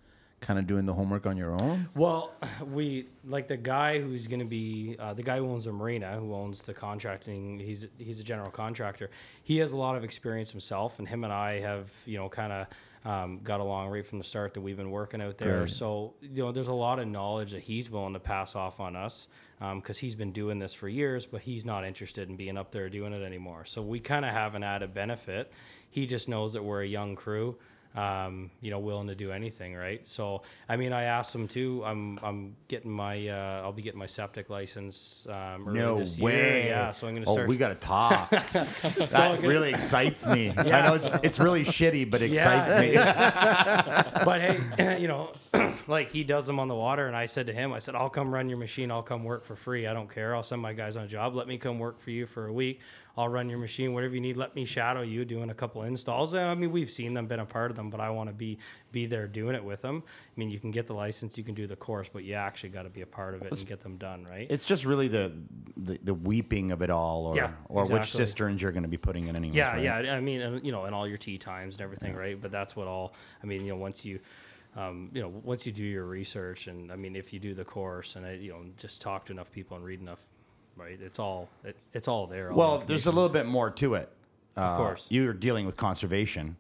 [0.44, 1.90] kind of doing the homework on your own?
[1.96, 2.34] Well,
[2.72, 6.18] we like the guy who's going to be uh, the guy who owns the marina,
[6.20, 7.60] who owns the contracting.
[7.60, 9.10] He's he's a general contractor.
[9.44, 12.54] He has a lot of experience himself, and him and I have you know kind
[12.54, 12.68] of.
[13.06, 15.62] Um, got along right from the start that we've been working out there.
[15.62, 15.70] Right.
[15.70, 18.96] So you know, there's a lot of knowledge that he's willing to pass off on
[18.96, 19.28] us
[19.76, 22.90] because he's been doing this for years, but he's not interested in being up there
[22.90, 23.66] doing it anymore.
[23.66, 25.52] So we kind of have an added benefit.
[25.90, 27.58] He just knows that we're a young crew
[27.96, 30.06] um, you know, willing to do anything, right?
[30.08, 31.84] So, I mean, I asked him too.
[31.86, 36.20] I'm, I'm getting my, uh, I'll be getting my septic license um, early No this
[36.20, 36.34] way.
[36.34, 36.66] year.
[36.68, 37.48] Yeah, so I'm going to oh, start.
[37.48, 38.30] we got to talk.
[38.30, 40.52] that really excites me.
[40.58, 42.94] I know it's, it's really shitty, but it excites me.
[44.26, 45.34] but hey, you know,
[45.88, 48.10] like he does them on the water, and I said to him, I said, I'll
[48.10, 48.92] come run your machine.
[48.92, 49.88] I'll come work for free.
[49.88, 50.36] I don't care.
[50.36, 51.36] I'll send my guys on a job.
[51.36, 52.80] Let me come work for you for a week.
[53.16, 54.38] I'll run your machine, whatever you need.
[54.38, 56.34] Let me shadow you doing a couple installs.
[56.34, 58.34] And I mean, we've seen them, been a part of them, but I want to
[58.34, 58.58] be
[58.92, 60.04] be there doing it with them.
[60.06, 62.70] I mean, you can get the license, you can do the course, but you actually
[62.70, 64.48] got to be a part of it and get them done, right?
[64.50, 65.32] It's just really the,
[65.78, 68.98] the the weeping of it all, or Yeah, or which cisterns you're going to be
[68.98, 69.56] putting in anyways.
[69.56, 70.06] Yeah, right?
[70.06, 70.16] yeah.
[70.16, 72.42] I mean, and, you know, and all your tea times and everything, right?
[72.42, 73.14] But that's what all.
[73.44, 74.20] I mean, you know, once you,
[74.76, 77.66] um, you know, once you do your research, and I mean, if you do the
[77.66, 80.26] course, and uh, you know, just talk to enough people and read enough,
[80.76, 81.00] right?
[81.02, 82.50] It's all it, it's all there.
[82.52, 84.10] all the Well, there's a little bit more to it.
[84.56, 85.08] Of uh, course.
[85.10, 86.58] you're dealing with conservation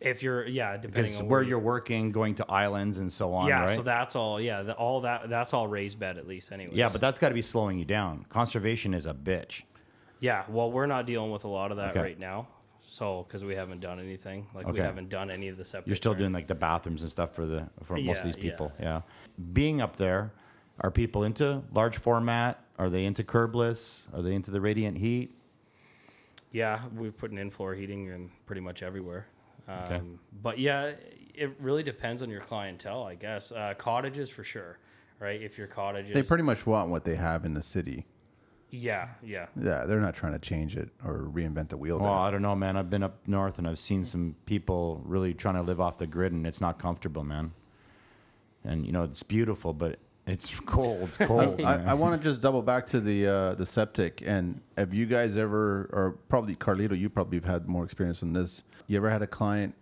[0.00, 3.34] If you're, yeah, depending because on where you- you're working, going to islands and so
[3.34, 3.48] on.
[3.48, 3.76] Yeah, right?
[3.76, 4.40] so that's all.
[4.40, 6.72] Yeah, the, all that that's all raised bed at least, anyway.
[6.74, 8.24] yeah, but that's got to be slowing you down.
[8.28, 9.62] Conservation is a bitch.
[10.20, 10.44] yeah.
[10.48, 12.00] Well, we're not dealing with a lot of that Okay.
[12.00, 12.46] right now.
[12.82, 14.82] So, because we haven't done anything, like we Okay.
[14.82, 15.86] haven't done any of the septic.
[15.86, 18.24] You're still or doing like the bathrooms and stuff for the for most Yeah, of
[18.24, 18.72] these people.
[18.80, 19.02] Yeah.
[19.52, 20.32] Being up there,
[20.80, 22.58] are people into large format?
[22.80, 24.06] Are they into curbless?
[24.14, 25.36] Are they into the radiant heat?
[26.50, 29.26] Yeah, we're putting in floor heating in pretty much everywhere.
[29.68, 30.92] Um, But yeah,
[31.34, 33.52] it really depends on your clientele, I guess.
[33.52, 34.78] Uh, cottages for sure,
[35.18, 35.42] right?
[35.42, 38.06] If your cottages, They pretty much want what they have in the city.
[38.70, 41.98] yeah, yeah, Yeah, they're not trying to change it or reinvent the wheel.
[42.00, 42.18] Well, there.
[42.22, 42.78] I don't know, man.
[42.78, 46.06] I've been up north and I've seen some people really trying to live off the
[46.06, 47.52] grid, and it's not comfortable, man.
[48.64, 49.98] And you know, it's beautiful, but
[50.30, 51.60] it's cold, cold.
[51.62, 54.22] I, I want to just double back to the uh, the septic.
[54.24, 58.32] And have you guys ever, or probably Carlito, you probably have had more experience in
[58.32, 58.62] this.
[58.86, 59.74] You ever had a client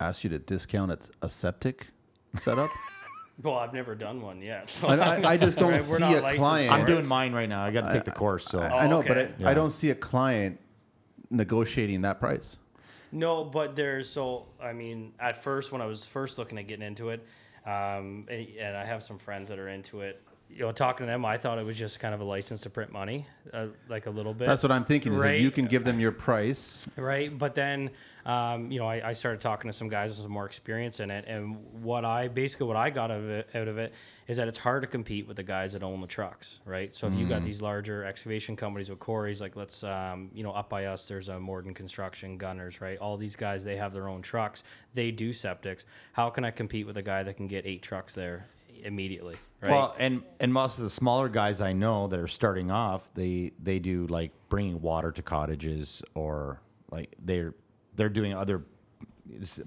[0.00, 1.88] ask you to discount a, a septic
[2.38, 2.70] setup?
[3.40, 4.68] Well, I've never done one yet.
[4.68, 6.72] So I, I, I just don't Right, we're see a client.
[6.72, 7.62] I'm doing mine right now.
[7.62, 9.44] I got to take the course, so I, I know, but I, okay.
[9.44, 10.58] I don't see a client
[11.30, 12.58] negotiating that price.
[13.12, 16.84] No, but there's so I mean, at first when I was first looking at getting
[16.84, 17.24] into it,
[17.66, 20.22] um, and, and I have some friends that are into it.
[20.50, 22.70] You know, talking to them, I thought it was just kind of a license to
[22.70, 24.46] print money, uh, like a little bit.
[24.46, 25.12] That's what I'm thinking.
[25.12, 26.88] Is that you can give them your price.
[26.96, 27.36] right?
[27.36, 27.90] But then,
[28.28, 31.10] um, you know, I, I started talking to some guys with some more experience in
[31.10, 33.94] it, and what I basically what I got out of it, out of it
[34.26, 36.94] is that it's hard to compete with the guys that own the trucks, right?
[36.94, 40.52] So if you got these larger excavation companies with quarries, like let's, um, you know,
[40.52, 42.98] up by us, there's a Morden Construction, Gunners, right?
[42.98, 44.62] All these guys, they have their own trucks,
[44.92, 45.86] they do septics.
[46.12, 48.44] How can I compete with a guy that can get eight trucks there
[48.84, 49.70] immediately, right?
[49.70, 53.52] Well, and and most of the smaller guys I know that are starting off, they
[53.58, 56.60] they do like bringing water to cottages or
[56.90, 57.54] like they're
[57.98, 58.62] they're doing other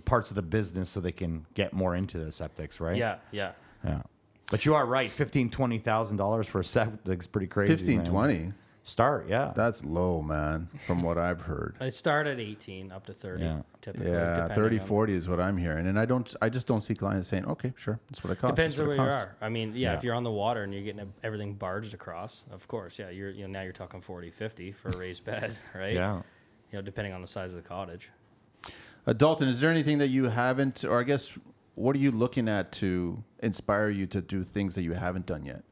[0.06, 2.98] parts of the business so they can get more into the septics, right?
[2.98, 3.52] yeah, yeah.
[3.86, 4.02] yeah.
[4.50, 5.12] But you are right.
[5.12, 7.76] Fifteen, twenty thousand dollars for a septic septic's pretty crazy.
[7.76, 8.06] 15, man.
[8.06, 8.54] 20.
[8.84, 9.54] Start, yeah.
[9.56, 11.76] That's low, man, from what I've heard.
[11.80, 13.62] It started at 18 up to 30, Yeah.
[13.80, 14.10] typically.
[14.10, 15.86] Yeah, depending 30, on- 40 is what I'm hearing.
[15.86, 18.00] And I don't I just don't see clients saying, "Okay, sure.
[18.10, 19.36] That's what it costs." Depends on where you are.
[19.40, 19.98] I mean, yeah, Yeah.
[19.98, 23.30] if you're on the water and you're getting everything barged across, of course, yeah, you're
[23.30, 25.94] you know now you're talking 40, 50 for a raised bed, right?
[25.94, 26.16] yeah.
[26.72, 28.10] You know, depending on the size of the cottage.
[29.06, 31.38] Uh, Dalton, is there anything that you haven't or I guess
[31.76, 35.46] what are you looking at to inspire you to do things that you haven't done
[35.46, 35.64] yet?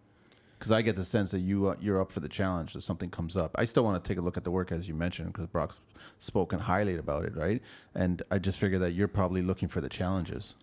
[0.60, 3.10] Cuz I get the sense that you uh, you're up for the challenge that something
[3.10, 3.52] comes up.
[3.56, 5.80] I still want to take a look at the work as you mentioned because Brock's
[6.18, 7.62] spoken highly about it, right?
[7.96, 10.56] And I just figure that you're probably looking for the challenges.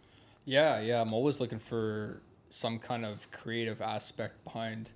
[0.44, 1.00] Yeah, yeah.
[1.00, 4.90] I'm always looking for some kind of creative aspect behind,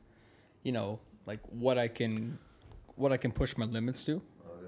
[0.63, 2.39] you know, like what I can,
[2.97, 4.23] what I can push my limits to.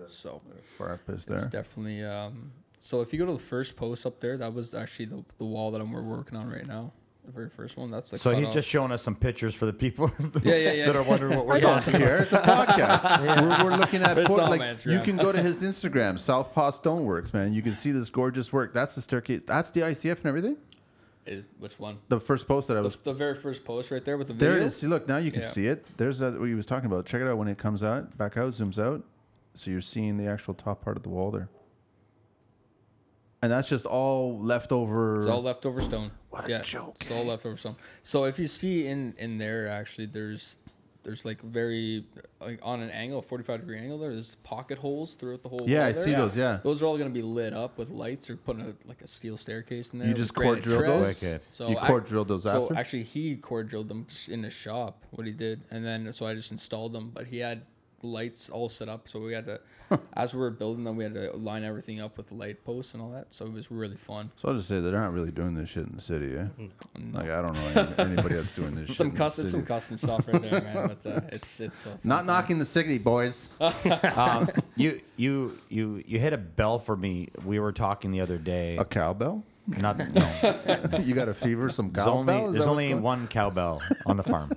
[0.09, 0.41] So
[0.79, 1.49] Far up is it's there.
[1.51, 2.03] definitely.
[2.05, 2.53] Um,
[2.85, 5.45] so if you go to the first post up there, that was actually the, the
[5.45, 6.93] wall that I'm we're working on right now.
[7.25, 7.93] The very first one.
[7.93, 8.21] That's like.
[8.21, 8.55] So he's off.
[8.55, 10.11] just showing us some pictures for the people
[10.43, 10.87] Yeah, yeah, yeah.
[10.93, 12.17] that are wondering what we're We're talking talking here.
[12.17, 13.21] It's a podcast.
[13.61, 17.33] we're, we're looking at It's foot, like you can go to his Instagram, Southpaw Stoneworks,
[17.33, 17.55] man.
[17.55, 18.75] You can see this gorgeous work.
[18.75, 19.43] That's the staircase.
[19.47, 20.57] That's the ICF and everything.
[21.25, 21.99] is which one?
[22.09, 22.97] The first post that I was.
[22.97, 24.55] the very first post right there with the video.
[24.55, 24.77] There it is.
[24.79, 25.47] See, look now you can Yeah.
[25.47, 25.87] see it.
[25.99, 27.07] There's that what he was talking about.
[27.07, 29.05] Check it out when it comes out, back out, zooms out,
[29.55, 31.49] so you're seeing the actual top part of the wall there.
[33.43, 35.19] And that's just all leftover.
[35.19, 36.13] It's all leftover stone.
[36.31, 37.29] What a yeah, joke, It's all eh?
[37.31, 37.77] leftover stone.
[38.03, 40.57] So if you see in in there, actually, there's
[41.03, 42.05] there's like very
[42.41, 43.99] like on an angle, 45 degree angle.
[43.99, 45.65] There, there's pocket holes throughout the whole.
[45.67, 46.05] Yeah, wall I there.
[46.05, 46.61] see those, yeah.
[46.63, 49.37] those are all gonna be lit up with lights or putting a like a steel
[49.37, 50.07] staircase in there.
[50.09, 51.21] You just core granite drilled those?
[51.23, 51.45] Wicked.
[51.51, 52.53] So You I- core drilled those out.
[52.53, 52.77] so after?
[52.77, 55.05] actually, he core drilled them in the shop.
[55.11, 57.11] What he did, and then so I just installed them.
[57.13, 57.63] But he had
[58.03, 59.61] lights all set up, so we had to,
[60.15, 63.03] as we were building them, we had to line everything up with light posts and
[63.03, 63.27] all that.
[63.31, 64.31] So it was really fun.
[64.37, 66.47] So I'll just say that they're not really doing this shit in the city, eh?
[67.13, 68.97] Like I don't know any, anybody that's doing this shit.
[68.97, 69.69] Some in custom, the some city.
[69.69, 70.97] custom stuff right there, man.
[71.03, 73.51] But uh, it's it's so fun Not knocking the city, boys.
[74.17, 77.29] um, you you you you hit a bell for me.
[77.45, 78.77] We were talking the other day.
[78.77, 79.45] A cowbell?
[79.67, 80.99] Not no.
[80.99, 81.71] you got a fever?
[81.71, 82.47] Some There's cowbell?
[82.47, 84.51] only, there's only one cowbell on the farm.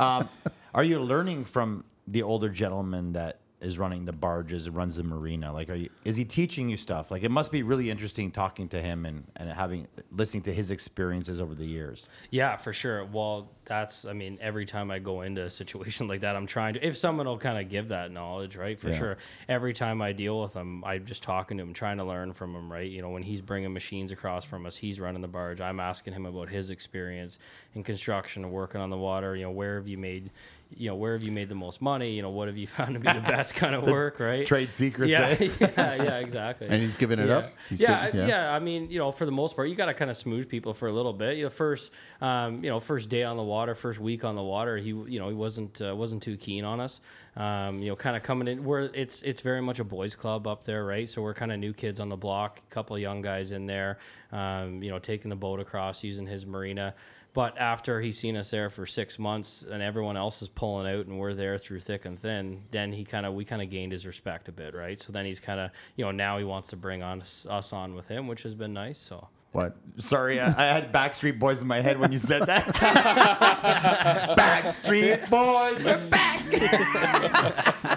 [0.00, 0.28] um,
[0.74, 5.02] are you learning from the older gentleman that is running the barges and runs the
[5.02, 5.52] marina?
[5.52, 7.10] Like, are you, is he teaching you stuff?
[7.10, 10.70] Like, it must be really interesting talking to him and, and having listening to his
[10.70, 12.08] experiences over the years.
[12.30, 13.04] Yeah, for sure.
[13.04, 16.74] Well, that's, I mean, every time I go into a situation like that, I'm trying
[16.74, 18.78] to, if someone will kind of give that knowledge, right?
[18.78, 18.96] For Yeah.
[18.98, 19.16] sure.
[19.48, 22.54] Every time I deal with him, I'm just talking to him, trying to learn from
[22.54, 22.88] him, right?
[22.88, 25.60] You know, when he's bringing machines across from us, he's running the barge.
[25.60, 27.38] I'm asking him about his experience
[27.74, 29.34] in construction and working on the water.
[29.34, 30.30] You know, where have you made,
[30.76, 32.12] you know, where have you made the most money?
[32.12, 34.46] You know, what have you found to be the best kind of work, right?
[34.46, 35.50] Trade secrets, Yeah, eh?
[35.60, 36.68] yeah, yeah, exactly.
[36.68, 37.36] And he's giving it yeah.
[37.38, 37.52] up?
[37.68, 38.44] He's yeah, giving- yeah.
[38.48, 40.48] yeah, I mean, you know, for the most part, you got to kind of smooth
[40.48, 41.36] people for a little bit.
[41.38, 41.90] You know, first,
[42.20, 45.18] um, you know, first day on the water, first week on the water, he, you
[45.18, 47.00] know, he wasn't uh, wasn't too keen on us.
[47.36, 48.64] Um, you know, kind of coming in.
[48.64, 51.08] Where it's it's very much a boys' club up there, right?
[51.08, 53.66] So we're kind of new kids on the block, a couple of young guys in
[53.66, 53.98] there.
[54.32, 56.94] Um, you know, taking the boat across using his marina.
[57.38, 61.06] But after he's seen us there for six months and everyone else is pulling out
[61.06, 63.92] and we're there through thick and thin, then he kind of we kind of gained
[63.92, 64.98] his respect a bit, right?
[64.98, 67.72] So then he's kind of you know now he wants to bring on us, us
[67.72, 68.98] on with him, which has been nice.
[68.98, 69.76] So What?
[69.98, 72.64] Sorry, I, I had Backstreet Boys in my head when you said that.
[74.36, 76.44] Backstreet Boys are back.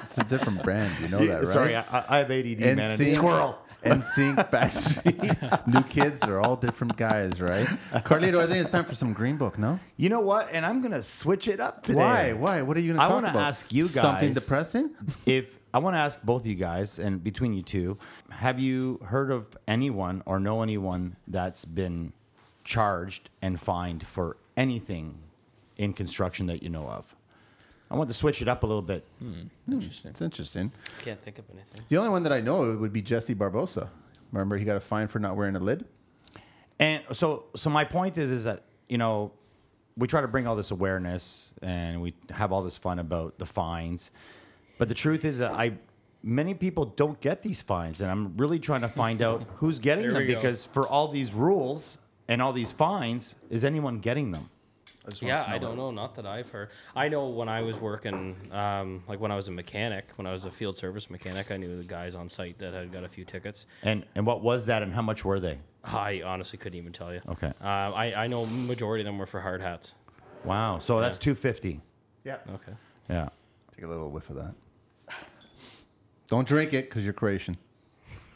[0.04, 0.94] It's a different brand.
[1.02, 1.48] You know that, right?
[1.48, 2.78] Sorry, I, I have ADD, man.
[2.80, 3.58] and Squirrel.
[3.84, 7.66] NSYNC, Backstreet, New Kids, they're all different guys, right?
[7.94, 9.80] Carlito, I think it's time for some Green Book, no?
[9.98, 10.50] You know what?
[10.52, 11.98] And I'm gonna switch it up today.
[12.00, 12.34] Why?
[12.34, 12.62] Why?
[12.62, 13.48] What are you going to I talk wanna about?
[13.48, 14.92] ask you guys Something depressing?
[15.26, 17.98] If I want to ask both of you guys, and between you two,
[18.30, 22.12] have you heard of anyone or know anyone that's been
[22.64, 25.20] charged and fined for anything
[25.78, 27.16] in construction that you know of?
[27.92, 29.06] I want to switch it up a little bit.
[29.20, 29.34] Hmm,
[29.66, 29.74] hmm.
[29.74, 30.12] Interesting.
[30.12, 30.72] It's interesting.
[31.04, 31.82] can't think of anything.
[31.90, 33.90] The only one that I know would be Jesse Barbosa.
[34.32, 35.84] Remember, he got a fine for not wearing a lid?
[36.80, 39.32] And so, so my point is, is that you know,
[39.98, 43.46] we try to bring all this awareness and we have all this fun about the
[43.46, 44.12] fines,
[44.78, 45.74] but the truth is that I,
[46.24, 50.04] many people don't get these fines, and I'm really trying to find out who's getting
[50.06, 50.36] There them we go.
[50.40, 51.98] because for all these rules
[52.28, 54.50] and all these fines, is anyone getting them?
[55.10, 55.78] Just wanna Yeah, I don't it.
[55.78, 55.92] know.
[55.92, 56.70] Not that I've heard.
[56.96, 60.32] I know when I was working, um, like when I was a mechanic, when I
[60.32, 63.10] was a field service mechanic, I knew the guys on site that had got a
[63.10, 63.66] few tickets.
[63.84, 65.58] And and what was that, and how much were they?
[65.84, 67.22] I honestly couldn't even tell you.
[67.30, 67.52] Okay.
[67.62, 69.94] Uh, I I know majority of them were for hard hats.
[70.44, 71.82] Wow, so that's two fifty.
[72.24, 72.38] Yeah.
[72.54, 72.74] Okay.
[73.10, 73.30] Yeah.
[73.76, 74.54] Take a little whiff of that.
[76.28, 77.58] Don't drink it because you're Croatian.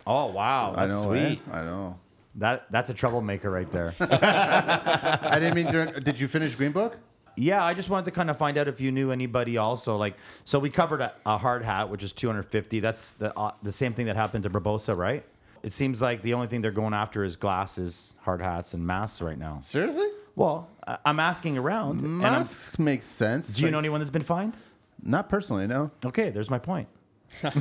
[0.08, 1.12] Oh wow, I that's know.
[1.14, 1.36] eh?
[1.52, 2.00] I know.
[2.38, 3.94] That that's a troublemaker right there.
[3.99, 5.99] I didn't mean to.
[6.02, 6.98] Did you finish Green Book?
[7.38, 9.98] Yeah, I just wanted to kind of find out if you knew anybody also.
[9.98, 12.80] Like, so we covered a, a hard hat, which is 250.
[12.80, 15.24] That's the uh, the same thing that happened to Barbosa, right?
[15.64, 19.22] It seems like the only thing they're going after is glasses, hard hats, and masks
[19.22, 19.60] right now.
[19.62, 20.06] Seriously?
[20.36, 22.03] Well, I- I'm asking around.
[22.03, 23.56] and I'm- Masks makes sense.
[23.56, 24.53] do you Like, know anyone that's been fined?
[25.02, 25.90] Not personally, no.
[26.06, 26.88] Okay, there's my point.
[27.44, 27.52] no,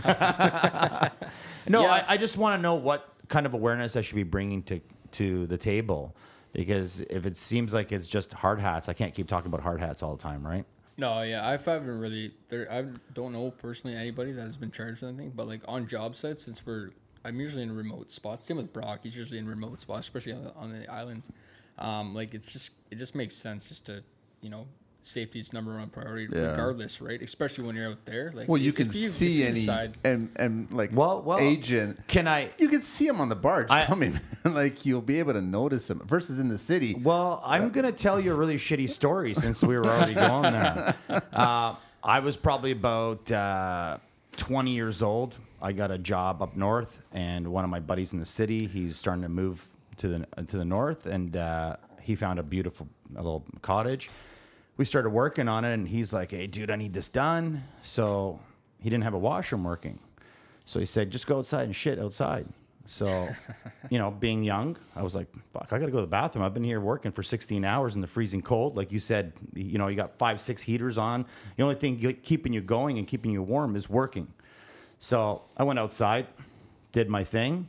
[1.82, 1.90] Yeah.
[1.90, 4.80] I, I just want to know what kind of awareness I should be bringing to
[5.12, 6.14] to the table,
[6.52, 9.80] because if it seems like it's just hard hats, I can't keep talking about hard
[9.80, 10.64] hats all the time, right?
[10.96, 12.32] No, yeah, I haven't really.
[12.48, 12.84] There, I
[13.14, 16.42] don't know personally anybody that has been charged with anything, but like on job sites,
[16.42, 16.90] since we're,
[17.24, 18.46] I'm usually in remote spots.
[18.46, 21.22] Same with Brock, he's usually in remote spots, especially on the, on the island.
[21.78, 24.04] Um, like it's just, it just makes sense just to,
[24.40, 24.66] you know,
[25.06, 26.50] safety's number one priority, Yeah.
[26.50, 27.20] regardless, right?
[27.20, 28.32] Especially when you're out there.
[28.34, 31.22] Like, Well, you if- can if if see you any decide- and and like Well,
[31.22, 32.06] well, agent.
[32.08, 32.50] Can I?
[32.58, 34.18] You can see him on the barge I- coming.
[34.44, 36.00] like you'll be able to notice him.
[36.06, 36.94] Versus in the city.
[36.94, 40.94] Well, I'm gonna tell you a really shitty story since we were already going there.
[41.32, 43.98] Uh, I was probably about uh,
[44.36, 45.38] 20 years old.
[45.62, 48.96] I got a job up north, and one of my buddies in the city, he's
[48.96, 52.86] starting to move to the to the north, and uh, he found a beautiful
[53.16, 54.10] a little cottage.
[54.76, 58.40] We started working on it, and he's like, "Hey, dude, I need this done." So
[58.82, 59.98] he didn't have a washroom working,
[60.64, 62.46] so he said, "Just go outside and shit outside."
[62.86, 63.28] So,
[63.90, 66.44] you know, being young, I was like, fuck, I got to go to the bathroom.
[66.44, 68.76] I've been here working for 16 hours in the freezing cold.
[68.76, 71.26] Like you said, you know, you got five, six heaters on.
[71.56, 74.32] The only thing keeping you going and keeping you warm is working.
[74.98, 76.26] So I went outside,
[76.92, 77.68] did my thing,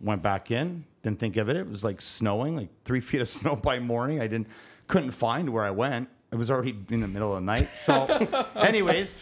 [0.00, 1.56] went back in, didn't think of it.
[1.56, 4.20] It was like snowing, like three feet of snow by morning.
[4.20, 4.48] I didn't,
[4.86, 6.08] couldn't find where I went.
[6.32, 7.68] It was already in the middle of the night.
[7.74, 8.04] So,
[8.56, 9.18] anyways.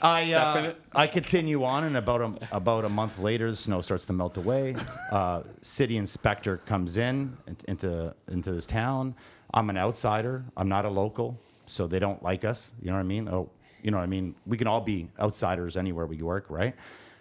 [0.00, 0.54] I uh.
[0.94, 4.36] I continue on, and about a about a month later, the snow starts to melt
[4.36, 4.74] away.
[5.10, 9.14] Uh, city inspector comes in in- into into this town.
[9.52, 10.44] I'm an outsider.
[10.56, 12.72] I'm not a local, so they don't like us.
[12.80, 13.28] You know what I mean?
[13.28, 13.50] Oh,
[13.82, 14.34] you know what I mean?
[14.46, 16.74] We can all be outsiders anywhere we work, right?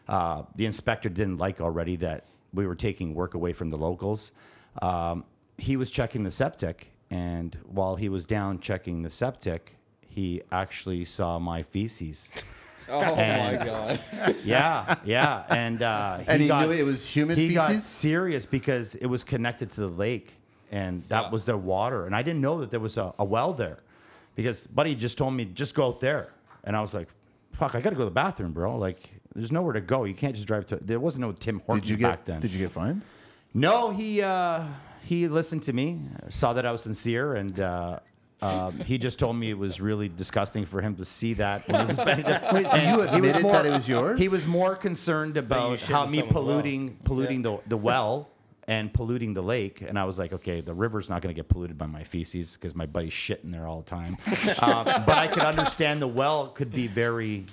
[0.07, 2.23] Uh, the inspector didn't like already that
[2.53, 4.31] we were taking work away from the locals.
[4.81, 5.25] Um,
[5.57, 9.75] he was checking the septic, and while he was down checking the septic,
[10.07, 12.31] he actually saw my feces.
[12.89, 13.99] Oh And- my god.
[14.43, 17.85] Yeah, yeah, and uh, he And he got knew it was human He got feces?
[17.85, 20.33] serious because it was connected to the lake,
[20.71, 21.29] and that Yeah.
[21.29, 22.07] was their water.
[22.07, 23.77] And I didn't know that there was a, a well there,
[24.35, 26.33] because Buddy just told me just go out there,
[26.63, 27.07] and I was like,
[27.51, 30.03] "Fuck, I got to go to the bathroom, bro." Like, there's nowhere to go.
[30.05, 30.77] You can't just drive to.
[30.77, 32.25] There wasn't no Tim Hortons Did you back get?
[32.25, 32.41] then.
[32.41, 33.03] Did you get fined?
[33.53, 34.63] No, he uh,
[35.03, 35.99] he listened to me,
[36.29, 37.99] saw that I was sincere, and uh,
[38.41, 41.67] um, he just told me it was really disgusting for him to see that.
[41.67, 41.97] When he was.
[41.97, 44.19] Wait, so you he was admitted more- that it was yours?
[44.19, 46.43] He was more concerned about how me someone's well.
[46.43, 48.29] polluting polluting the the well.
[48.67, 51.49] And polluting the lake, and I was like, okay, the river's not going to get
[51.49, 54.17] polluted by my feces because my buddy's shitting there all the time.
[54.61, 57.47] um, but I could understand the well could be very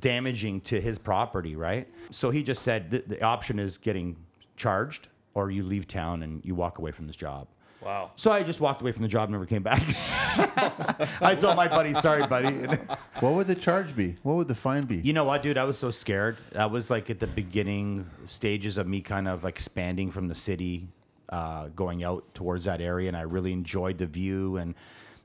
[0.00, 1.88] damaging to his property, right?
[2.10, 4.16] So he just said the, the option is getting
[4.56, 7.46] charged or you leave town and you walk away from this job.
[7.82, 8.10] Wow.
[8.16, 9.80] So I just walked away from the job, never came back.
[11.22, 12.66] I told my buddy, sorry, buddy.
[13.20, 14.16] What would the charge be?
[14.22, 14.96] What would the fine be?
[14.96, 15.58] You know what, dude?
[15.58, 16.38] I was so scared.
[16.52, 20.88] That was like at the beginning stages of me kind of expanding from the city,
[21.28, 24.74] uh, going out towards that area, and I really enjoyed the view and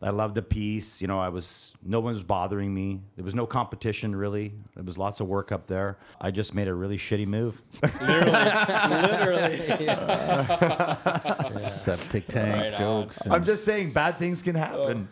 [0.06, 1.02] I loved the peace.
[1.02, 3.02] You know, I was no one was bothering me.
[3.16, 4.54] There was no competition really.
[4.76, 5.98] There was lots of work up there.
[6.22, 7.60] I just made a really shitty move.
[8.02, 9.58] Literally.
[9.58, 11.58] literally.
[11.58, 13.26] Septic tank Right jokes.
[13.28, 15.08] I'm just saying, bad things can happen.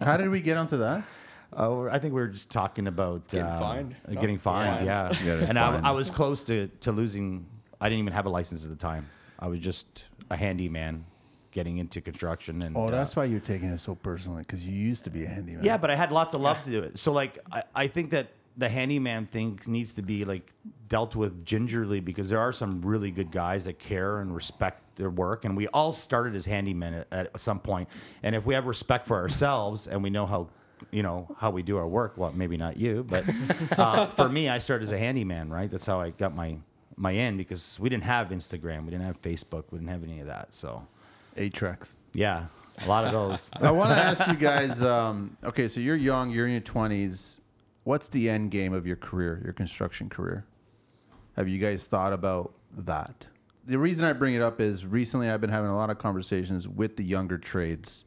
[0.00, 1.02] How did we get onto that?
[1.54, 3.96] Oh, I think we were just talking about Getting uh, fined?
[4.06, 5.10] uh, Getting fined, Yeah.
[5.12, 5.24] yeah.
[5.24, 5.88] Getting and I.
[5.88, 7.46] I was close to, to losing.
[7.80, 9.08] I didn't even have a license at the time.
[9.38, 11.04] I was just a handyman
[11.56, 12.60] getting into construction.
[12.62, 15.24] And Oh, uh, that's why you're taking it so personally because you used to be
[15.24, 15.64] a handyman.
[15.64, 16.98] yeah, but I had lots of love to do it.
[16.98, 18.26] So like, I, I think that
[18.58, 20.52] the handyman thing needs to be like
[20.88, 25.10] dealt with gingerly because there are some really good guys that care and respect their
[25.10, 27.88] work, and we all started as handymen at, at some point.
[28.22, 30.48] And if we have respect for ourselves and we know how.
[30.90, 32.18] You know how we do our work.
[32.18, 33.24] Well, maybe not you, but
[33.78, 35.48] uh, for me, I started as a handyman.
[35.48, 36.58] Right, that's how I got my
[36.96, 40.20] my in because we didn't have Instagram, we didn't have Facebook, we didn't have any
[40.20, 40.52] of that.
[40.52, 40.86] So
[41.36, 41.94] eight tracks.
[42.12, 42.46] yeah,
[42.84, 43.50] a lot of those.
[43.60, 44.82] I want to ask you guys.
[44.82, 46.30] Um, okay, so you're young.
[46.30, 47.40] You're in your twenties.
[47.84, 50.44] What's the end game of your career, your construction career?
[51.36, 53.26] Have you guys thought about that?
[53.64, 56.66] The reason I bring it up is recently I've been having a lot of conversations
[56.68, 58.04] with the younger trades,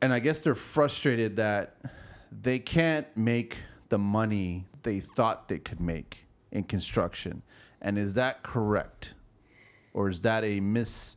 [0.00, 1.76] and I guess they're frustrated that
[2.30, 7.42] they can't make the money they thought they could make in construction.
[7.80, 9.14] And is that correct,
[9.94, 11.16] or is that a mis?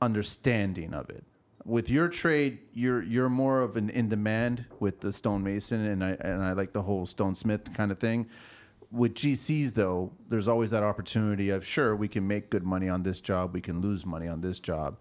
[0.00, 1.24] Understanding of it.
[1.64, 6.10] With your trade, you're you're more of an in demand with the stonemason, and I
[6.20, 8.28] and I like the whole stonesmith kind of thing.
[8.92, 13.02] With GCs though, there's always that opportunity of sure we can make good money on
[13.02, 14.96] this job, we can lose money on this job,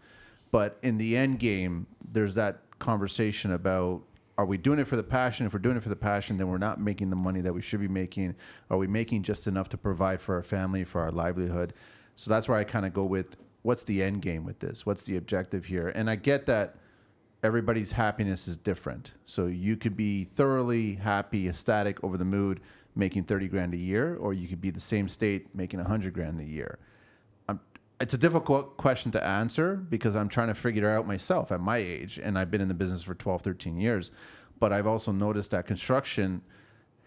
[0.51, 4.01] but in the end game, there's that conversation about
[4.37, 5.45] are we doing it for the passion?
[5.45, 7.61] If we're doing it for the passion, then we're not making the money that we
[7.61, 8.35] should be making.
[8.69, 11.73] Are we making just enough to provide for our family, for our livelihood?
[12.15, 14.85] So that's where I kind of go with what's the end game with this?
[14.85, 15.89] What's the objective here?
[15.89, 16.75] And I get that
[17.43, 19.13] everybody's happiness is different.
[19.25, 22.61] So you could be thoroughly happy, ecstatic, over the mood,
[22.95, 26.39] making 30 grand a year, or you could be the same state making 100 grand
[26.39, 26.77] a year.
[27.49, 27.59] I'm,
[27.99, 31.59] it's a difficult question to answer because I'm trying to figure it out myself at
[31.59, 34.11] my age, and I've been in the business for 12, 13 years.
[34.59, 36.43] But I've also noticed that construction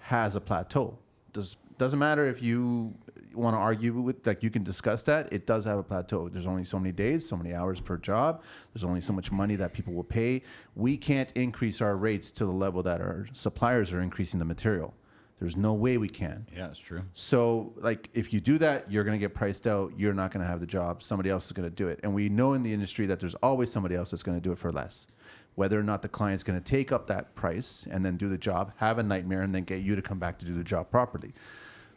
[0.00, 0.98] has a plateau.
[1.32, 2.94] Does doesn't matter if you
[3.34, 5.32] want to argue with like you can discuss that.
[5.32, 6.28] It does have a plateau.
[6.28, 8.42] There's only so many days, so many hours per job.
[8.74, 10.42] There's only so much money that people will pay.
[10.74, 14.94] We can't increase our rates to the level that our suppliers are increasing the material.
[15.38, 16.46] There's no way we can.
[16.54, 17.02] yeah, it's true.
[17.12, 19.92] So, like, if you do that, you're going to get priced out.
[19.96, 21.00] You're not going to have the job.
[21.00, 22.00] Somebody else is going to do it.
[22.02, 24.50] And we know in the industry that there's always somebody else that's going to do
[24.50, 25.06] it for less.
[25.54, 28.38] Whether or not the client's going to take up that price and then do the
[28.38, 30.90] job, have a nightmare, and then get you to come back to do the job
[30.90, 31.32] properly.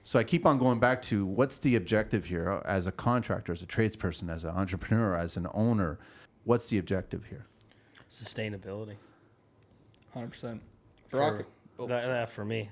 [0.04, 3.62] So I keep on going back to what's the objective here as a contractor, as
[3.62, 6.00] a tradesperson, as an entrepreneur, as an owner?
[6.44, 7.46] What's the objective here?
[8.10, 8.96] Sustainability.
[10.12, 10.62] Hundred percent.
[11.10, 11.46] For, Brock,
[11.78, 12.70] oh, that, that for me.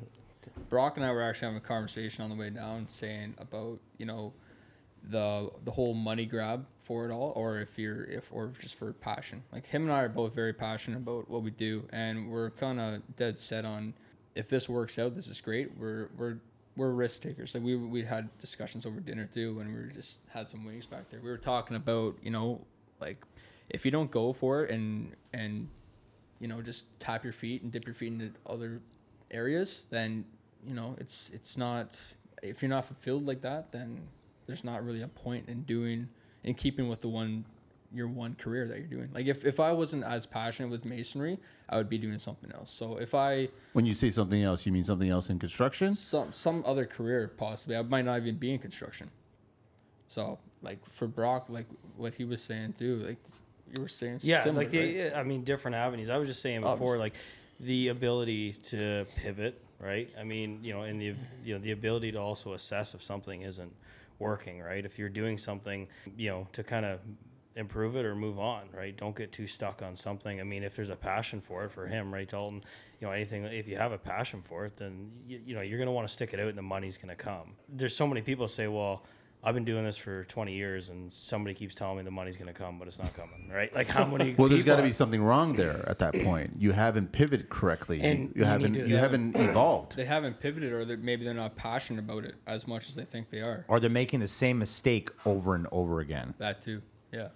[0.70, 4.06] Brock and I were actually having a conversation on the way down, saying about you
[4.06, 4.34] know
[5.10, 8.92] the the whole money grab for it all, or if you're if or just for
[8.94, 9.44] passion.
[9.54, 12.80] Like him and I are both very passionate about what we do, and we're kind
[12.80, 13.94] of dead set on
[14.36, 15.78] if this works out, this is great.
[15.78, 16.38] We're we're
[16.76, 17.54] we're risk takers.
[17.54, 20.86] Like we we had discussions over dinner too when we were just had some wings
[20.86, 21.20] back there.
[21.22, 22.62] We were talking about you know
[23.00, 23.24] like
[23.70, 25.68] if you don't go for it and and
[26.40, 28.82] you know just tap your feet and dip your feet into other
[29.32, 30.26] areas, then
[30.66, 32.00] you know it's it's not
[32.42, 34.02] if you're not fulfilled like that, then
[34.48, 36.10] there's not really a point in doing
[36.44, 37.46] in keeping with the one
[37.94, 39.10] your one career that you're doing.
[39.14, 41.40] Like if, if I wasn't as passionate with masonry,
[41.70, 42.72] I would be doing something else.
[42.72, 45.94] So if I When you say something else, you mean something else in construction?
[45.94, 49.10] some some other career possibly, I might not even be in construction.
[50.08, 51.66] So like for Brock, like
[51.98, 53.18] what he was saying too, like
[53.74, 55.16] you were saying, Yeah, similar, like the, right?
[55.16, 56.10] I mean, different avenues.
[56.10, 57.00] I was just saying before, Obviously.
[57.00, 57.14] like
[57.60, 60.10] the ability to pivot, right?
[60.20, 63.42] I mean, you know, and the you know the ability to also assess if something
[63.44, 63.74] isn't
[64.18, 64.84] working, right?
[64.86, 65.88] If you're doing something,
[66.18, 67.00] you know, to kind of
[67.60, 68.96] improve it or move on, right?
[68.96, 70.40] Don't get too stuck on something.
[70.40, 72.64] I mean, if there's a passion for it, for him, right, Dalton,
[73.00, 73.44] you know, anything.
[73.44, 76.08] If you have a passion for it, then you, you know you're going to want
[76.08, 77.52] to stick it out, and the money's going to come.
[77.68, 79.04] There's so many people say, well.
[79.42, 82.50] I've been doing this for 20 years, and somebody keeps telling me the money's going
[82.50, 83.74] to come, but it's not coming, right?
[83.74, 84.34] Like how many?
[84.38, 86.52] Well, there's got to be something wrong there at that point.
[86.58, 88.02] You haven't pivoted correctly.
[88.02, 89.96] And you, you you haven't to- you haven't evolved.
[89.96, 93.06] they haven't pivoted or they're, maybe they're not passionate about it as much as they
[93.06, 93.64] think they are.
[93.70, 96.34] Or they're making the same mistake over and over again.
[96.38, 96.82] That too.
[97.14, 97.30] Yeah.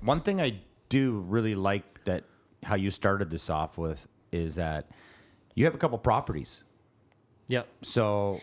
[0.00, 2.24] One thing I do really like that
[2.62, 4.88] how you started this off with is that
[5.54, 6.64] you have a couple properties.
[7.48, 7.66] Yep.
[7.82, 8.40] So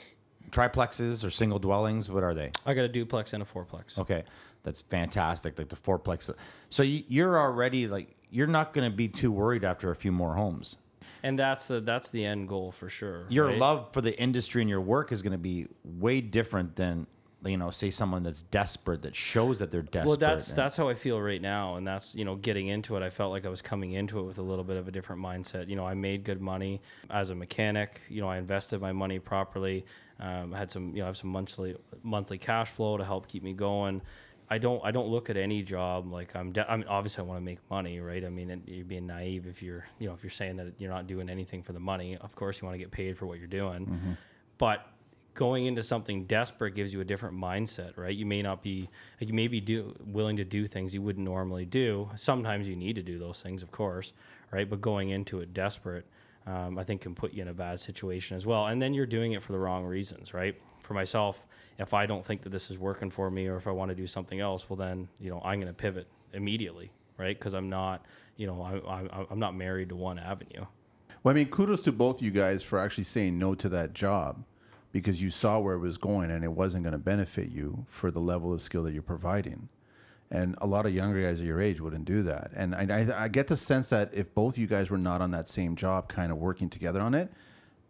[0.51, 2.51] triplexes or single dwellings, what are they?
[2.65, 3.97] I got a duplex and a fourplex.
[3.97, 4.23] Okay,
[4.63, 5.57] that's fantastic.
[5.57, 6.33] Like the fourplex.
[6.69, 10.11] So you, you're already like you're not going to be too worried after a few
[10.11, 10.77] more homes.
[11.23, 13.25] And that's the that's the end goal for sure.
[13.29, 13.57] Your right?
[13.57, 17.07] love for the industry and your work is going to be way different than
[17.47, 20.07] you know, say someone that's desperate that shows that they're desperate.
[20.07, 22.95] Well, that's and- that's how I feel right now, and that's you know getting into
[22.95, 23.03] it.
[23.03, 25.21] I felt like I was coming into it with a little bit of a different
[25.21, 25.67] mindset.
[25.69, 28.01] You know, I made good money as a mechanic.
[28.09, 29.85] You know, I invested my money properly.
[30.19, 33.27] Um, I had some you know I have some monthly monthly cash flow to help
[33.27, 34.01] keep me going.
[34.49, 36.53] I don't I don't look at any job like I'm.
[36.53, 38.23] De- I mean, obviously I want to make money, right?
[38.23, 41.05] I mean, you're being naive if you're you know if you're saying that you're not
[41.05, 42.15] doing anything for the money.
[42.17, 44.17] Of course, you want to get paid for what you're doing,
[44.57, 44.85] but
[45.37, 48.13] going into something desperate gives you a different mindset, right?
[48.13, 48.89] You may not be
[49.19, 52.09] you may be do willing to do things you wouldn't normally do.
[52.15, 54.13] Sometimes you need to do those things, of course,
[54.51, 54.67] right?
[54.69, 56.05] But going into it desperate,
[56.47, 58.65] um, I think can put you in a bad situation as well.
[58.65, 60.59] And then you're doing it for the wrong reasons, right?
[60.81, 61.45] For myself,
[61.77, 63.95] if I don't think that this is working for me, or if I want to
[63.95, 67.37] do something else, well, then you know I'm going to pivot immediately, right?
[67.37, 68.03] Because I'm not,
[68.37, 70.65] you know, I, I, I'm not married to one avenue.
[71.21, 74.43] Well, I mean, kudos to both you guys for actually saying no to that job
[75.01, 78.09] because you saw where it was going and it wasn't going to benefit you for
[78.11, 79.69] the level of skill that you're providing.
[80.29, 82.51] And a lot of younger guys of your age wouldn't do that.
[82.55, 85.31] And I, I, I get the sense that if both you guys were not on
[85.31, 87.31] that same job, kind of working together on it,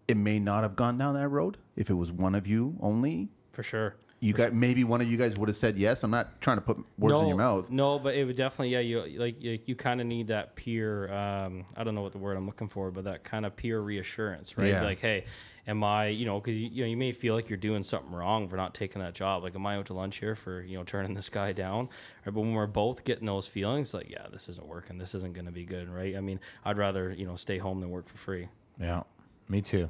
[0.07, 1.57] it may not have gone down that road.
[1.75, 3.95] If it was one of you only, For sure.
[4.19, 6.03] you got maybe one of you guys would have said yes.
[6.03, 7.71] I'm not trying to put words in your mouth.
[7.71, 8.79] No, but it would definitely yeah.
[8.79, 11.11] You like you, you kind of need that peer.
[11.11, 13.79] Um, I don't know what the word I'm looking for, but that kind of peer
[13.81, 14.67] reassurance, right?
[14.67, 14.83] Yeah.
[14.83, 15.25] Like, hey,
[15.67, 16.07] am I?
[16.07, 18.55] You know, because you, you know you may feel like you're doing something wrong for
[18.55, 19.43] not taking that job.
[19.43, 21.89] Like, am I out to lunch here for you know turning this guy down?
[22.25, 24.97] Right, but when we're both getting those feelings, like, yeah, this isn't working.
[24.97, 26.15] This isn't going to be good, right?
[26.15, 28.47] I mean, I'd rather you know stay home than work for free.
[28.79, 29.03] yeah,
[29.49, 29.89] me too.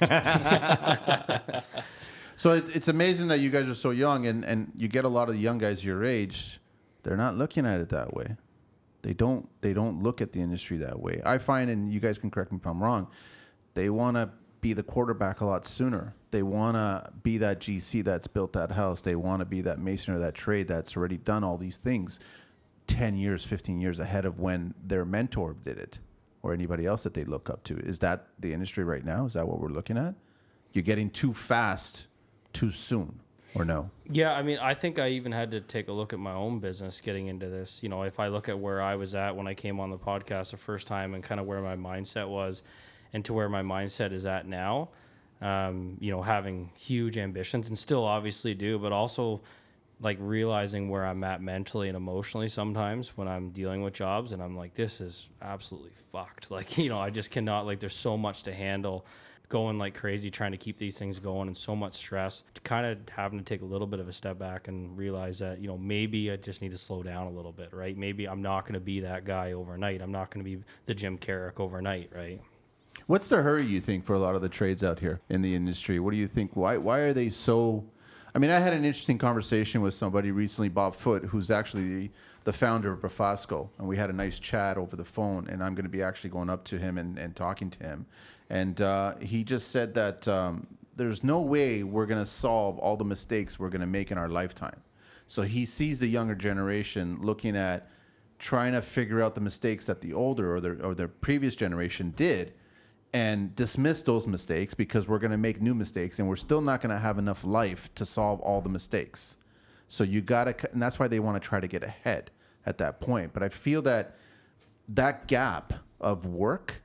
[2.36, 5.08] So it, it's amazing that you guys are so young, and, and you get a
[5.08, 6.60] lot of the young guys your age.
[7.02, 8.36] They're not looking at it that way.
[9.02, 9.48] They don't.
[9.62, 11.22] They don't look at the industry that way.
[11.24, 13.08] I find, and you guys can correct me if I'm wrong.
[13.74, 14.30] They want to
[14.66, 16.12] be the quarterback a lot sooner.
[16.32, 19.00] They want to be that GC that's built that house.
[19.00, 22.18] They want to be that mason or that trade that's already done all these things,
[22.88, 26.00] ten years, fifteen years ahead of when their mentor did it,
[26.42, 27.78] or anybody else that they look up to.
[27.78, 29.24] Is that the industry right now?
[29.24, 30.16] Is that what we're looking at?
[30.72, 32.08] You're getting too fast,
[32.52, 33.20] too soon,
[33.54, 33.88] or no?
[34.10, 36.58] Yeah, I mean, I think I even had to take a look at my own
[36.58, 37.84] business getting into this.
[37.84, 39.98] You know, if I look at where I was at when I came on the
[39.98, 42.64] podcast the first time and kind of where my mindset was
[43.12, 44.88] and to where my mindset is at now,
[45.40, 49.40] um, you know, having huge ambitions and still obviously do, but also
[50.00, 54.42] like realizing where I'm at mentally and emotionally sometimes when I'm dealing with jobs and
[54.42, 56.50] I'm like, this is absolutely fucked.
[56.56, 59.04] Like, you know, I just cannot, like, there's so much to handle
[59.48, 62.98] going like crazy trying to keep these things going and so much stress kind of
[63.08, 65.78] having to take a little bit of a step back and realize that you know
[65.78, 67.96] maybe i just need to slow down a little bit right?
[67.96, 70.02] Maybe i'm not going to be that guy overnight.
[70.02, 72.40] I'm not going to be the Jim Caruk overnight right
[73.06, 75.54] What's the hurry you think for a lot of the trades out here in the
[75.54, 76.00] industry?
[76.00, 76.56] What do you think?
[76.56, 77.84] Why why are they so?
[78.34, 82.10] I mean, I had an interesting conversation with somebody recently, Bob Foot, who's actually the,
[82.44, 85.46] the founder of Brafasco, and we had a nice chat over the phone.
[85.48, 88.06] And I'm going to be actually going up to him and, and talking to him,
[88.50, 90.66] and uh, he just said that um,
[90.96, 94.18] there's no way we're going to solve all the mistakes we're going to make in
[94.18, 94.82] our lifetime.
[95.28, 97.88] So he sees the younger generation looking at
[98.40, 102.12] trying to figure out the mistakes that the older or the or the previous generation
[102.16, 102.52] did
[103.12, 106.80] and dismiss those mistakes because we're going to make new mistakes and we're still not
[106.80, 109.36] going to have enough life to solve all the mistakes.
[109.88, 112.30] So you got to and that's why they want to try to get ahead
[112.66, 113.32] at that point.
[113.32, 114.16] But I feel that
[114.88, 116.82] that gap of work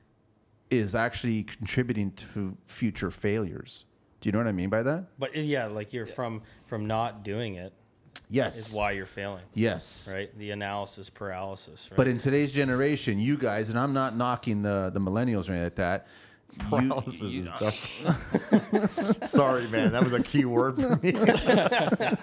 [0.70, 3.84] is actually contributing to future failures.
[4.20, 5.06] Do you know what I mean by that?
[5.18, 7.72] but yeah like you're from from not doing it
[8.32, 8.74] is Yes.
[8.74, 10.10] why you're failing Yes.
[10.12, 14.62] right the analysis paralysis right But in today's generation, you guys, and I'm not knocking
[14.62, 16.06] the, the millennials or anything like that.
[16.52, 19.24] you- Paralysis is tough.
[19.28, 19.92] Sorry, man.
[19.92, 21.12] That was a key word for me.
[21.14, 22.18] it-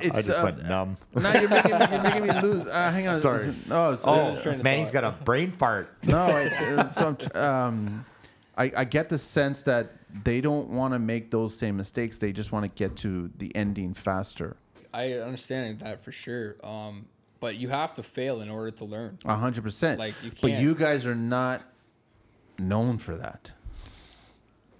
[0.00, 0.96] it's, I just uh, went numb.
[1.14, 2.68] Now you're making me, you're making me lose.
[2.68, 3.16] Uh, hang on.
[3.16, 3.38] Sorry.
[3.38, 3.56] Listen.
[3.70, 5.02] Oh, it's, Oh, train of man, he's thought.
[5.02, 5.96] got a brain fart.
[6.04, 6.18] no.
[6.18, 8.04] I, uh, so I'm um,
[8.56, 9.92] I, I get the sense that
[10.24, 12.18] they don't want to make those same mistakes.
[12.18, 14.56] They just want to get to the ending faster.
[14.92, 16.56] I understand that for sure.
[16.64, 17.06] Um,
[17.40, 19.18] but you have to fail in order to learn.
[19.24, 19.98] A hundred percent.
[19.98, 21.62] Like, you But you guys are not
[22.58, 23.52] known for that.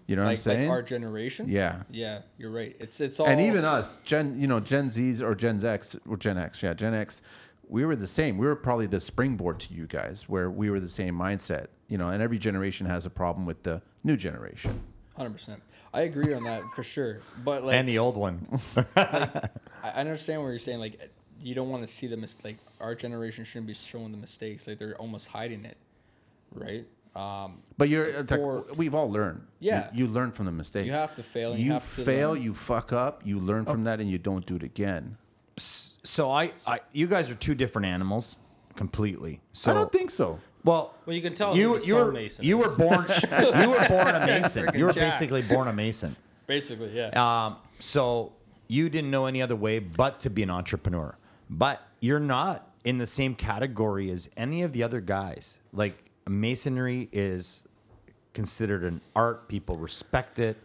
[0.07, 0.69] You know what I'm saying?
[0.69, 1.47] like our generation.
[1.49, 1.83] yeah.
[1.91, 2.77] Yeah, you're right.
[2.79, 6.17] It's it's all and even us, Gen, you know, Gen Zs or Gen X or
[6.17, 7.23] Gen X, yeah, Gen X,
[7.69, 8.37] we were the same.
[8.37, 11.97] We were probably the springboard to you guys, where we were the same mindset, you
[11.97, 12.09] know.
[12.09, 14.83] And every generation has a problem with the new generation.
[15.17, 15.63] hundred percent.
[15.95, 17.21] I agree on that for sure.
[17.45, 18.61] But like and the old one.
[18.97, 19.49] I
[19.85, 20.79] I understand what you're saying.
[20.81, 21.11] Like,
[21.41, 24.67] you don't want to see the mis- like our generation shouldn't be showing the mistakes.
[24.67, 25.77] Like they're almost hiding it,
[26.55, 26.87] right?
[27.15, 29.43] Um, But you're, it's like, For- we've all learned.
[29.61, 29.91] Yeah.
[29.93, 30.87] you, you learn from the mistakes.
[30.87, 32.33] You have to fail you You, have to fail.
[32.33, 32.43] learn.
[32.43, 33.21] You fuck up.
[33.27, 35.19] You learn from that, and you don't do it again.
[35.59, 38.39] So I, I, you guys are two different animals,
[38.77, 39.43] completely.
[39.53, 40.41] So I don't think so.
[40.65, 43.07] Well, Well, you can tell you you were stonemason you were born
[43.41, 44.71] you were born a mason.
[44.75, 45.13] You were Jack.
[45.13, 46.17] basically born a mason.
[46.47, 47.09] basically, yeah.
[47.47, 48.33] Um, so
[48.69, 51.17] you didn't know any other way but to be an entrepreneur.
[51.51, 55.61] But you're not in the same category as any of the other guys.
[55.73, 57.65] Like masonry is
[58.35, 59.49] considered an art.
[59.49, 60.57] People respect it.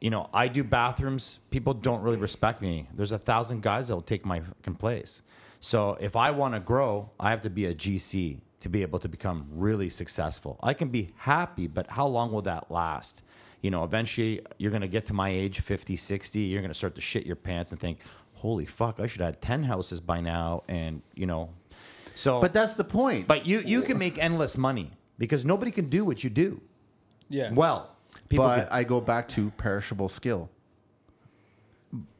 [0.00, 1.38] You know, I do bathrooms.
[1.50, 2.86] People don't really respect me.
[2.94, 5.22] There's a thousand guys that will take my fucking place.
[5.60, 8.98] So if I want to grow, I have to be a GC to be able
[8.98, 10.58] to become really successful.
[10.62, 13.22] I can be happy, but how long will that last?
[13.60, 16.74] You know, eventually you're going to get to my age, 50, 60, you're going to
[16.74, 17.98] start to shit your pants and think,
[18.34, 20.62] holy fuck, I should have 10 houses by now.
[20.68, 21.50] And, you know,
[22.14, 22.40] so.
[22.40, 23.28] But that's the point.
[23.28, 26.60] But you you can make endless money because nobody can do what you do.
[27.28, 27.52] yeah.
[27.52, 27.90] Well,
[28.28, 28.46] people.
[28.46, 30.48] but can- I go back to perishable skill.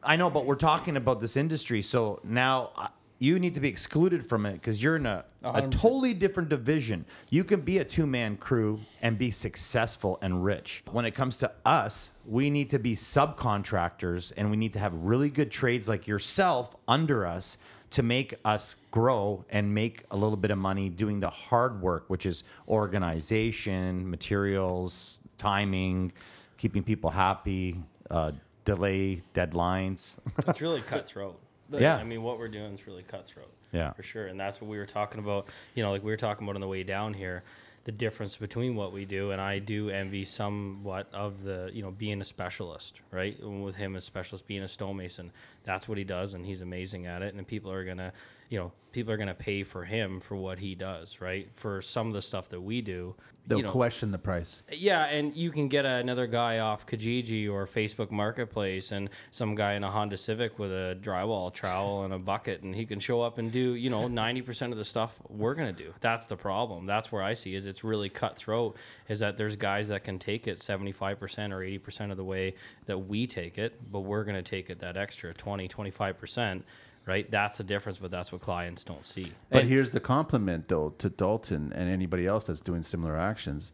[0.02, 3.68] I know, but we're talking about this industry, so now uh, you need to be
[3.68, 5.70] excluded from it because you're in a, a 100%.
[5.70, 7.04] totally different division.
[7.30, 10.82] You can be a two man crew and be successful and rich.
[10.90, 14.92] When it comes to us, we need to be subcontractors and we need to have
[14.94, 17.56] really good trades like yourself under us
[17.90, 22.04] to make us grow and make a little bit of money doing the hard work,
[22.08, 26.12] which is organization, materials, timing,
[26.58, 27.80] keeping people happy,
[28.10, 28.32] uh,
[28.64, 30.18] delay deadlines.
[30.46, 31.40] it's really cutthroat.
[31.70, 31.96] Yeah.
[31.96, 33.50] I mean, what we're doing is really cutthroat.
[33.72, 33.92] Yeah.
[33.92, 34.26] For sure.
[34.26, 35.46] And that's what we were talking about.
[35.74, 37.42] You know, like we were talking about on the way down here,
[37.84, 39.30] the difference between what we do.
[39.30, 43.38] And I do envy somewhat of the, you know, being a specialist, right?
[43.40, 45.30] And with him as specialist, being a stonemason,
[45.64, 46.34] that's what he does.
[46.34, 47.34] And he's amazing at it.
[47.34, 48.12] And people are going to,
[48.48, 51.50] you know, people are going to pay for him for what he does, right?
[51.52, 53.14] For some of the stuff that we do.
[53.46, 54.62] They'll you know, question the price.
[54.72, 59.74] yeah, and you can get another guy off Kijiji or Facebook Marketplace, and some guy
[59.74, 63.20] in a Honda Civic with a drywall trowel and a bucket, and he can show
[63.20, 65.92] up and do you know ninety percent of the stuff we're gonna do.
[66.00, 66.86] That's the problem.
[66.86, 68.76] That's where I see is it's really cutthroat.
[69.08, 72.16] Is that there's guys that can take it seventy five percent or eighty percent of
[72.16, 72.56] the way
[72.86, 76.64] that we take it, but we're gonna take it that extra 20, 25 percent.
[77.06, 79.32] Right, that's the difference, but that's what clients don't see.
[79.48, 83.72] But here's the compliment, though, to Dalton and anybody else that's doing similar actions.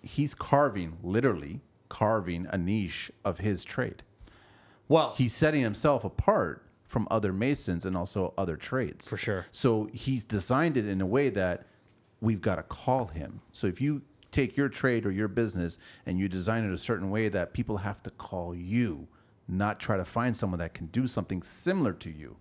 [0.00, 4.04] He's carving, literally carving a niche of his trade.
[4.86, 9.08] Well, He's setting himself apart from other masons and also other trades.
[9.08, 9.46] For sure.
[9.50, 11.66] So he's designed it in a way that
[12.20, 13.42] we've got to call him.
[13.52, 17.10] So if you take your trade or your business and you design it a certain
[17.10, 19.08] way that people have to call you,
[19.46, 22.36] not try to find someone that can do something similar to you.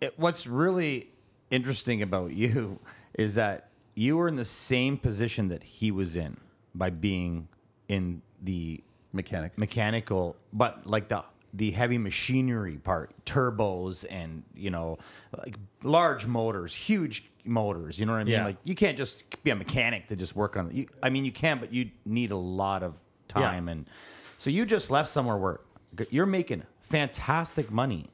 [0.00, 1.10] It- what's really
[1.50, 2.78] interesting about you
[3.14, 6.36] is that you were in the same position that he was in
[6.74, 7.48] by being
[7.88, 9.56] in the Mechanic.
[9.56, 11.24] mechanical, but like the
[11.56, 14.98] the heavy machinery part, turbos and you know,
[15.38, 18.00] like large motors, huge motors.
[18.00, 18.32] You know what I mean?
[18.32, 18.44] Yeah.
[18.44, 20.74] Like you can't just be a mechanic to just work on.
[20.74, 22.96] You, I mean, you can, but you need a lot of
[23.28, 23.86] time, and
[24.36, 25.60] so you just left somewhere where
[26.10, 28.06] you're making fantastic money.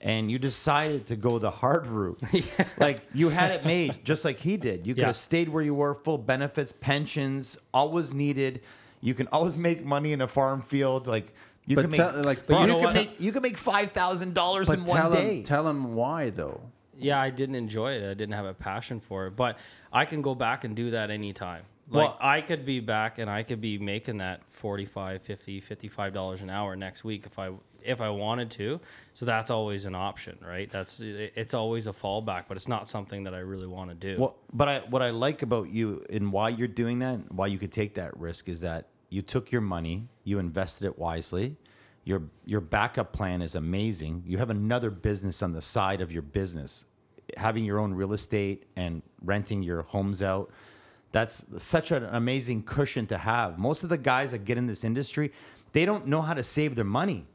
[0.00, 2.20] And you decided to go the hard route.
[2.78, 4.86] Like you had it made just like he did.
[4.86, 5.06] You could Yeah.
[5.06, 8.60] have stayed where you were, full benefits, pensions, always needed.
[9.00, 11.06] You can always make money in a farm field.
[11.06, 11.32] Like
[11.66, 12.94] you But can tell- make, like, but but you you can know what?
[12.94, 15.36] make you can make five thousand dollars But in tell one day.
[15.38, 16.60] him, tell him why though.
[16.98, 18.04] yeah, I didn't enjoy it.
[18.10, 19.58] I didn't have a passion for it, but
[19.92, 21.62] I can go back and do that anytime.
[21.88, 26.12] Like Well- I could be back and I could be making that 45, 50, 55
[26.12, 27.50] dollars an hour next week if I
[27.86, 28.80] if I wanted to.
[29.14, 30.70] So that's always an option, right?
[30.70, 34.20] That's it's always a fallback, but it's not something that I really want to do.
[34.20, 37.58] Well, but I, what I like about you and why you're doing that, why you
[37.58, 41.56] could take that risk, is that you took your money, you invested it wisely.
[42.04, 44.22] Your your backup plan is amazing.
[44.26, 46.84] You have another business on the side of your business,
[47.36, 50.50] having your own real estate and renting your homes out.
[51.12, 53.58] That's such an amazing cushion to have.
[53.58, 55.32] Most of the guys that get in this industry,
[55.72, 57.26] they don't know how to save their money.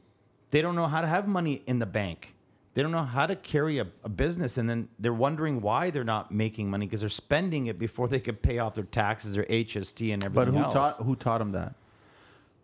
[0.52, 2.34] They don't know how to have money in the bank.
[2.74, 6.04] They don't know how to carry a, a business, and then they're wondering why they're
[6.04, 9.44] not making money because they're spending it before they could pay off their taxes, their
[9.44, 10.96] HST, and everything But everything who else.
[10.96, 11.74] taught who taught them that?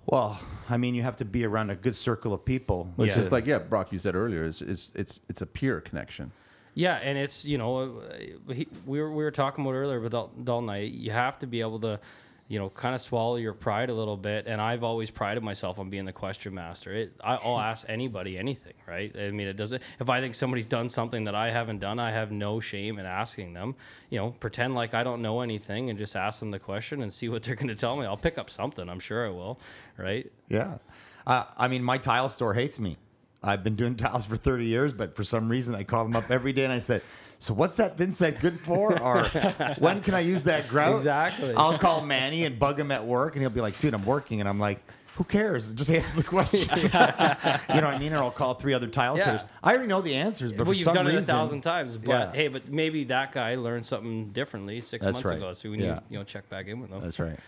[0.06, 0.38] Well,
[0.70, 2.90] I mean, you have to be around a good circle of people.
[2.96, 3.20] Which Yeah.
[3.20, 6.30] is like, yeah, Brock, you said earlier, it's it's it's, it's a peer connection.
[6.74, 10.12] Yeah, and it's you know uh, he, we were we were talking about earlier with
[10.12, 10.68] Dal- Dalton.
[10.70, 12.00] I you have to be able to,
[12.48, 14.46] you know, kind of swallow your pride a little bit.
[14.46, 16.92] And I've always prided myself on being the question master.
[16.92, 19.14] It, I, I'll ask anybody anything, right?
[19.14, 19.82] I mean, it doesn't.
[20.00, 23.04] If I think somebody's done something that I haven't done, I have no shame in
[23.04, 23.76] asking them.
[24.08, 27.12] You know, pretend like I don't know anything and just ask them the question and
[27.12, 28.06] see what they're going to tell me.
[28.06, 28.88] I'll pick up something.
[28.88, 29.60] I'm sure I will,
[29.98, 30.30] right?
[30.48, 30.78] Yeah.
[31.26, 32.96] Uh, I mean, my tile store hates me.
[33.42, 36.30] I've been doing tiles for 30 years, but for some reason I call them up
[36.30, 37.02] every day and I said,
[37.40, 39.00] So what's that thinset good for?
[39.00, 39.24] Or
[39.78, 40.96] when can I use that grout?
[40.96, 41.54] Exactly.
[41.54, 44.40] I'll call Manny and bug him at work and he'll be like, Dude, I'm working.
[44.40, 44.80] And I'm like,
[45.14, 45.74] who cares?
[45.74, 46.60] Just answer the question.
[46.78, 48.12] you know what I mean?
[48.12, 49.24] Or I'll call three other tile Yeah.
[49.24, 49.40] setters.
[49.64, 51.96] I already know the answers, but well, for you've some done it a thousand times,
[51.96, 52.32] but Yeah.
[52.32, 55.36] hey, but maybe that guy learned something differently six That's months right.
[55.36, 55.52] ago.
[55.54, 56.00] So we need Yeah.
[56.08, 57.02] you know check back in with them.
[57.02, 57.38] That's right.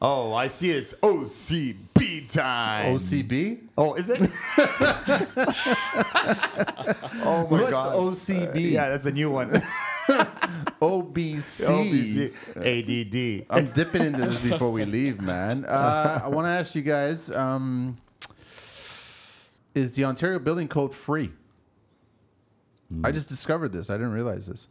[0.00, 0.70] Oh, I see.
[0.70, 2.94] It's OCB time.
[2.94, 3.62] OCB?
[3.76, 4.20] Oh, is it?
[7.24, 7.96] oh my What's god.
[7.96, 8.70] OCB?
[8.70, 9.50] yeah, that's a new one.
[10.80, 12.32] OBC.
[12.56, 13.40] OBC.
[13.40, 13.46] ADD.
[13.50, 15.64] I'm dipping into this before we leave, man.
[15.64, 17.98] Uh, I want to ask you guys: um,
[19.74, 21.32] Is the Ontario Building Code free?
[23.04, 23.90] I just discovered this.
[23.90, 24.68] I didn't realize this.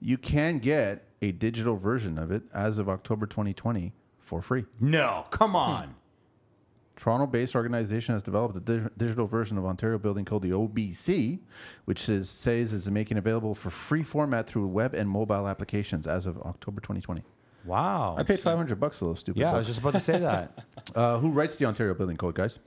[0.00, 4.64] You can get a digital version of it as of October 2020 for free.
[4.80, 5.94] No, come on.
[6.96, 11.38] Toronto-based organization has developed a di- digital version of Ontario Building Code, the OBC,
[11.84, 16.26] which is, says is making available for free format through web and mobile applications as
[16.26, 17.22] of October 2020.
[17.64, 18.16] Wow.
[18.18, 19.38] I paid 500 bucks for those stupid.
[19.38, 19.58] yeah, I books.
[19.60, 20.64] was just about to say that.
[20.94, 22.58] Uh, who writes the Ontario Building Code, guys?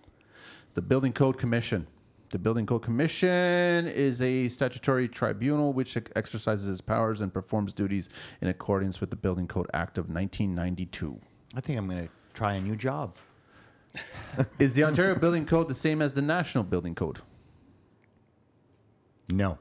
[0.76, 1.88] The Building Code Commission.
[2.32, 8.08] The Building Code Commission is a statutory tribunal which exercises its powers and performs duties
[8.40, 11.20] in accordance with the Building Code Act of 1992.
[11.56, 13.18] I think I'm going to try a new job.
[14.60, 17.20] Is the Ontario Building Code the same as the National Building Code?
[19.30, 19.58] No.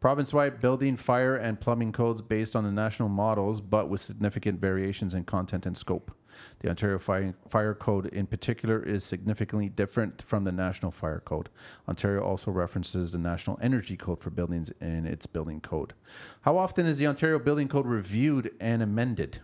[0.00, 5.14] Province-wide building, fire, and plumbing codes based on the national models, but with significant variations
[5.14, 6.12] in content and scope.
[6.60, 11.48] The Ontario Fire, Fire Code, in particular, is significantly different from the National Fire Code.
[11.88, 15.94] Ontario also references the National Energy Code for buildings in its building code.
[16.42, 19.40] How often is the Ontario Building Code reviewed and amended?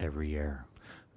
[0.00, 0.66] Every year.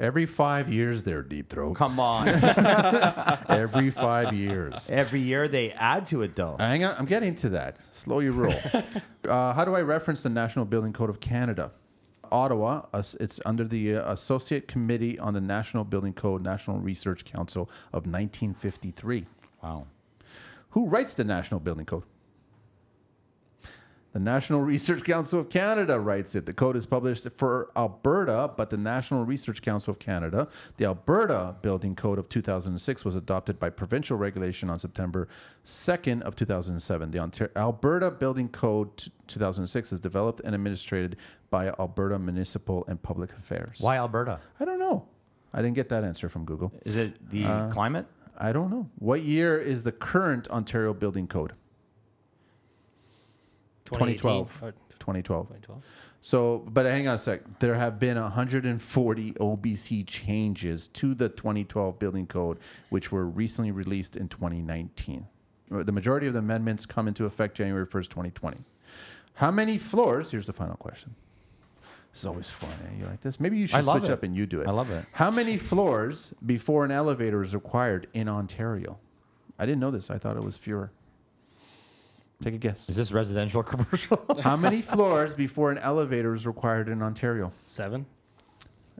[0.01, 1.75] Every five years, they're Deep Throat.
[1.75, 2.27] Come on.
[3.49, 4.89] Every five years.
[4.89, 6.55] Every year they add to it, though.
[6.57, 7.77] Hang on, I'm getting to that.
[7.91, 8.55] Slow your roll.
[9.29, 11.71] uh, how do I reference the National Building Code of Canada?
[12.31, 17.63] Ottawa, it's under the uh, Associate Committee on the National Building Code, National Research Council
[17.93, 19.25] of 1953.
[19.63, 19.87] Wow.
[20.71, 22.03] Who writes the National Building Code?
[24.13, 26.45] The National Research Council of Canada writes it.
[26.45, 31.55] The code is published for Alberta, but the National Research Council of Canada, the Alberta
[31.61, 35.29] Building Code of 2006, was adopted by provincial regulation on September
[35.63, 37.11] 2nd of 2007.
[37.11, 41.15] The Ontar- Alberta Building Code t- 2006 is developed and administered
[41.49, 43.77] by Alberta Municipal and Public Affairs.
[43.79, 44.41] Why Alberta?
[44.59, 45.05] I don't know.
[45.53, 46.73] I didn't get that answer from Google.
[46.85, 48.07] Is it the Uh, climate?
[48.37, 48.89] I don't know.
[48.99, 51.53] What year is the current Ontario Building Code?
[53.99, 54.59] 2012.
[54.99, 55.47] 2012.
[55.47, 55.83] 2012.
[56.23, 57.41] So, but hang on a sec.
[57.59, 62.59] There have been 140 OBC changes to the 2012 building code,
[62.89, 65.25] which were recently released in 2019.
[65.73, 68.57] Uh, The majority of the amendments come into effect January 1st, 2020.
[69.35, 70.29] How many floors?
[70.29, 71.15] Here's the final question.
[72.11, 72.69] This is always fun.
[72.85, 72.99] Eh?
[72.99, 73.39] You like this?
[73.39, 74.11] Maybe you should switch it.
[74.11, 74.67] up and you do it.
[74.67, 75.05] I love it.
[75.13, 78.99] How many floors before an elevator is required in Ontario?
[79.57, 80.11] I didn't know this.
[80.11, 80.91] I thought it was fewer.
[82.41, 82.89] Take a guess.
[82.89, 84.23] Is this residential or commercial?
[84.41, 87.51] How many floors before an elevator is required in Ontario?
[87.67, 88.05] Seven.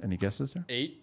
[0.03, 0.65] Any guesses there?
[0.69, 0.97] Eight.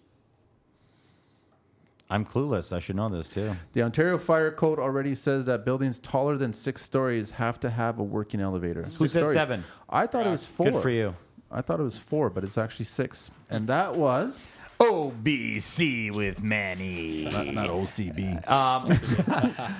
[2.09, 2.73] I'm clueless.
[2.75, 3.55] I should know this too.
[3.73, 7.99] The Ontario Fire Code already says that buildings taller than six stories have to have
[7.99, 8.83] a working elevator.
[8.83, 9.33] Who Six said stories.
[9.35, 9.63] seven?
[9.89, 10.71] I thought it was four.
[10.71, 11.15] Good for you.
[11.51, 13.29] I thought it was four, but it's actually six.
[13.49, 14.47] And that was
[14.79, 17.25] OBC with Manny.
[17.25, 18.43] not, not OCB.
[18.47, 18.91] I,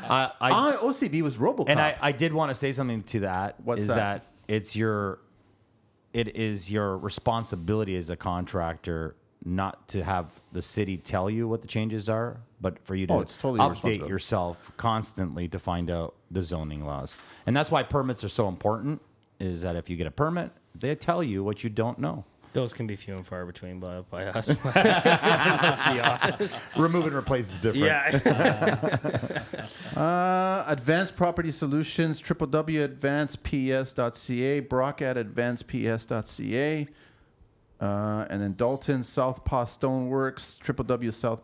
[0.08, 1.66] I, ah, OCB was RoboCop.
[1.68, 3.56] and I, I did want to say something to that.
[3.64, 4.26] What's is that?
[4.48, 5.20] it's your
[6.12, 9.16] it is your responsibility as a contractor
[9.46, 13.14] not to have the city tell you what the changes are, but for you to
[13.14, 14.12] Oh, it's totally your update responsibility.
[14.12, 17.16] yourself constantly to find out the zoning laws.
[17.46, 19.02] And that's why permits are so important.
[19.40, 22.26] Is that if you get a permit, they tell you what you don't know.
[22.54, 24.48] Those can be few and far between by, by us.
[24.66, 26.60] Let's be honest.
[26.76, 28.24] Remove and replace is different.
[28.26, 29.44] Yeah.
[29.96, 36.88] Uh, Advanced Property Solutions, www.advancedps.ca, Brock at advancedps.ca.
[37.82, 40.60] Uh, and then Dalton, Southpaw Stoneworks,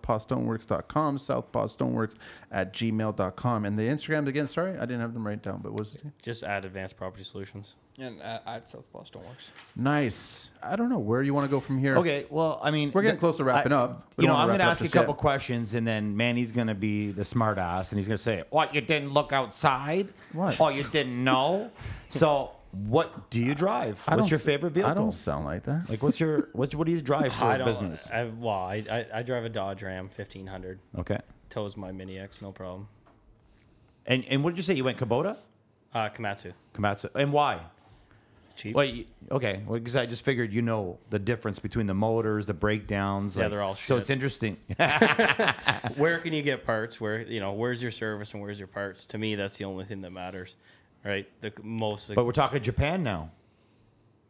[0.05, 2.15] www.southpawstoneworks.com, Southpaw Stoneworks
[2.51, 3.65] at gmail.com.
[3.65, 6.01] And the Instagrams again, sorry, I didn't have them right down, but what was it?
[6.21, 7.75] Just add advanced property solutions.
[7.97, 9.51] And at, at Southpaw Stoneworks.
[9.77, 10.49] Nice.
[10.61, 11.95] I don't know where you want to go from here.
[11.97, 14.11] Okay, well, I mean, We're getting the- close to wrapping I- up.
[14.17, 15.19] We You know, I'm going to ask you a couple yet.
[15.19, 18.43] questions, and then Manny's going to be the smart ass, and he's going to say,
[18.49, 18.75] "What?
[18.75, 20.09] You didn't look outside?
[20.33, 20.59] What?
[20.59, 21.71] Oh, you didn't know?
[22.09, 22.51] so,
[22.83, 24.03] what do you drive?
[24.07, 24.91] I What's don't your s- favorite vehicle?
[24.91, 25.89] I don't sound like that.
[25.89, 27.65] like, what's your what's what do you drive for I don't.
[27.67, 28.09] business?
[28.11, 30.79] I, well, I, I, I drive a Dodge Ram 1500.
[30.99, 31.19] okay,
[31.49, 32.87] Tows my Mini X, no problem.
[34.05, 34.73] and and what did you say?
[34.73, 35.37] You went Kubota,
[35.93, 36.53] Uh, Komatsu.
[36.73, 37.61] Komatsu, and why?
[38.57, 38.73] Cheap.
[38.73, 42.45] Well, you, okay, well, because I just figured you know the difference between the motors,
[42.45, 43.35] the breakdowns.
[43.35, 43.95] Yeah, like- they're all so.
[43.95, 44.01] shit.
[44.01, 44.55] It's interesting.
[45.97, 46.99] where can you get parts?
[47.01, 49.05] Where you know, where's your service and where's your parts?
[49.07, 50.55] To me, that's the only thing that matters,
[51.05, 51.27] right?
[51.41, 52.13] The most.
[52.13, 53.29] but we're talking Japan now.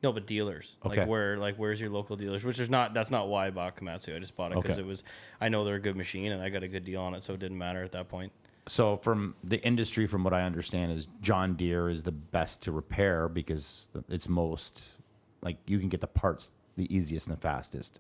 [0.04, 0.76] no, but dealers.
[0.86, 1.00] Okay.
[1.02, 2.44] Like where, like where's your local dealers?
[2.44, 2.94] Which is not.
[2.94, 4.16] That's not why I bought Komatsu.
[4.16, 4.82] I just bought it because Okay.
[4.82, 5.04] it was.
[5.42, 7.34] I know they're a good machine and I got a good deal on it, so
[7.34, 8.32] it didn't matter at that point.
[8.68, 12.72] So, from the industry, from what I understand, is John Deere is the best to
[12.72, 14.96] repair because it's most
[15.42, 18.00] like you can get the parts the easiest and the fastest.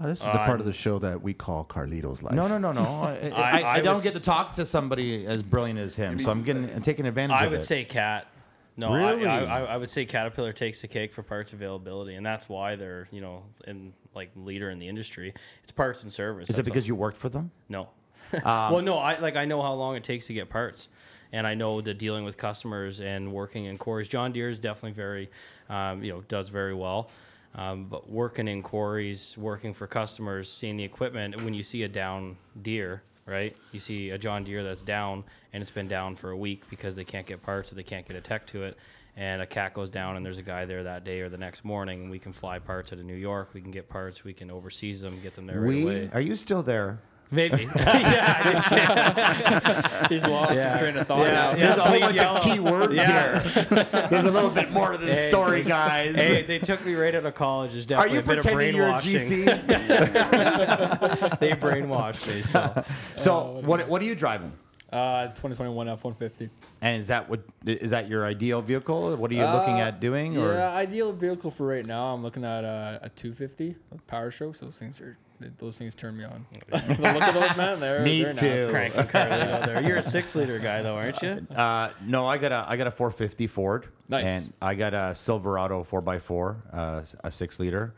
[0.00, 2.34] Oh, this is the part of the show that we call Carlito's Life.
[2.34, 2.82] No, no, no, no.
[2.84, 5.80] I, I, I- I I don't would get to s- talk to somebody as brilliant
[5.80, 7.42] as him, so I'm getting I'm taking advantage of it.
[7.42, 7.66] I of would it.
[7.66, 8.28] say Cat.
[8.76, 9.26] No, Really?
[9.26, 12.76] I, I, I would say Caterpillar takes the cake for parts availability, and that's why
[12.76, 15.34] they're you know in like leader in the industry.
[15.64, 16.44] It's parts and service.
[16.48, 16.72] is it That's all.
[16.74, 17.50] because you worked for them?
[17.68, 17.88] No.
[18.44, 18.98] well, no.
[18.98, 20.88] I like I know how long it takes to get parts,
[21.32, 24.06] and I know the dealing with customers and working in cores.
[24.06, 25.28] John Deere is definitely very,
[25.68, 27.10] um, you know, does very well.
[27.54, 31.42] Um, but working in quarries, working for customers, seeing the equipment.
[31.42, 33.56] When you see a down Deere, right?
[33.72, 36.94] You see a John Deere that's down, and it's been down for a week because
[36.94, 38.76] they can't get parts or they can't get a tech to it.
[39.16, 41.64] And a cat goes down, and there's a guy there that day or the next
[41.64, 42.02] morning.
[42.02, 43.50] And we can fly parts out of New York.
[43.52, 44.22] We can get parts.
[44.22, 46.10] We can overseas them, get them there right away.
[46.12, 47.00] Are you still there?
[47.30, 47.64] Maybe.
[47.76, 51.54] yeah, I can see He's lost his train of thought now.
[51.54, 53.40] There's a whole bunch of key words Yeah.
[53.42, 53.84] here.
[54.08, 56.14] There's a little bit more to this Hey, story, guys.
[56.16, 57.72] Hey, they took me right out of college.
[57.72, 59.46] There's Are definitely you a bit of pretending you're a brainwashing.
[59.46, 61.38] GC?
[61.40, 62.42] they brainwashed me.
[62.42, 62.84] So
[63.16, 64.52] so, what what are you driving?
[64.90, 66.48] Uh, 2021 F-150.
[66.80, 69.14] And is that what is that your ideal vehicle?
[69.16, 70.38] What are you looking Uh, at doing?
[70.38, 72.14] Or Yeah, ideal vehicle for right now.
[72.14, 74.60] I'm looking at uh, a 250 with Power Strokes.
[74.60, 75.18] Those things are
[75.58, 76.46] those things turn me on.
[76.68, 77.80] the look of those men.
[77.80, 78.46] they're Me they're too.
[78.48, 78.70] nasty.
[78.72, 79.82] cranking Carlito there.
[79.86, 81.46] You're a six liter guy though, aren't you?
[81.54, 83.86] Uh, no, I got a I got a 450 Ford.
[84.08, 84.24] Nice.
[84.24, 87.94] And I got a Silverado 4x4, uh, a six liter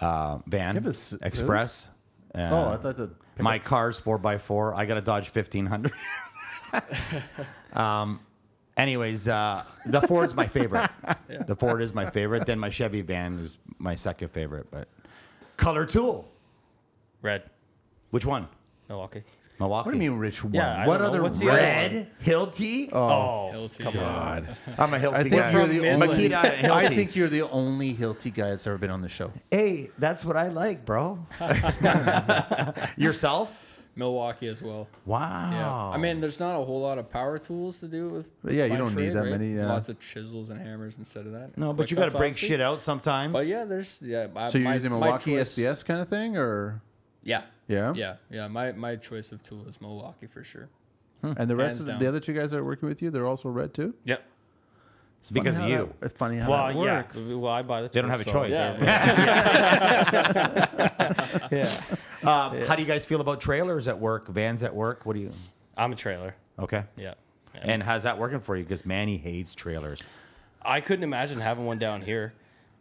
[0.00, 1.26] uh, van have a s- really?
[1.26, 1.88] Express.
[2.34, 4.74] Uh, Oh, I thought the my car's 4x4.
[4.76, 5.92] I got a Dodge 1500.
[7.72, 8.20] um,
[8.76, 10.88] Anyways, uh, the Ford's my favorite.
[11.48, 12.46] The Ford is my favorite.
[12.46, 14.68] Then my Chevy van is my second favorite.
[14.70, 14.86] But
[15.56, 16.28] color tool,
[17.22, 17.42] Red,
[18.10, 18.48] which one?
[18.88, 19.22] Milwaukee.
[19.60, 19.86] Milwaukee.
[19.86, 20.54] What do you mean rich one?
[20.54, 21.08] Yeah, I what don't know.
[21.08, 21.92] other What's the red?
[21.92, 22.90] Red Hilti.
[22.92, 23.78] Oh, Hilti.
[23.80, 24.48] come on.
[24.78, 25.50] I'm a Hilti I think guy.
[25.50, 26.02] you're the Midland.
[26.12, 26.28] only.
[26.28, 26.94] Makita and I Hilti.
[26.96, 29.32] think you're the only Hilti guy that's ever been on the show.
[29.50, 31.18] Hey, that's what I like, bro.
[32.96, 33.56] Yourself?
[33.96, 34.86] Milwaukee as well.
[35.06, 35.50] Wow.
[35.50, 35.96] Yeah.
[35.96, 38.30] I mean, there's not a whole lot of power tools to do with.
[38.44, 39.30] But yeah, you my don't need that right?
[39.32, 39.66] many, yeah.
[39.66, 41.58] Lots of chisels and hammers instead of that.
[41.58, 42.48] no, but Quick you got cuts, to break obviously.
[42.48, 43.32] shit out sometimes.
[43.32, 44.28] But yeah, there's yeah.
[44.36, 46.80] I, So you're my- using my Milwaukee choice- SDS kind of thing, or
[47.28, 47.42] Yeah.
[47.68, 47.92] Yeah?
[47.94, 48.16] Yeah.
[48.30, 48.48] Yeah.
[48.48, 50.68] My my choice of tool is Milwaukee for sure.
[51.22, 53.10] and the rest Hands of the, the other two guys that are working with you,
[53.10, 53.92] they're also red too.
[54.04, 54.22] Yep.
[55.20, 55.92] It's Because of you.
[56.00, 56.96] that- it's funny how Well, that yeah.
[56.98, 57.16] works.
[57.34, 57.88] Well, I buy the.
[57.88, 58.52] They don't have a so, choice.
[58.52, 58.76] Yeah.
[61.50, 61.80] yeah.
[62.22, 65.04] Um, How do you guys feel about trailers at work, vans at work?
[65.04, 65.32] What do you?
[65.76, 66.34] I'm a trailer.
[66.58, 66.84] Okay.
[66.96, 67.14] Yeah.
[67.54, 67.60] yeah.
[67.62, 68.62] And how's that working for you?
[68.64, 70.02] Because Manny hates trailers.
[70.62, 72.32] I couldn't imagine having one down here.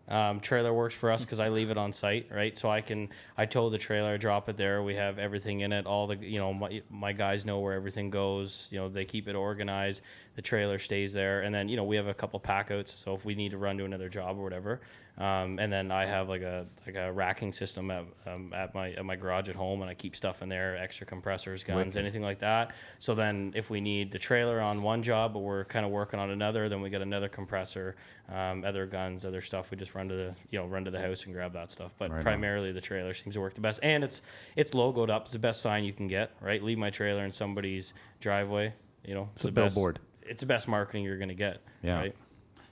[0.09, 2.57] Um, trailer works for us because I leave it on site, right?
[2.57, 4.81] So I can I tow the trailer, drop it there.
[4.81, 5.85] We have everything in it.
[5.85, 8.69] All the you know my, my guys know where everything goes.
[8.71, 10.01] You know they keep it organized.
[10.35, 12.93] The trailer stays there, and then you know we have a couple packouts.
[12.93, 14.79] So if we need to run to another job or whatever,
[15.19, 18.91] um, and then I have like a like a racking system at, um, at my
[18.91, 22.22] at my garage at home, and I keep stuff in there, extra compressors, guns, anything
[22.22, 22.72] like that.
[22.99, 26.19] So then if we need the trailer on one job, but we're kind of working
[26.19, 27.95] on another, then we get another compressor,
[28.30, 29.72] um, other guns, other stuff.
[29.72, 31.94] We just run to the you know run to the house and grab that stuff.
[31.98, 32.23] But Right on.
[32.23, 34.22] primarily the trailer seems to work the best, and it's
[34.56, 35.23] it's logoed up.
[35.23, 36.61] It's the best sign you can get, right?
[36.61, 38.72] Leave my trailer in somebody's driveway.
[39.03, 39.99] You know, it's, a the best- billboard.
[40.22, 41.64] It's the best marketing you're gonna get.
[41.81, 41.98] Yeah.
[41.99, 42.15] Right?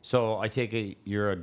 [0.01, 1.37] So I take it you're a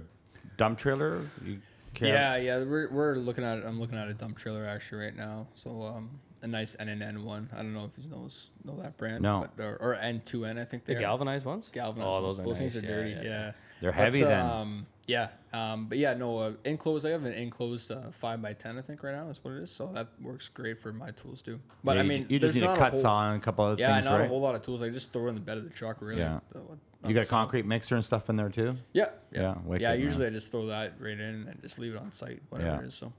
[0.56, 1.22] dump trailer.
[1.44, 1.58] You
[1.94, 2.64] care- Yeah, yeah.
[2.64, 3.64] We're, we're looking at it.
[3.66, 5.46] I'm looking at a dump trailer actually right now.
[5.54, 6.10] So um,
[6.42, 7.48] a nice NNN one.
[7.52, 9.22] I don't know if you knows know that brand.
[9.22, 9.46] No.
[9.56, 11.68] But, or, or N2N, I think The they're galvanized ones.
[11.72, 12.08] galvanized.
[12.08, 12.36] Oh, ones.
[12.38, 12.84] those, those are things nice.
[12.84, 13.10] are Yeah, dirty.
[13.10, 13.28] yeah, Yeah.
[13.28, 13.52] yeah.
[13.80, 14.46] They're heavy But, then.
[14.46, 15.28] Um, yeah.
[15.52, 17.04] Um, but yeah, no uh, enclosed.
[17.04, 18.78] I have an enclosed uh, five by ten.
[18.78, 19.70] I think right now is what it is.
[19.72, 21.58] So that works great for my tools too.
[21.82, 23.66] But Yeah, I mean, you just need a not cut whole, saw and a couple
[23.66, 24.26] of Yeah, things, Yeah, not right?
[24.26, 24.82] a whole lot of tools.
[24.82, 26.00] I just throw it in the bed of the truck.
[26.00, 26.20] Really.
[26.20, 26.38] Yeah.
[26.52, 28.76] What- You got a concrete mixer and stuff in there too.
[28.92, 29.06] Yeah.
[29.32, 29.54] Yeah, Yeah.
[29.64, 29.90] wicked, yeah.
[29.90, 30.00] man.
[30.00, 32.78] Usually I just throw that right in and just leave it on site, whatever Yeah.
[32.80, 32.94] it is.
[32.94, 33.12] So.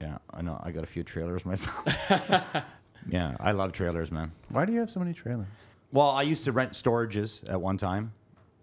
[0.00, 0.60] Yeah, I know.
[0.62, 1.84] I got a few trailers myself.
[3.08, 4.32] yeah, I love trailers, man.
[4.48, 5.46] Why do you have so many trailers?
[5.92, 8.12] Well, I used to rent storages at one time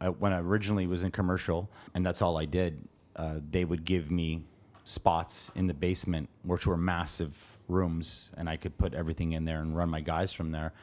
[0.02, 2.88] uh, when I originally was in commercial, and that's all I did.
[3.16, 4.44] Uh, they would give me
[4.84, 9.62] spots in the basement, which were massive rooms, and I could put everything in there
[9.62, 10.74] and run my guys from there.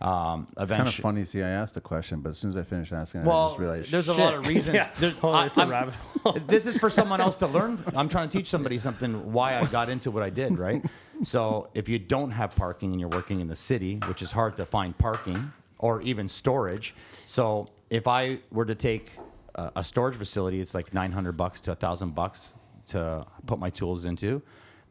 [0.00, 1.24] Um, Kind of eventually, funny.
[1.24, 3.60] See, I asked a question, but as soon as I finished asking, I well, just
[3.60, 4.74] realized there's a lot of reasons.
[4.74, 4.88] Yeah.
[4.98, 5.94] There's- Oh, I- it's a I'm- rabbit
[6.46, 7.82] this is for someone else to learn.
[7.96, 10.84] I'm trying to teach somebody something why I got into what I did, right?
[11.22, 14.56] So if you don't have parking and you're working in the city, which is hard
[14.56, 16.94] to find parking or even storage,
[17.26, 19.12] so if I were to take
[19.54, 22.52] a, a storage facility, it's like 900 bucks to a thousand bucks
[22.86, 24.42] to put my tools into,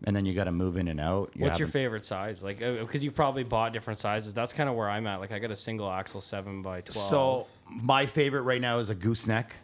[0.06, 1.32] and then you got to move in and out.
[1.36, 2.44] You What's your haven't- favorite size?
[2.44, 4.34] Like, because you've probably bought different sizes.
[4.34, 5.20] That's kind of where I'm at.
[5.20, 7.08] Like, I got a single axle seven by twelve.
[7.10, 9.56] So my favorite right now is a gooseneck.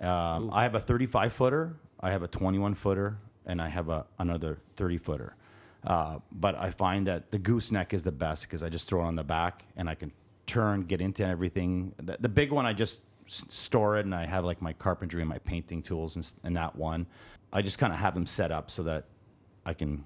[0.00, 3.16] Um, I have a 35 footer, I have a 21 footer,
[3.46, 5.34] and I have a another 30 footer.
[5.84, 9.06] Uh, but I find that the gooseneck is the best because I just throw it
[9.06, 10.12] on the back and I can
[10.46, 11.94] turn, get into everything.
[11.96, 15.22] The, the big one, I just s- store it and I have like my carpentry
[15.22, 17.06] and my painting tools and, s- and that one.
[17.52, 19.04] I just kind of have them set up so that
[19.66, 20.04] I can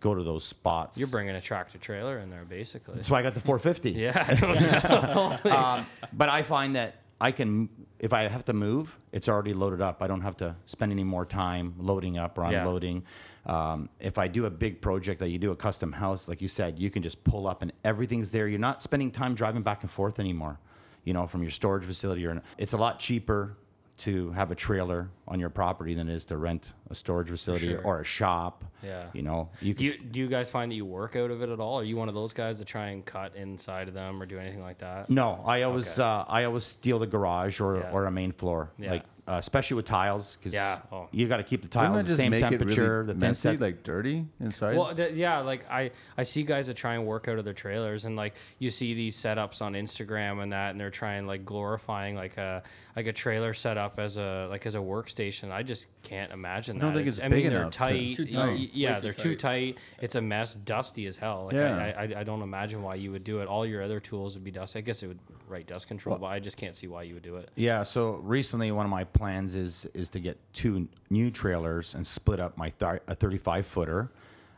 [0.00, 0.98] go to those spots.
[0.98, 2.94] you're bringing a tractor trailer in there, basically.
[2.94, 3.90] That's why I got the 450.
[4.00, 5.38] Yeah.
[5.80, 7.68] um, but I find that I can,
[7.98, 10.02] if I have to move, it's already loaded up.
[10.02, 12.60] I don't have to spend any more time loading up or Yeah.
[12.60, 13.02] unloading.
[13.44, 16.48] Um, if I do a big project that you do a custom house, like you
[16.48, 18.48] said, you can just pull up and everything's there.
[18.48, 20.58] You're not spending time driving back and forth anymore.
[21.04, 23.56] You know, from your storage facility, or it's a lot cheaper
[24.00, 27.68] to have a trailer on your property than it is to rent a storage facility
[27.70, 27.82] sure.
[27.82, 28.64] or a shop.
[28.82, 29.06] Yeah.
[29.12, 30.02] You know, you do can.
[30.06, 31.80] you, do you guys find that you work out of it at all?
[31.80, 34.38] Are you one of those guys that try and cut inside of them or do
[34.38, 35.10] anything like that?
[35.10, 36.08] No, I always Okay.
[36.08, 37.90] uh, I always steal the garage or, Yeah.
[37.92, 38.90] or a main floor, Yeah.
[38.92, 40.78] like uh, especially with tiles because Yeah.
[40.90, 41.06] Oh.
[41.12, 43.02] you got to keep the tiles that the same temperature.
[43.02, 44.76] it the really things messy, that- like dirty inside?
[44.76, 47.54] Well, th- yeah, like I, I see guys that try and work out of their
[47.54, 51.44] trailers, and like you see these setups on Instagram and that, and they're trying like
[51.44, 52.62] glorifying like a
[52.96, 55.50] like a trailer set up as a like as a workstation.
[55.50, 56.84] I just can't imagine that.
[56.84, 56.98] I don't that.
[57.00, 58.16] think it's I big mean, they're enough to- tight.
[58.16, 58.58] Too y- tight.
[58.58, 59.78] y- Yeah, too they're too tight.
[60.00, 61.44] It's a mess, dusty as hell.
[61.46, 61.76] Like Yeah.
[61.96, 63.46] I, I, I don't imagine why you would do it.
[63.48, 64.78] All your other tools would be dusty.
[64.80, 65.18] I guess it would
[65.48, 67.48] write dust control, but I just can't see why you would do it.
[67.56, 67.82] yeah.
[67.82, 72.40] So recently, one of my plans is is to get two new trailers and split
[72.40, 74.10] up my th- a 35 footer.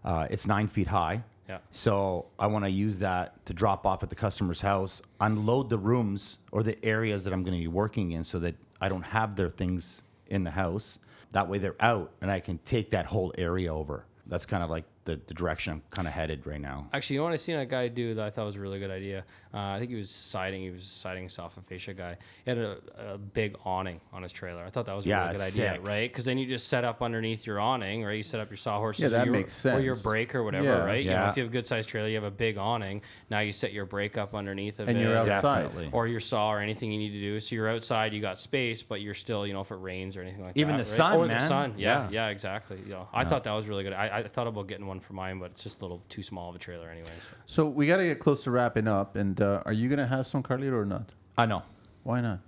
[0.04, 1.59] Uh, it's nine feet high, Yeah.
[1.70, 5.78] So I want to use that to drop off at the customer's house, unload the
[5.78, 9.02] rooms or the areas that I'm going to be working in, so that I don't
[9.02, 10.98] have their things in the house.
[11.32, 14.06] That way they're out, and I can take that whole area over.
[14.27, 16.87] That's kind of like the, the direction I'm kind of headed right now.
[16.93, 18.79] Actually, you know what I seen that guy do that I thought was a really
[18.79, 19.24] good idea.
[19.53, 20.62] Uh, I think he was siding.
[20.62, 22.16] He was siding soft and fascia guy.
[22.45, 22.79] He had a,
[23.15, 24.65] a big awning on his trailer.
[24.65, 25.87] I thought that was a Yeah, really good it's idea, sick.
[25.87, 26.11] right?
[26.11, 28.16] Because then you just set up underneath your awning, right?
[28.16, 30.65] You set up your sawhorses, Yeah, or that your, makes or your brake or whatever,
[30.65, 30.85] Yeah.
[30.85, 31.05] right?
[31.05, 33.03] You know, if you have a good sized trailer, you have a big awning.
[33.29, 34.93] Now you set your brake up underneath of it.
[34.93, 35.03] And it.
[35.03, 35.62] you're outside.
[35.65, 35.91] Definitely.
[35.93, 37.41] or your saw or anything you need to do.
[37.41, 40.23] So you're outside, you got space, but you're still, you know, if it rains or
[40.23, 40.85] anything like Even that.
[40.85, 40.97] the right?
[40.97, 41.49] sun, or the man.
[41.49, 42.09] sun, yeah, Yeah.
[42.11, 42.79] yeah, exactly.
[42.85, 43.93] You know, I thought that was really good.
[43.93, 46.51] I, I thought about getting one for mine, but it's just a little too small
[46.51, 47.10] of a trailer, anyways.
[47.47, 49.16] So we got to get close to wrapping up.
[49.16, 51.09] And uh, are you gonna have some Carlito or not?
[51.39, 51.62] I know,
[52.02, 52.40] Why not?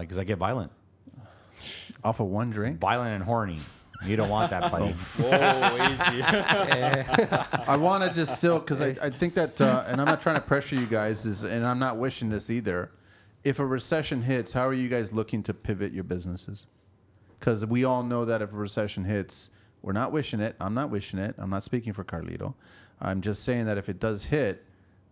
[0.00, 0.72] because I get violent,
[2.04, 2.80] Off of one drink?
[2.80, 3.58] violent and horny.
[4.06, 4.94] You don't want that, buddy.
[7.68, 10.34] I want to just still because I, I think that, uh, and I'm not trying
[10.36, 12.90] to pressure you guys, is and I'm not wishing this either.
[13.44, 16.66] If a recession hits, how are you guys looking to pivot your businesses?
[17.38, 19.50] Because we all know that if a recession hits,
[19.82, 20.56] we're not wishing it.
[20.60, 21.34] I'm not wishing it.
[21.38, 22.54] I'm not speaking for Carlito.
[23.00, 24.64] I'm just saying that if it does hit,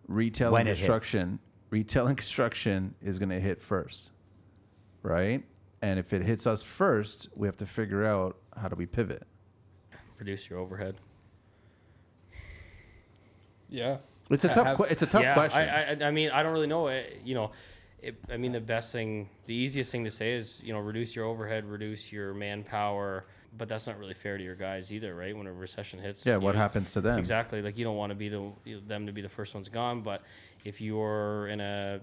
[0.07, 1.39] retail When and construction,
[1.69, 4.11] retail and construction is going to hit first,
[5.03, 5.43] right?
[5.81, 9.23] And if it hits us first, we have to figure out how do we pivot.
[10.17, 10.95] Reduce your overhead.
[13.67, 13.97] Yeah.
[14.29, 14.67] It's a I tough.
[14.67, 15.61] have- que- it's a tough yeah, question.
[15.61, 16.87] I, I, I mean, I don't really know.
[16.87, 17.51] It, you know,
[18.01, 21.15] it, I mean, the best thing, the easiest thing to say is, you know, reduce
[21.15, 23.25] your overhead, reduce your manpower.
[23.57, 25.35] But that's not really fair to your guys either, right?
[25.35, 27.19] When a recession hits, yeah, what know, happens to them?
[27.19, 27.61] Exactly.
[27.61, 28.51] Like you don't want to be the
[28.87, 30.21] them to be the first ones gone, but
[30.63, 31.99] if you're in a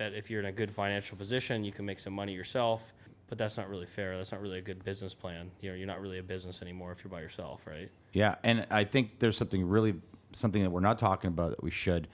[0.00, 2.92] if you're in a good financial position, you can make some money yourself.
[3.28, 4.16] But that's not really fair.
[4.16, 5.50] That's not really a good business plan.
[5.60, 7.90] You know, you're not really a business anymore if you're by yourself, right?
[8.12, 9.94] Yeah, and I think there's something really
[10.32, 12.08] something that we're not talking about that we should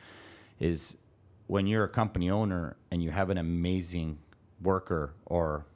[0.59, 0.99] is
[1.47, 4.19] when you're a company owner and you have an amazing
[4.63, 5.67] worker or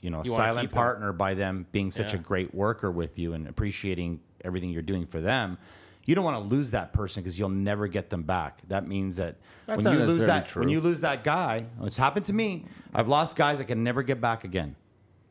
[0.00, 0.76] you know You silent keep them.
[0.76, 5.06] partner by them being such a great worker with you and appreciating everything you're doing
[5.06, 5.58] for them.
[6.04, 8.62] You don't want to lose that person because you'll never get them back.
[8.68, 10.60] That means that That's when you lose that true.
[10.60, 12.64] when you lose that guy, it's happened to me.
[12.94, 14.74] I've lost guys I can never get back again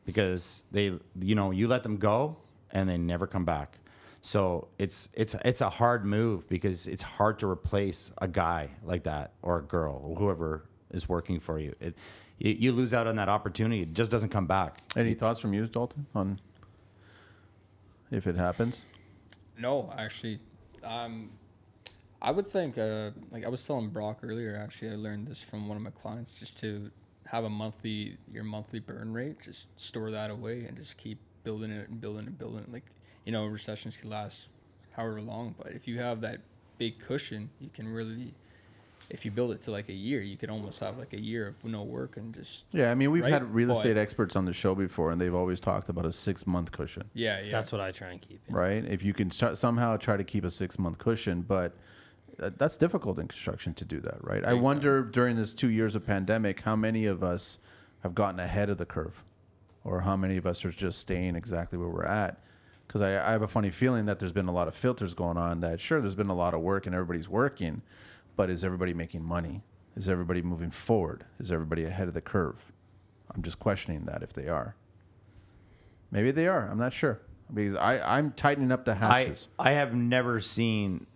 [0.04, 2.36] because they you know you let them go
[2.70, 3.78] and they never come back
[4.20, 9.04] so it's it's it's a hard move because it's hard to replace a guy like
[9.04, 11.94] that or a girl or whoever is working for you it
[12.38, 15.52] you, you lose out on that opportunity it just doesn't come back Any thoughts from
[15.54, 16.40] you, Dalton, on
[18.10, 18.84] if it happens?
[19.58, 20.38] No, actually,
[20.84, 21.30] um,
[22.20, 25.68] I would think, uh, like I was telling Brock earlier, actually, I learned this from
[25.68, 26.90] one of my clients, just to
[27.26, 31.70] have a monthly, your monthly burn rate, just store that away and just keep building
[31.70, 32.72] it and building and building it.
[32.72, 32.86] Like,
[33.24, 34.48] you know, recessions can last
[34.92, 36.40] however long, but if you have that
[36.78, 38.32] big cushion, you can really,
[39.10, 41.46] if you build it to like a year, you could almost have like a year
[41.48, 43.32] of no work and just, Yeah, I mean, we've Right?
[43.32, 46.12] had real But- estate experts on the show before, and they've always talked about a
[46.12, 47.50] six month cushion, yeah, yeah.
[47.50, 48.40] That's what I try and keep.
[48.48, 48.54] yeah.
[48.56, 48.84] right?
[48.84, 51.74] If you can st- somehow try to keep a six month cushion, but
[52.36, 54.44] that- that's difficult in construction to do that, right?
[54.44, 57.58] I Big wonder during this two years of pandemic, how many of us
[58.02, 59.24] have gotten ahead of the curve,
[59.84, 62.38] or how many of us are just staying exactly where we're at.
[62.86, 65.36] Because I, I have a funny feeling that there's been a lot of filters going
[65.36, 65.60] on.
[65.60, 67.82] That sure, there's been a lot of work and everybody's working,
[68.38, 69.62] but is everybody making money?
[69.96, 71.24] Is everybody moving forward?
[71.40, 72.72] Is everybody ahead of the curve?
[73.34, 74.76] I'm just questioning that if they are.
[76.12, 76.68] Maybe they are.
[76.70, 77.20] I'm not sure
[77.52, 79.48] because I, I'm tightening up the hatches.
[79.58, 81.06] I have never seen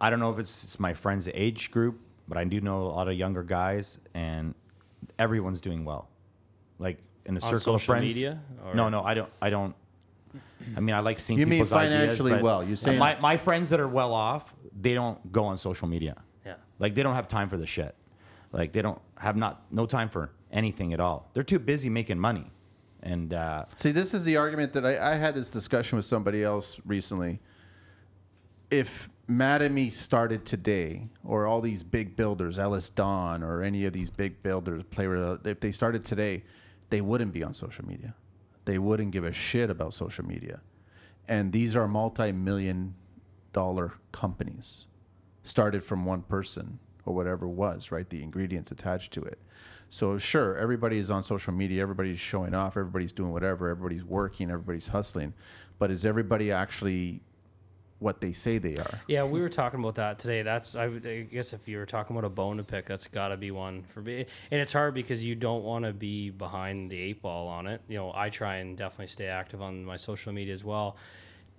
[0.00, 2.88] i don't know if it's, it's my friends age group but i do know a
[2.88, 4.52] lot of younger guys and
[5.16, 6.08] everyone's doing well
[6.80, 9.48] like in the On circle of social friends media, or- no no i don't i
[9.48, 9.76] don't
[10.76, 12.64] I mean, I like seeing You mean people's ideas, financially but well.
[12.64, 16.16] You're saying- my, my friends that are well off, they don't go on social media.
[16.78, 17.94] Like they don't have time for the shit.
[18.52, 21.30] Like they don't have not no time for anything at all.
[21.34, 22.50] They're too busy making money.
[23.02, 26.42] And uh, See, this is the argument that I, I had this discussion with somebody
[26.42, 27.40] else recently.
[28.70, 34.42] If Mattamy started today, or all these big builders, EllisDon, or any of these big
[34.42, 36.44] builders, player, if they started today,
[36.90, 38.14] they wouldn't be on social media.
[38.64, 40.60] They wouldn't give a shit about social media.
[41.28, 42.94] And these are multi-million
[43.52, 44.86] dollar companies
[45.46, 48.08] started from one person or whatever was, right?
[48.08, 49.38] The ingredients attached to it.
[49.88, 54.50] So sure, everybody is on social media, everybody's showing off, everybody's doing whatever, everybody's working,
[54.50, 55.32] everybody's hustling.
[55.78, 57.20] But is everybody actually
[57.98, 59.00] what they say they are?
[59.06, 60.42] Yeah, we were talking about that today.
[60.42, 63.28] That's I, I guess if you were talking about a bone to pick, that's got
[63.28, 64.26] to be one for me.
[64.50, 67.80] And it's hard because you don't want to be behind the eight ball on it.
[67.88, 70.96] You know, I try and definitely stay active on my social media as well,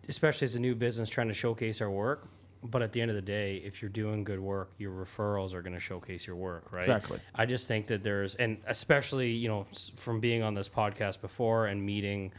[0.09, 2.27] especially as a new business trying to showcase our work.
[2.63, 5.61] But at the end of the day, if you're doing good work, your referrals are
[5.61, 6.83] going to showcase your work, right?
[6.83, 7.19] Exactly.
[7.35, 11.67] I just think that there's, and especially you know from being on this podcast before
[11.67, 12.31] and meeting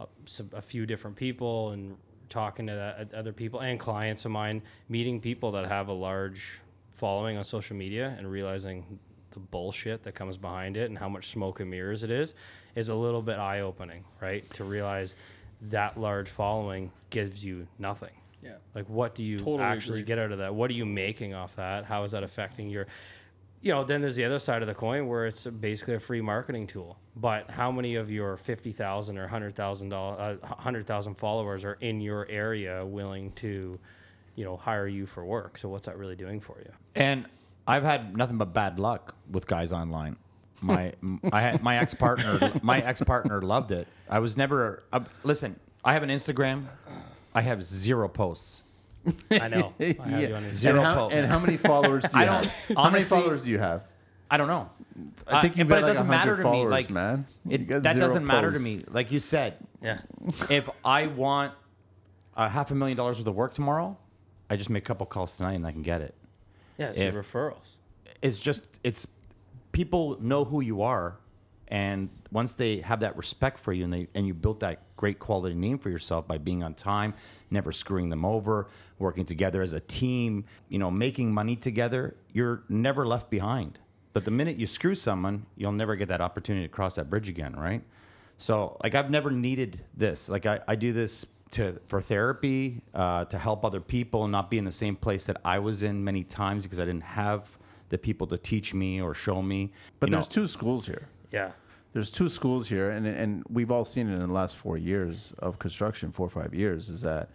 [0.00, 1.96] uh, a, some, a few different people and
[2.28, 6.60] talking to that, other people and clients of mine, meeting people that have a large
[6.90, 8.98] following on social media and realizing
[9.30, 12.34] the bullshit that comes behind it and how much smoke and mirrors it is,
[12.74, 14.48] is a little bit eye opening, right?
[14.54, 15.14] To realize
[15.62, 18.10] that large following gives you nothing.
[18.44, 18.56] Yeah.
[18.74, 20.06] Like, what do you Totally actually agree.
[20.14, 20.54] get out of that?
[20.54, 21.84] What are you making off that?
[21.84, 22.86] How is that affecting your,
[23.62, 26.20] you know, then there's the other side of the coin where it's basically a free
[26.20, 26.98] marketing tool.
[27.16, 32.84] But how many of your 50,000 or $100,000 uh, 100,000 followers are in your area
[32.84, 33.78] willing to,
[34.34, 35.56] you know, hire you for work?
[35.56, 36.70] So what's that really doing for you?
[36.94, 37.26] And
[37.66, 40.16] I've had nothing but bad luck with guys online.
[40.60, 40.92] My
[41.32, 43.86] I had my ex partner my ex partner loved it.
[44.08, 45.58] I was never uh, listen.
[45.84, 46.64] I have an Instagram.
[47.34, 48.62] I have zero posts.
[49.30, 49.72] I know.
[49.80, 49.96] I have
[50.30, 50.52] you on And Instagram.
[50.54, 51.16] Zero how, posts.
[51.18, 52.52] and how many followers do you I don't- have?
[52.68, 53.82] how many honestly- followers do you have?
[54.30, 54.70] I don't know.
[55.28, 56.66] I think Uh, you've but got it like doesn't 100 matter to me.
[56.66, 57.26] Like man.
[57.48, 58.64] it, got that zero doesn't matter to posts.
[58.64, 58.82] me.
[58.90, 59.98] Like you said, Yeah.
[60.50, 61.52] if I want
[62.36, 63.96] a half a million dollars worth of work tomorrow,
[64.48, 66.14] I just make a couple calls tonight and I can get it.
[66.78, 67.74] Yeah, it's If- the referrals.
[68.22, 69.06] it's just it's
[69.72, 71.16] people know who you are
[71.68, 75.18] and once they have that respect for you and they and you built that great
[75.18, 77.14] quality name for yourself by being on time
[77.50, 78.66] never screwing them over
[78.98, 83.78] working together as a team you know making money together you're never left behind
[84.12, 87.28] but the minute you screw someone you'll never get that opportunity to cross that bridge
[87.28, 87.82] again right
[88.36, 93.26] so like i've never needed this like i, I do this to for therapy uh,
[93.26, 96.02] to help other people and not be in the same place that i was in
[96.02, 97.58] many times because i didn't have
[97.90, 99.70] the people to teach me or show me
[100.00, 101.08] But you know, there's two schools here.
[101.30, 101.52] Yeah.
[101.94, 105.32] There's two schools here, and and we've all seen it in the last four years
[105.38, 106.90] of construction, four or five years.
[106.90, 107.30] Is that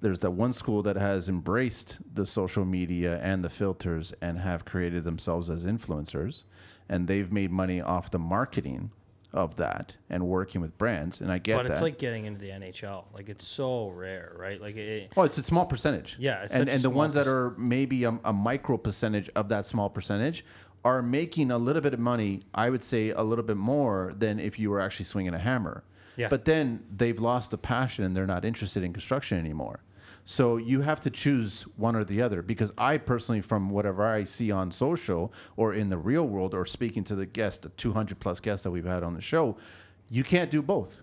[0.00, 4.64] there's that one school that has embraced the social media and the filters and have
[4.64, 6.42] created themselves as influencers,
[6.88, 8.90] and they've made money off the marketing
[9.32, 11.20] of that and working with brands.
[11.20, 11.72] And I get But that.
[11.74, 13.04] it's like getting into the NHL.
[13.14, 14.60] Like it's so rare, right?
[14.60, 16.16] Like it, Oh, it's a small percentage.
[16.18, 19.64] Yeah, it's and and the ones that are maybe a, a micro percentage of that
[19.64, 20.44] small percentage
[20.84, 22.40] are making a little bit of money.
[22.54, 25.84] I would say a little bit more than if you were actually swinging a hammer.
[26.16, 26.28] Yeah.
[26.28, 29.80] But then they've lost the passion and they're not interested in construction anymore.
[30.24, 34.24] So you have to choose one or the other because I personally, from whatever I
[34.24, 38.20] see on social or in the real world or speaking to the guest, the 200
[38.20, 39.56] plus guests that we've had on the show,
[40.10, 41.02] you can't do both.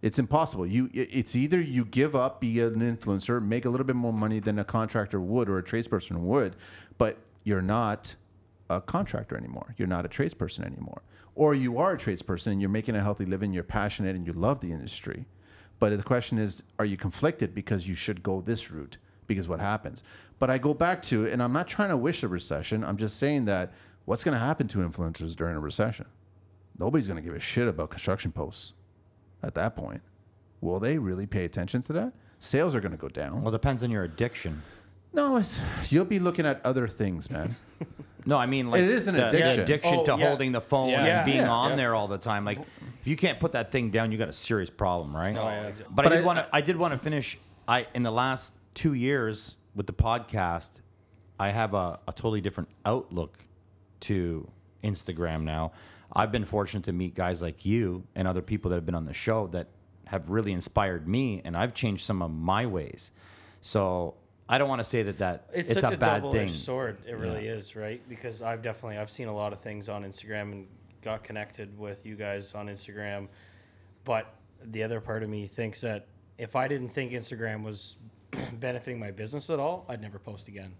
[0.00, 0.66] It's impossible.
[0.66, 4.40] You it's either you give up, be an influencer, make a little bit more money
[4.40, 6.56] than a contractor would or a tradesperson would,
[6.98, 8.16] but you're not
[8.76, 9.74] a contractor anymore.
[9.76, 11.02] You're not a tradesperson anymore.
[11.34, 14.32] Or you are a tradesperson and you're making a healthy living, you're passionate and you
[14.32, 15.26] love the industry.
[15.78, 18.98] But the question is, are you conflicted because you should go this route?
[19.26, 20.04] Because what happens?
[20.38, 22.84] But I go back to, and I'm not trying to wish a recession.
[22.84, 23.72] I'm just saying that
[24.04, 26.06] what's going to happen to influencers during a recession?
[26.78, 28.72] Nobody's going to give a shit about construction posts
[29.42, 30.02] at that point.
[30.60, 32.12] Will they really pay attention to that?
[32.38, 33.42] Sales are going to go down.
[33.42, 34.62] well it depends on your addiction
[35.12, 35.58] No, it's,
[35.90, 37.54] you'll be looking at other things, man.
[38.26, 39.60] no i mean like It is an the, the addiction.
[39.60, 40.28] addiction Oh, to yeah.
[40.28, 41.04] holding the phone Yeah.
[41.18, 41.76] and being Yeah, on yeah.
[41.76, 44.32] there all the time like if you can't put that thing down you got a
[44.32, 45.70] serious problem right Oh, yeah.
[45.90, 47.38] but, But i I- did want to i did want to finish
[47.68, 50.80] i in the last two years with the podcast
[51.38, 53.38] i have a, a totally different outlook
[54.00, 54.48] to
[54.84, 55.72] instagram now
[56.14, 59.04] i've been fortunate to meet guys like you and other people that have been on
[59.06, 59.68] the show that
[60.06, 63.12] have really inspired me and i've changed some of my ways
[63.60, 64.14] so
[64.52, 66.98] i don't want to say that that it's, it's, such a, a, bad thing sword.
[67.06, 68.06] It really is, right?
[68.08, 70.66] Because I've definitely I've seen a lot of things on Instagram and
[71.00, 73.28] got connected with you guys on Instagram,
[74.04, 74.34] but
[74.64, 76.06] the other part of me thinks that
[76.38, 77.96] if I didn't think Instagram was
[78.60, 80.74] benefiting my business at all, I'd never post again.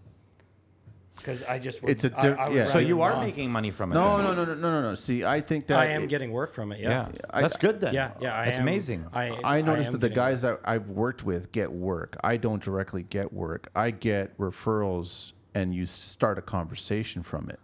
[1.22, 2.64] Because I just would, It's a I- diff- I would yeah.
[2.64, 3.22] so rather you are not.
[3.24, 4.26] making money from it No, then?
[4.26, 4.94] no, no, no, no, no, no.
[4.96, 6.80] See, I think that I am it- getting work from it.
[6.80, 8.36] yeah, Yeah, I- that's good then yeah, yeah.
[8.36, 10.60] I that's am- amazing I I noticed am that the getting guys work.
[10.62, 12.16] that I've worked with get work.
[12.24, 13.68] I don't directly get work.
[13.76, 17.60] I get referrals, and you start a conversation from it.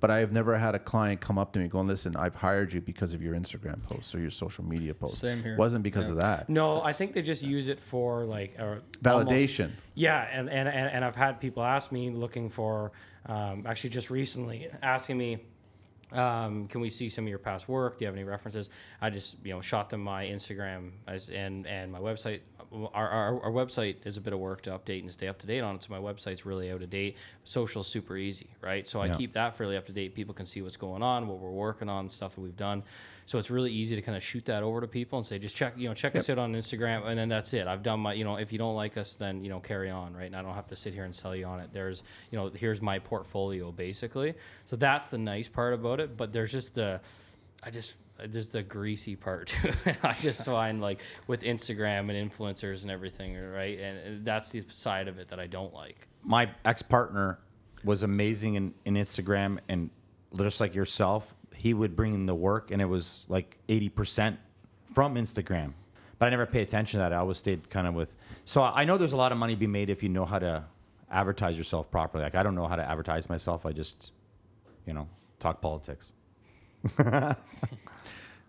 [0.00, 2.72] But I have never had a client come up to me going, "Listen, I've hired
[2.72, 5.56] you because of your Instagram posts or your social media posts." Same here.
[5.56, 6.14] Wasn't because Yeah.
[6.14, 6.48] of that.
[6.48, 9.70] No, I think they just use it for like a almost- Validation.
[9.94, 12.92] Yeah, and, and, and, and I've had people ask me looking for,
[13.26, 15.38] um, actually just recently asking me,
[16.12, 17.98] um, can we see some of your past work?
[17.98, 18.70] Do you have any references?
[19.02, 22.40] I just you know shot them my Instagram as and and my website
[22.72, 25.46] our, our, our website is a bit of work to update and stay up to
[25.46, 25.82] date on it.
[25.82, 27.16] So my website's really out of date.
[27.44, 28.86] Social's super easy, right?
[28.86, 29.14] So I Yeah.
[29.14, 30.14] keep that fairly up to date.
[30.14, 32.84] People can see what's going on, what we're working on, stuff that we've done.
[33.26, 35.54] So it's really easy to kind of shoot that over to people and say, just
[35.56, 37.66] check, you know, check us out on Instagram, and then that's it.
[37.68, 40.14] I've done my, you know, if you don't like us, then you know, carry on,
[40.14, 40.24] right?
[40.26, 41.70] And I don't have to sit here and sell you on it.
[41.72, 42.02] There's,
[42.32, 44.34] you know, here's my portfolio basically.
[44.64, 46.16] So that's the nice part about it.
[46.16, 47.00] But there's just the,
[47.62, 47.94] I just
[48.28, 49.96] there's the greasy part to it.
[50.02, 53.78] I just find like with Instagram and influencers and everything, right?
[53.78, 56.08] And that's the side of it that I don't like.
[56.22, 57.38] my ex partner
[57.84, 59.90] was amazing in, in Instagram, and
[60.36, 64.38] just like yourself, he would bring in the work, and it was like eighty percent
[64.94, 65.72] from Instagram.
[66.18, 67.12] But I never pay attention to that.
[67.14, 68.14] I always stayed kind of with.
[68.44, 70.38] So I know there's a lot of money to be made if you know how
[70.38, 70.64] to
[71.10, 72.24] advertise yourself properly.
[72.24, 73.64] Like I don't know how to advertise myself.
[73.64, 74.12] I just,
[74.86, 76.12] you know, talk politics.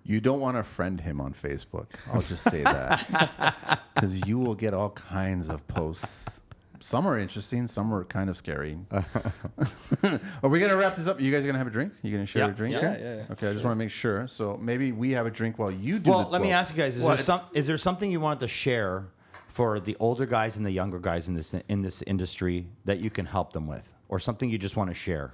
[0.03, 1.87] You don't want to friend him on Facebook.
[2.11, 3.79] I'll just say that.
[3.93, 6.41] Because you will get all kinds of posts.
[6.79, 8.79] Some are interesting, some are kind of scary.
[8.91, 11.19] are we going to wrap this up?
[11.21, 11.93] You guys going to have a drink?
[12.01, 12.73] You going to share Yeah, a drink?
[12.73, 12.99] yeah, here?
[12.99, 13.31] yeah, yeah.
[13.33, 14.27] Okay, I just want to make sure.
[14.27, 16.81] So maybe we have a drink while you do Well, the let me ask you
[16.81, 17.41] guys: is Well, there some?
[17.53, 19.07] Is there something you wanted to share
[19.49, 23.09] for the older guys and the younger guys in this in this industry that you
[23.11, 25.33] can help them with, or something you just want to share?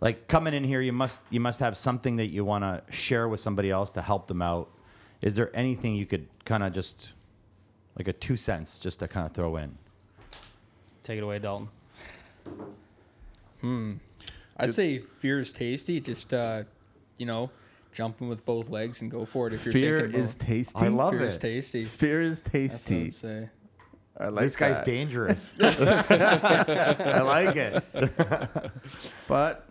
[0.00, 3.28] Like coming in here, you must you must have something that you want to share
[3.28, 4.68] with somebody else to help them out.
[5.22, 7.12] Is there anything you could kind of just
[7.98, 9.78] like a two cents just to kind of throw in?
[11.02, 11.68] Take it away, Dalton.
[13.60, 13.94] Hmm
[14.58, 16.00] i'd say fear is tasty.
[16.00, 16.64] Just uh,
[17.18, 17.50] you know,
[17.92, 19.52] jumping with both legs and go for it.
[19.54, 20.84] If you're Fear thinking is about, tasty.
[20.84, 21.84] I love fear is tasty.
[21.84, 23.04] Fear is That's what tasty.
[23.04, 23.48] I'd say.
[24.18, 24.86] I like this guy's that.
[24.86, 25.54] dangerous.
[25.60, 27.84] I like it.
[29.28, 29.65] But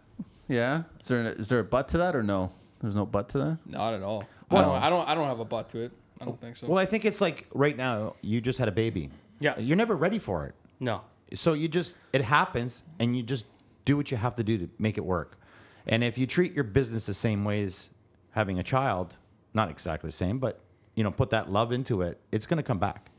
[0.47, 2.51] yeah, is there is there a butt to that or no?
[2.81, 3.57] There's no butt to that.
[3.65, 4.23] Not at all.
[4.51, 4.83] Well- I don't.
[4.83, 5.09] I don't.
[5.09, 5.91] I don't have a butt to it.
[6.21, 6.67] I don't think so.
[6.67, 9.09] Well, I think it's like right now you just had a baby.
[9.39, 9.59] Yeah.
[9.59, 10.55] you're never ready for it.
[10.79, 11.01] No.
[11.33, 13.45] So you just it happens and you just
[13.83, 15.37] do what you have to do to make it work.
[15.85, 17.89] And if you treat your business the same way as
[18.31, 19.17] having a child,
[19.53, 20.61] not exactly the same, but
[20.95, 23.09] you know, put that love into it, it's going to come back.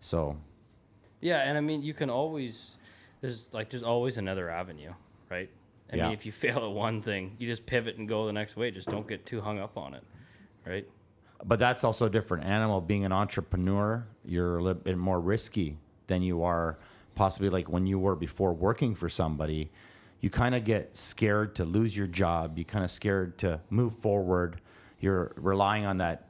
[0.00, 0.36] So,
[1.20, 2.78] Yeah, and I mean, you can always
[3.20, 4.92] there's like there's always another avenue,
[5.30, 5.50] right?
[5.92, 6.04] I Yeah.
[6.04, 8.70] mean, if you fail at one thing, you just pivot and go the next way.
[8.70, 10.02] Just don't get too hung up on it,
[10.66, 10.86] right?
[11.44, 15.76] but that's also a different animal being an entrepreneur, you're a little bit more risky
[16.08, 16.76] than you are
[17.14, 19.70] possibly like when you were before working for somebody.
[20.20, 22.58] You kind of get scared to lose your job.
[22.58, 24.60] You kind of scared to move forward.
[24.98, 26.26] You're relying on that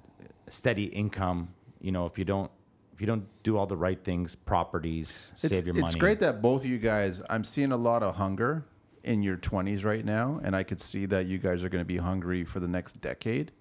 [0.49, 1.55] steady income.
[1.81, 2.51] You know, if you don't
[2.93, 5.93] if you don't do all the right things, properties, It's, save your it's money.
[5.93, 7.23] It's great that both of you guys.
[7.31, 8.67] I'm seeing a lot of hunger
[9.09, 11.87] in your 20s right now, and I could see that you guys are going to
[11.87, 13.53] be hungry for the next decade.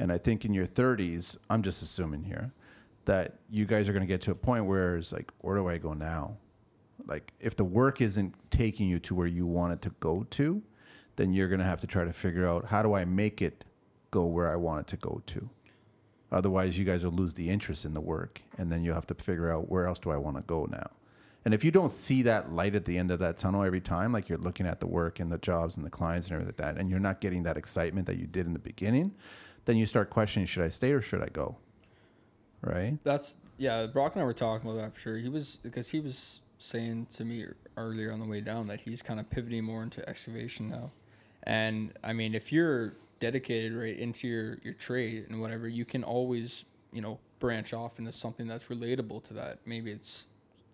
[0.00, 2.52] And I think in your 30s, I'm just assuming here
[3.04, 5.68] that you guys are going to get to a point where it's like, where do
[5.68, 6.36] I go now?
[7.06, 10.60] Like, if the work isn't taking you to where you want it to go to,
[11.16, 13.64] then you're going to have to try to figure out how do I make it
[14.10, 15.48] go where I want it to go to.
[16.32, 19.14] Otherwise, you guys will lose the interest in the work, and then you'll have to
[19.14, 20.90] figure out where else do I want to go now.
[21.44, 24.12] And if you don't see that light at the end of that tunnel every time,
[24.12, 26.74] like you're looking at the work and the jobs and the clients and everything like
[26.74, 29.14] that, and you're not getting that excitement that you did in the beginning,
[29.64, 31.56] then you start questioning: Should I stay or should I go?
[32.62, 32.98] Right?
[33.04, 33.86] That's yeah.
[33.86, 35.16] Brock and I were talking about that for sure.
[35.16, 37.46] He was because he was saying to me
[37.78, 40.90] earlier on the way down that he's kind of pivoting more into excavation now.
[41.44, 46.04] And I mean, if you're dedicated right into your your trade and whatever, you can
[46.04, 49.58] always you know branch off into something that's relatable to that.
[49.64, 50.26] Maybe it's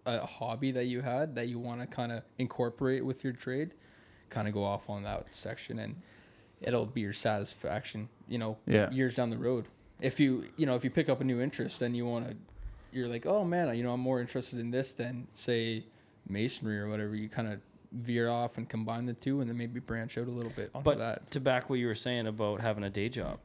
[0.07, 3.73] a hobby that you had that you want to kind of incorporate with your trade,
[4.31, 5.97] kind of go off on that section and
[6.61, 8.91] it'll be your satisfaction, you know, Yeah.
[8.91, 9.67] years down the road.
[10.01, 12.37] If you, you know, if you pick up a new interest, then you want to,
[12.93, 15.85] you're like, oh man, you know, I'm more interested in this than say
[16.29, 17.15] masonry or whatever.
[17.15, 17.61] You kind of
[17.93, 20.85] veer off and combine the two, and then maybe branch out a little bit onto
[20.85, 21.31] But that.
[21.33, 23.39] to back what you were saying about having a day job,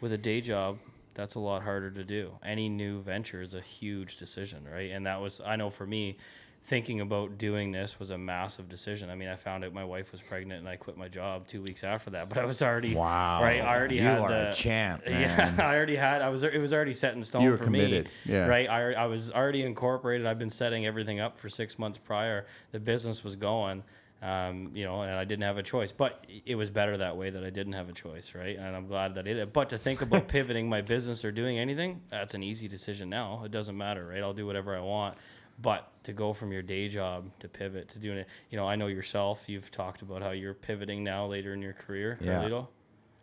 [0.00, 0.78] with a day job,
[1.16, 2.30] that's a lot harder to do.
[2.44, 4.90] Any new venture is a huge decision, right?
[4.92, 6.18] And that was, I know for me,
[6.64, 9.08] thinking about doing this was a massive decision.
[9.08, 11.62] I mean, I found out my wife was pregnant and I quit my job two
[11.62, 13.42] weeks after that, but I was already, Wow.
[13.42, 13.62] right?
[13.62, 15.54] I already You had are the a champ, Yeah.
[15.58, 16.22] I already had.
[16.22, 16.42] I was.
[16.42, 18.10] It was already set in stone You were for committed, me.
[18.34, 18.46] yeah.
[18.46, 18.68] Right.
[18.68, 20.26] I, I was already incorporated.
[20.26, 22.46] I've been setting everything up for six months prior.
[22.72, 23.82] The business was going.
[24.22, 27.28] Um, you know, and I didn't have a choice, but it was better that way
[27.30, 28.56] that I didn't have a choice, right?
[28.56, 29.52] And I'm glad that it.
[29.52, 33.42] But to think about pivoting my business or doing anything, that's an easy decision now.
[33.44, 34.22] It doesn't matter, right?
[34.22, 35.16] I'll do whatever I want.
[35.60, 38.76] But to go from your day job to pivot to doing it, you know, I
[38.76, 39.44] know yourself.
[39.48, 42.42] You've talked about how you're pivoting now later in your career, Yeah.
[42.42, 42.68] Carlito.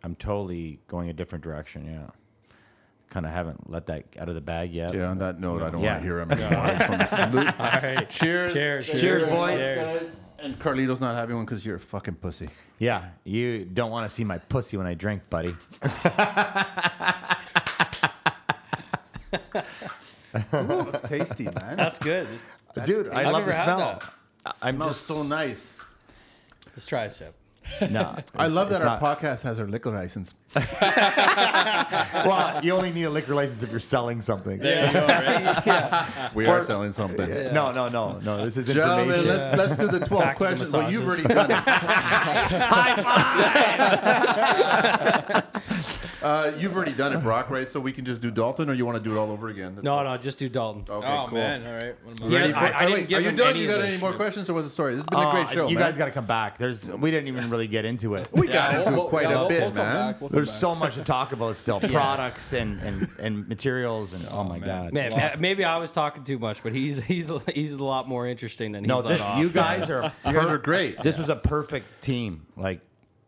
[0.02, 1.86] I'm totally going a different direction.
[1.86, 2.10] Yeah,
[3.10, 4.94] kind of haven't let that out of the bag yet.
[4.94, 5.92] Yeah, on that note, I don't Yeah.
[5.92, 6.58] want to hear him anymore.
[6.60, 7.60] I just want to salute.
[7.60, 8.10] All right.
[8.10, 8.52] Cheers.
[8.52, 9.00] Cheers.
[9.00, 9.56] Cheers, boys.
[9.56, 10.20] Cheers.
[10.44, 12.50] And Carlito's not having one because you're a fucking pussy.
[12.78, 15.56] Yeah, you don't want to see my pussy when I drink, buddy.
[20.52, 21.76] That's tasty, man.
[21.76, 22.28] That's good.
[22.84, 23.78] Dude, I I've love never the had smell.
[23.78, 24.56] that.
[24.62, 25.80] I'm smells just so nice.
[26.74, 27.34] Let's try a sip.
[27.90, 28.16] No.
[28.34, 30.34] I love that our not- podcast has our liquor license.
[32.24, 34.58] well, you only need a liquor license if you're selling something.
[34.58, 36.30] There you go, right?
[36.34, 37.28] We are selling something.
[37.52, 38.44] No, no, no, no.
[38.44, 39.28] This is Gentlemen, information.
[39.28, 40.72] let's let's do the twelve Back to the questions.
[40.72, 41.48] Well, you've already massages.
[45.32, 46.00] done it.
[46.24, 47.68] Uh, you've already done it, Brock, right?
[47.68, 49.78] So we can just do Dalton, or you want to do it all over again?
[49.82, 50.84] No, no, just do Dalton.
[50.88, 51.38] Okay, oh cool.
[51.38, 51.94] man, all right.
[52.04, 53.36] What am I- Yeah, Ready for, I- I oh, didn't wait, give are you him
[53.36, 53.48] done?
[53.50, 54.16] any You of got this any more shit.
[54.18, 54.94] questions, or what's the story?
[54.94, 55.86] This has been a Uh, great show, you man.
[55.88, 56.58] guys got to come back.
[56.58, 58.28] There's we didn't even really get into it.
[58.32, 60.16] we got Yeah, into we'll- it quite yeah, a we'll- bit, we'll man.
[60.20, 61.78] we'll There's so much to talk about still.
[61.80, 64.66] Products and, and, and materials and oh, my man.
[64.68, 64.92] god.
[64.92, 65.38] Man, Lots.
[65.38, 68.84] maybe I was talking too much, but he's he's he's a lot more interesting than
[68.84, 69.38] he No, let this, off.
[69.40, 72.46] you guys are You guys are great, This was a perfect team.
[72.56, 72.80] Like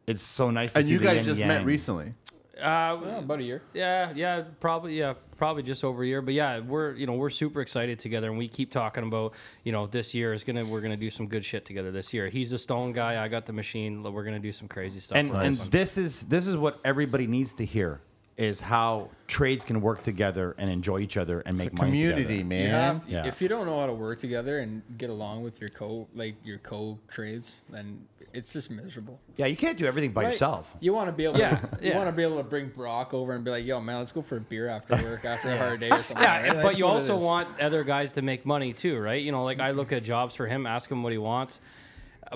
[0.07, 1.49] it's so nice to and see you the guys yin just yang.
[1.49, 2.15] met recently.
[2.61, 3.63] Uh, about a year.
[3.75, 6.23] Yeah, yeah, probably, yeah, probably just over a year.
[6.23, 9.35] But yeah, we're you know we're super excited together, and we keep talking about
[9.65, 12.29] you know this year is gonna we're gonna do some good shit together this year.
[12.29, 14.03] He's the stone guy, I got the machine.
[14.03, 15.19] We're gonna do some crazy stuff.
[15.19, 18.01] And and this is this is what everybody needs to hear
[18.37, 22.45] is how trades can work together and enjoy each other and make money Community, together.
[22.45, 22.63] man.
[22.63, 23.27] You have, Yeah.
[23.27, 26.35] If you don't know how to work together and get along with your co like
[26.45, 29.19] your co trades, then it's just miserable.
[29.37, 30.33] Yeah, you can't do everything by Right?
[30.33, 30.77] yourself.
[30.81, 31.97] You want to be able, Yeah, to, you yeah.
[31.97, 34.21] want to be able to bring Brock over and be like, "Yo, man, let's go
[34.21, 36.53] for a beer after work after a hard day or something." Yeah, right?
[36.53, 37.25] but That's you what it also is.
[37.25, 39.23] want other guys to make money too, right?
[39.23, 39.97] You know, like I look mm-hmm.
[39.97, 41.61] at jobs for him, ask him what he wants,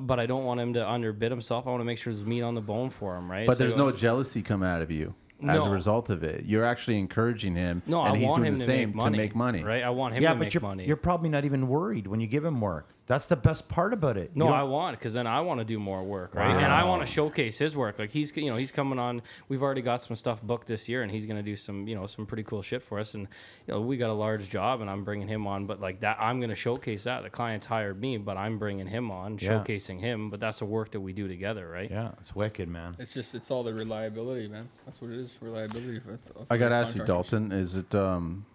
[0.01, 1.67] but I don't want him to underbid himself.
[1.67, 3.47] I want to make sure there's meat on the bone for him, right?
[3.47, 5.15] But So- there's no jealousy come out of you
[5.49, 6.45] as a result of it.
[6.47, 8.03] You're actually encouraging him, no.
[8.03, 9.63] and I he's want doing him the to same make money, to make money.
[9.65, 9.83] right?
[9.83, 10.87] I want him yeah, to but make you're, money.
[10.87, 12.89] you're probably not even worried when you give him work.
[13.11, 14.37] That's the best part about it.
[14.37, 16.55] No, I want because then I want to do more work, right?
[16.55, 17.99] And I want to showcase his work.
[17.99, 19.23] Like he's, you know, he's coming on.
[19.49, 21.97] We've already got some stuff booked this year, and he's going to do some, you
[21.97, 23.15] know, some pretty cool shit for us.
[23.15, 23.27] And
[23.67, 25.67] you know, we got a large job, and I'm bringing him on.
[25.67, 27.25] But like that, I'm going to showcase that.
[27.25, 29.55] The clients hired me, but I'm bringing him on, Yeah.
[29.59, 30.31] showcasing him.
[30.31, 31.91] But that's the work that we do together, right?
[31.91, 32.95] Yeah, it's wicked, man.
[33.01, 34.69] It's just it's all the reliability, man.
[34.87, 35.37] That's what it is.
[35.41, 36.01] Reliability.
[36.07, 37.05] With, of I got to ask you.
[37.05, 37.51] Dalton.
[37.51, 38.47] Is it um,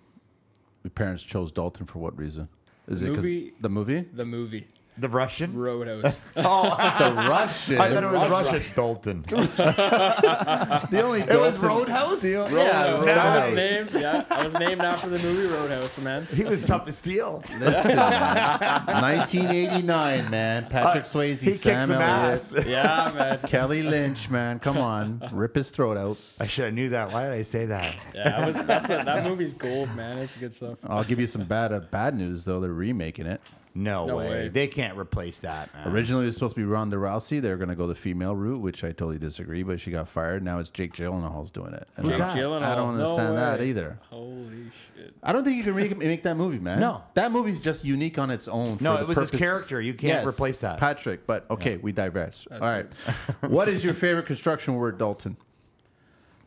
[0.85, 2.47] your parents chose Dalton for what reason?
[2.87, 4.01] Is it Movie- the movie?
[4.13, 5.53] The movie the Russian?
[5.57, 6.23] Roadhouse.
[6.37, 7.79] Oh, the Russian.
[7.81, 8.63] I thought it was Russian.
[8.75, 9.21] Dalton.
[9.27, 12.21] the only It was Roadhouse?
[12.21, 12.67] The, o- Roadhouse.
[12.67, 13.53] yeah, I was Roadhouse.
[13.53, 13.91] named.
[14.01, 16.27] Yeah, I was named after the movie Roadhouse, man.
[16.33, 17.41] He was tough to steal.
[17.59, 20.67] Listen, 1989, man.
[20.69, 22.53] Patrick Swayze, He Sam some Elliott, ass.
[22.65, 23.39] Yeah, man.
[23.47, 24.59] Kelly Lynch, man.
[24.59, 26.17] Come on, rip his throat out.
[26.39, 27.11] I should have knew that.
[27.11, 28.05] Why did I say that?
[28.15, 30.17] Yeah, that was that's a, that movie's gold, man.
[30.17, 30.77] It's good stuff.
[30.85, 32.59] I'll give you some bad uh, bad news though.
[32.59, 33.41] They're remaking it.
[33.77, 34.29] No, No way.
[34.29, 34.47] way.
[34.47, 35.73] They can't replace that.
[35.73, 35.89] Man.
[35.89, 37.41] Originally, it was supposed to be Ronda Rousey.
[37.41, 39.63] They were going to go the female route, which I totally disagree.
[39.63, 40.43] But she got fired.
[40.43, 41.85] Now it's Jake Gyllenhaal's doing it.
[41.97, 42.63] And Jake I, Gyllenhaal.
[42.63, 43.67] I don't No understand that way.
[43.69, 43.99] either.
[44.09, 45.13] Holy shit.
[45.21, 46.79] I don't think you can make, make that movie, man.
[46.79, 47.03] No.
[47.15, 48.77] that movie's just unique on its own.
[48.79, 49.81] No, for the it was his purpose- character.
[49.81, 50.79] You can't replace that.
[50.79, 51.27] Patrick.
[51.27, 52.47] But okay, we digress.
[52.51, 52.85] All right,
[53.41, 55.35] what is your favorite construction word, Dalton?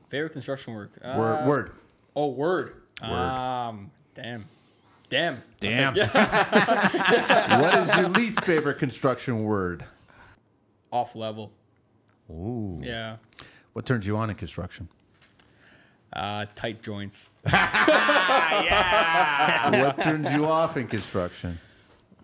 [0.08, 0.92] Favorite construction work.
[1.04, 1.10] Word.
[1.42, 1.72] Uh, word.
[2.16, 2.74] Oh, word.
[3.02, 3.90] Um.
[4.14, 4.46] Damn.
[5.10, 5.42] Damn.
[5.58, 5.94] Damn.
[7.60, 9.84] what is your least favorite construction word?
[10.92, 11.52] Off level.
[12.30, 12.80] Ooh.
[12.82, 13.16] Yeah.
[13.72, 14.88] What turns you on in construction?
[16.12, 17.30] Uh, tight joints.
[17.46, 18.62] yeah.
[19.82, 21.58] what turns you off in construction?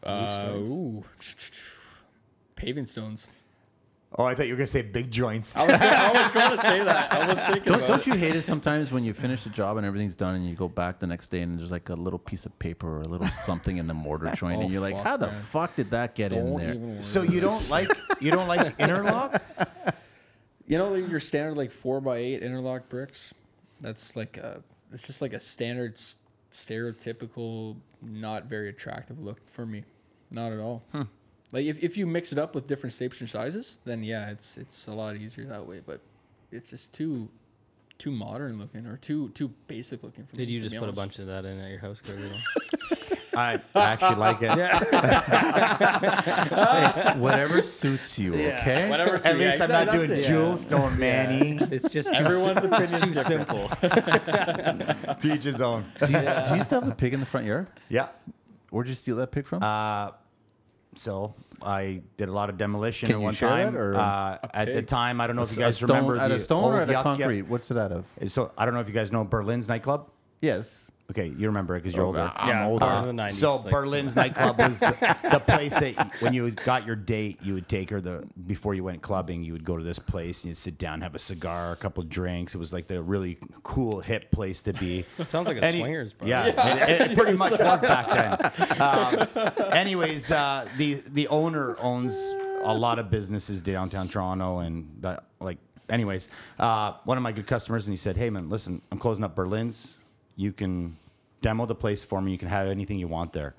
[0.03, 1.05] Uh, ooh.
[2.57, 3.29] Paving stones.
[4.17, 5.57] Oh, I thought you were going to say big joints.
[5.57, 7.13] I was, gonna, I was going to say that.
[7.13, 8.07] I was thinking Don't, about don't it.
[8.07, 10.69] you hate it sometimes when you finish the job and everything's done and you go
[10.69, 13.27] back the next day and there's like a little piece of paper or a little
[13.47, 16.15] something in the mortar joint Oh, and you're like, fuck, how the fuck did that
[16.15, 16.59] get in Don't
[16.95, 17.03] there?
[17.03, 17.89] So you don't like
[18.21, 19.43] you don't like interlock?
[20.69, 23.35] You know your standard like four by eight interlock bricks.
[23.81, 24.63] That's like a.
[24.93, 25.99] It's just like a standard,
[26.53, 29.85] stereotypical, not very attractive look for me.
[30.31, 30.83] Not at all.
[30.93, 31.03] Hmm.
[31.53, 34.57] Like if, if you mix it up with different shapes and sizes, then yeah, it's
[34.57, 35.81] it's a lot easier that way.
[35.85, 36.01] But
[36.51, 37.29] it's just too
[37.99, 40.27] too modern looking or too too basic looking.
[40.27, 40.39] For me.
[40.39, 42.37] Did me, you just be put a bunch of that in at your house, Carlito?
[43.37, 44.49] I actually like it.
[47.19, 48.89] Whatever suits you, okay?
[48.89, 49.17] Whatever.
[49.17, 51.59] At least I'm not doing Jules Stone Manny.
[51.71, 53.69] It's just Everyone's opinion it's too simple.
[53.81, 55.85] to each his own.
[56.01, 57.67] Do you, do you still have the pig in the front yard?
[57.89, 58.09] Yeah.
[58.71, 59.63] Where'd you steal that pig from?
[59.63, 60.11] Uh,
[60.97, 63.73] so I did a lot of demolition Can at you one share time.
[63.73, 64.87] that, or- uh, at the pig?
[64.87, 66.75] time, I don't know if you A guys stone, remember at the a stone old
[66.75, 67.43] or at a Yuck Yuck- concrete?
[67.43, 68.05] What's it out of?
[68.31, 70.09] So I don't know if you guys know Berlin's nightclub.
[70.41, 70.91] Yes.
[71.11, 72.33] Okay, you remember it because you're older.
[72.35, 72.87] I'm yeah, older.
[72.87, 73.33] born in the 90s.
[73.33, 77.69] So like- Berlin's nightclub was the place that when you got your date, you would
[77.69, 79.43] take her the before you went clubbing.
[79.45, 82.03] You would go to this place and you'd sit down, have a cigar, a couple
[82.03, 82.55] of drinks.
[82.55, 85.05] It was like the really cool hip place to be.
[85.29, 86.27] Sounds like a Any- swingers bar.
[86.27, 86.47] Yeah,
[86.89, 88.81] It, it pretty much was back then.
[88.81, 89.29] Um,
[89.73, 92.17] anyways, uh, the the owner owns
[92.63, 95.59] a lot of businesses downtown Toronto, and that, like,
[95.91, 96.29] anyways,
[96.59, 99.35] uh, one of my good customers, and he said, "Hey man, listen, I'm closing up
[99.37, 99.99] Berlin's.
[100.37, 100.97] You can
[101.43, 102.33] demo the place for me.
[102.33, 103.55] You can have anything you want there."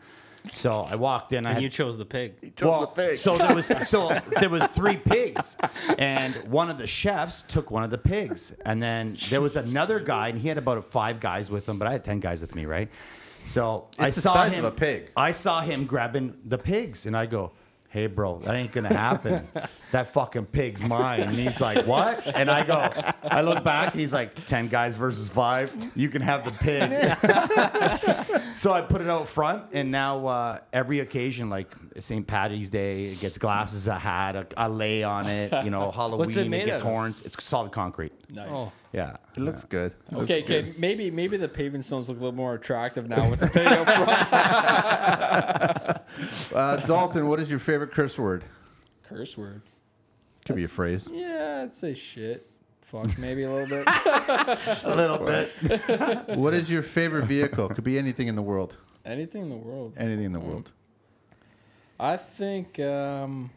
[0.54, 1.46] So I walked in.
[1.48, 2.54] I And had you chose the pig.
[2.62, 5.58] well, so there was so there was three pigs,
[5.98, 10.00] and one of the chefs took one of the pigs, and then there was another
[10.00, 12.54] guy, and he had about five guys with him, but I had ten guys with
[12.54, 12.90] me, right?
[13.48, 14.66] So I It's the saw size of him.
[14.66, 15.10] a pig.
[15.18, 17.52] I saw him grabbing the pigs, and I go.
[17.90, 19.48] Hey bro, that ain't gonna happen.
[19.92, 21.22] that fucking pig's mine.
[21.22, 22.26] And he's like, What?
[22.36, 22.90] And I go,
[23.24, 25.72] I look back and he's like, 10 guys versus five.
[25.96, 26.92] You can have the pig.
[28.56, 32.26] So I put it out front, and now uh, every occasion, like St.
[32.26, 35.52] Patty's Day, it gets glasses, a hat, a, a lay on it.
[35.66, 36.88] You know, Halloween, it, made gets of?
[36.88, 37.22] horns.
[37.26, 38.14] It's solid concrete.
[38.32, 38.48] Nice.
[38.50, 39.92] Oh, Yeah, It looks good.
[40.10, 40.70] It looks Okay, good.
[40.70, 40.74] okay.
[40.78, 43.90] Maybe maybe the paving stones look a little more attractive now with the pig up
[43.90, 44.12] front.
[46.56, 48.46] Uh, Dalton, what is your favorite curse word?
[49.10, 49.62] Curse word.
[50.46, 51.10] Could be a phrase.
[51.12, 52.48] Yeah, I'd say shit.
[52.82, 53.88] Fuck, maybe a little bit.
[54.84, 55.50] A little bit.
[56.38, 57.68] what is your favorite vehicle?
[57.70, 58.78] Could be anything in the world.
[59.04, 59.94] Anything in the world.
[59.98, 60.72] Anything in the world.
[62.00, 63.50] I think um,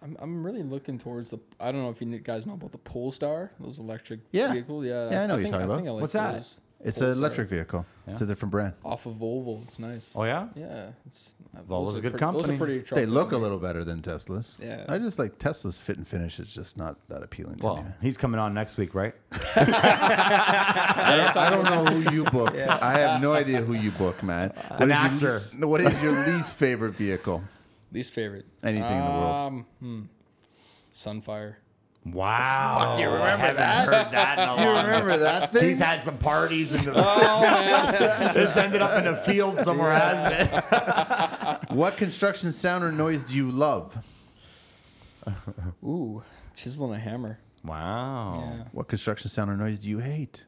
[0.00, 1.38] I'm I'm really looking towards the.
[1.58, 4.52] I don't know if you guys know about the Polestar, those electric Yeah.
[4.52, 4.84] vehicles.
[4.84, 5.76] Yeah, Yeah, I know what you're think, talking I about.
[5.78, 6.32] think I like What's that?
[6.34, 6.60] those.
[6.84, 7.84] It's an electric vehicle.
[8.06, 8.74] It's a different brand.
[8.84, 9.62] Off of Volvo.
[9.64, 10.12] It's nice.
[10.14, 10.48] Oh yeah.
[10.54, 12.54] Yeah, it's uh, Volvo's a good pre- Those company.
[12.54, 14.56] are pretty They look a little better than Teslas.
[14.60, 14.84] Yeah.
[14.88, 16.38] I just like Tesla's fit and finish.
[16.38, 17.82] It's just not that appealing to Well, me.
[18.00, 19.12] he's coming on next week, right?
[19.32, 22.54] I don't, I don't know who you book.
[22.56, 24.50] I have no idea who you book, man.
[24.68, 25.42] What An is actor.
[25.58, 27.42] Your, what is your least favorite vehicle?
[27.92, 28.46] Least favorite.
[28.62, 29.40] Anything in the world.
[29.40, 30.00] Um, hmm.
[30.92, 31.56] Sunfire.
[32.06, 32.96] Wow.
[32.98, 33.86] you remember I that?
[33.88, 35.64] Heard that in a You long- remember that thing?
[35.68, 37.94] He's had some parties and Oh man.
[38.36, 41.70] it's ended up in a field somewhere, hasn't it?
[41.74, 43.96] What construction sound or noise do you love?
[45.84, 46.22] Ooh,
[46.56, 47.38] chisel and a hammer.
[47.62, 48.38] Wow.
[48.56, 48.64] Yeah.
[48.72, 50.44] What construction sound or noise do you hate?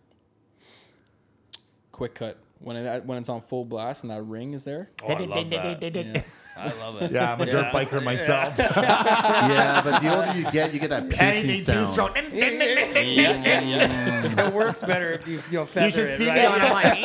[1.92, 2.38] Quick cut.
[2.62, 4.90] When it when it's on full blast and that ring is there.
[5.02, 5.80] oh, I love that.
[5.94, 6.22] Yeah.
[6.56, 7.10] I love it.
[7.10, 7.70] Yeah, I'm a dirt Yeah.
[7.72, 8.52] biker myself.
[8.58, 11.88] yeah, but the older you get, you get that piercing Anything two sound.
[11.88, 12.12] stroke.
[14.36, 16.36] it works better if you you know feather You should it, see right?
[16.36, 16.98] me on a mic.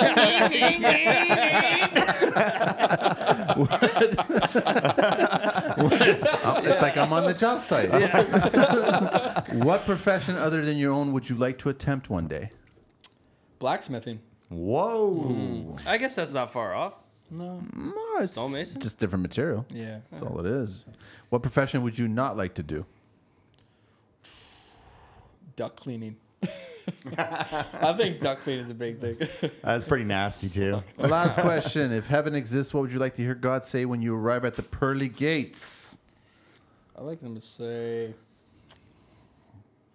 [5.28, 7.90] Oh, it's like I'm on the job site.
[9.64, 12.52] what profession other than your own would you like to attempt one day?
[13.60, 14.20] Blacksmithing.
[14.50, 15.14] Whoa.
[15.14, 15.88] Hmm.
[15.88, 16.94] I guess that's not far off.
[17.32, 17.64] No.
[17.74, 18.80] No, it's Stonemason?
[18.82, 19.66] just different material.
[19.70, 20.00] Yeah.
[20.12, 20.86] That's all it is.
[21.30, 22.86] What profession would you not like to do?
[25.56, 26.18] Duck cleaning.
[27.18, 29.18] I think duck cleaning is a big thing.
[29.64, 30.84] That's pretty nasty too.
[30.98, 31.92] Last question.
[31.92, 34.56] If heaven exists, what would you like to hear God say when you arrive at
[34.56, 35.98] the pearly gates?
[36.98, 38.14] I like them to say,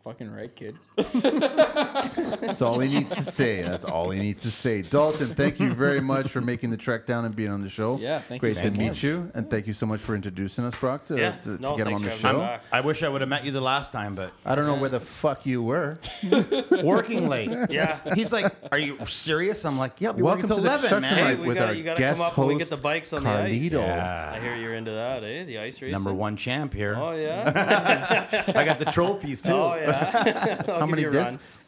[0.05, 3.62] "Fucking right, kid." That's all he needs to say.
[3.62, 4.82] That's all he needs to say.
[4.82, 7.98] Dalton, thank you very much for making the trek down and being on the show.
[7.98, 9.02] Yeah, thank Great you to so meet much.
[9.02, 11.32] you, and thank you so much for introducing us, Brock, to, Yeah.
[11.32, 12.59] to, to No, get him on the for having me show.
[12.72, 14.90] I wish I would have met you the last time, but I don't know where
[14.90, 15.98] the fuck you were.
[16.82, 17.51] working late.
[17.70, 17.98] Yeah.
[18.14, 21.39] He's like, "Are you serious?" I'm like, "Yeah, Welcome to till the 11, man." life
[21.39, 23.12] we with gotta- our you gotta guest come up when we host, get the bikes
[23.12, 23.55] on the ice.
[23.72, 24.32] Yeah.
[24.35, 25.44] I hear you're into that, eh?
[25.44, 25.93] The ice racing.
[25.93, 26.94] Number one champ here.
[26.97, 28.27] Oh yeah.
[28.56, 29.52] I got the trophies too.
[29.52, 29.90] oh yeah.
[30.69, 31.33] I'll How many you run.
[31.35, 31.59] discs?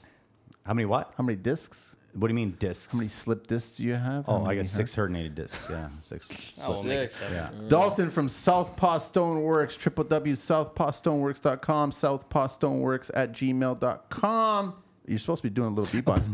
[0.64, 1.12] How many what?
[1.16, 1.96] How many discs?
[2.14, 2.92] What do you mean discs?
[2.92, 4.24] How many slip discs do you have?
[4.28, 5.66] Oh, I many, got six herniated discs.
[5.70, 6.28] Yeah, six.
[6.62, 7.30] Oh, we'll make it Six.
[7.32, 7.62] seven.
[7.62, 7.68] Yeah.
[7.68, 14.74] Dalton from Southpaw Stoneworks, www.southpawstoneworks.com, southpawstoneworks at gmail.com.
[15.06, 16.28] You're supposed to be doing a little beatbox.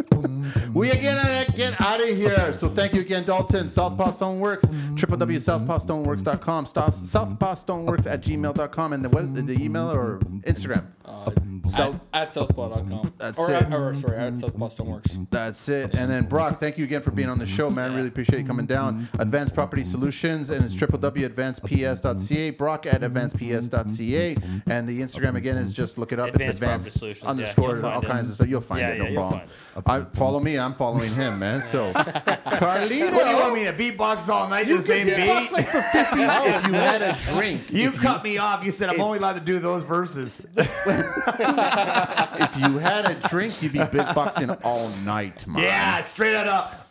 [0.73, 2.53] we again get out of here.
[2.53, 3.67] So thank you again, Dalton.
[3.69, 4.65] Southpaw Stoneworks,
[4.95, 10.85] www.southpawstoneworks.com, South- southpawstoneworks at gmail.com, and the, web, the email or Instagram.
[11.05, 11.31] Uh,
[11.67, 13.13] South, at, at southpaw.com.
[13.17, 13.63] That's or, it.
[13.63, 15.27] At, or sorry, at southpaw stoneworks.
[15.29, 15.93] That's it.
[15.93, 17.93] And then Brock, thank you again for being on the show, man.
[17.93, 19.07] Really appreciate you coming down.
[19.19, 22.49] Advanced Property Solutions, and it's www.advancedps.ca.
[22.51, 24.35] Brock at advancedps.ca.
[24.67, 26.29] And the Instagram again is just look it up.
[26.29, 28.07] Advanced it's advanced Solutions, underscore you'll all it.
[28.07, 28.47] kinds of stuff.
[28.47, 29.41] You'll find Yeah, it, no yeah, problem.
[29.85, 30.57] I follow me.
[30.59, 31.61] I'm following him, man.
[31.61, 33.11] So, Carlito.
[33.13, 35.51] What do you want me to beatbox all night to the same beat?
[35.51, 37.71] like for 50 if you had a drink.
[37.71, 38.65] You If cut me off.
[38.65, 40.41] You said I'm only allowed to do those verses.
[40.57, 40.57] If
[40.87, 45.63] if you had a drink, you'd be beatboxing all night, man.
[45.63, 46.87] Yeah, straight it up.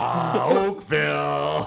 [0.00, 1.66] Ah, Oakville.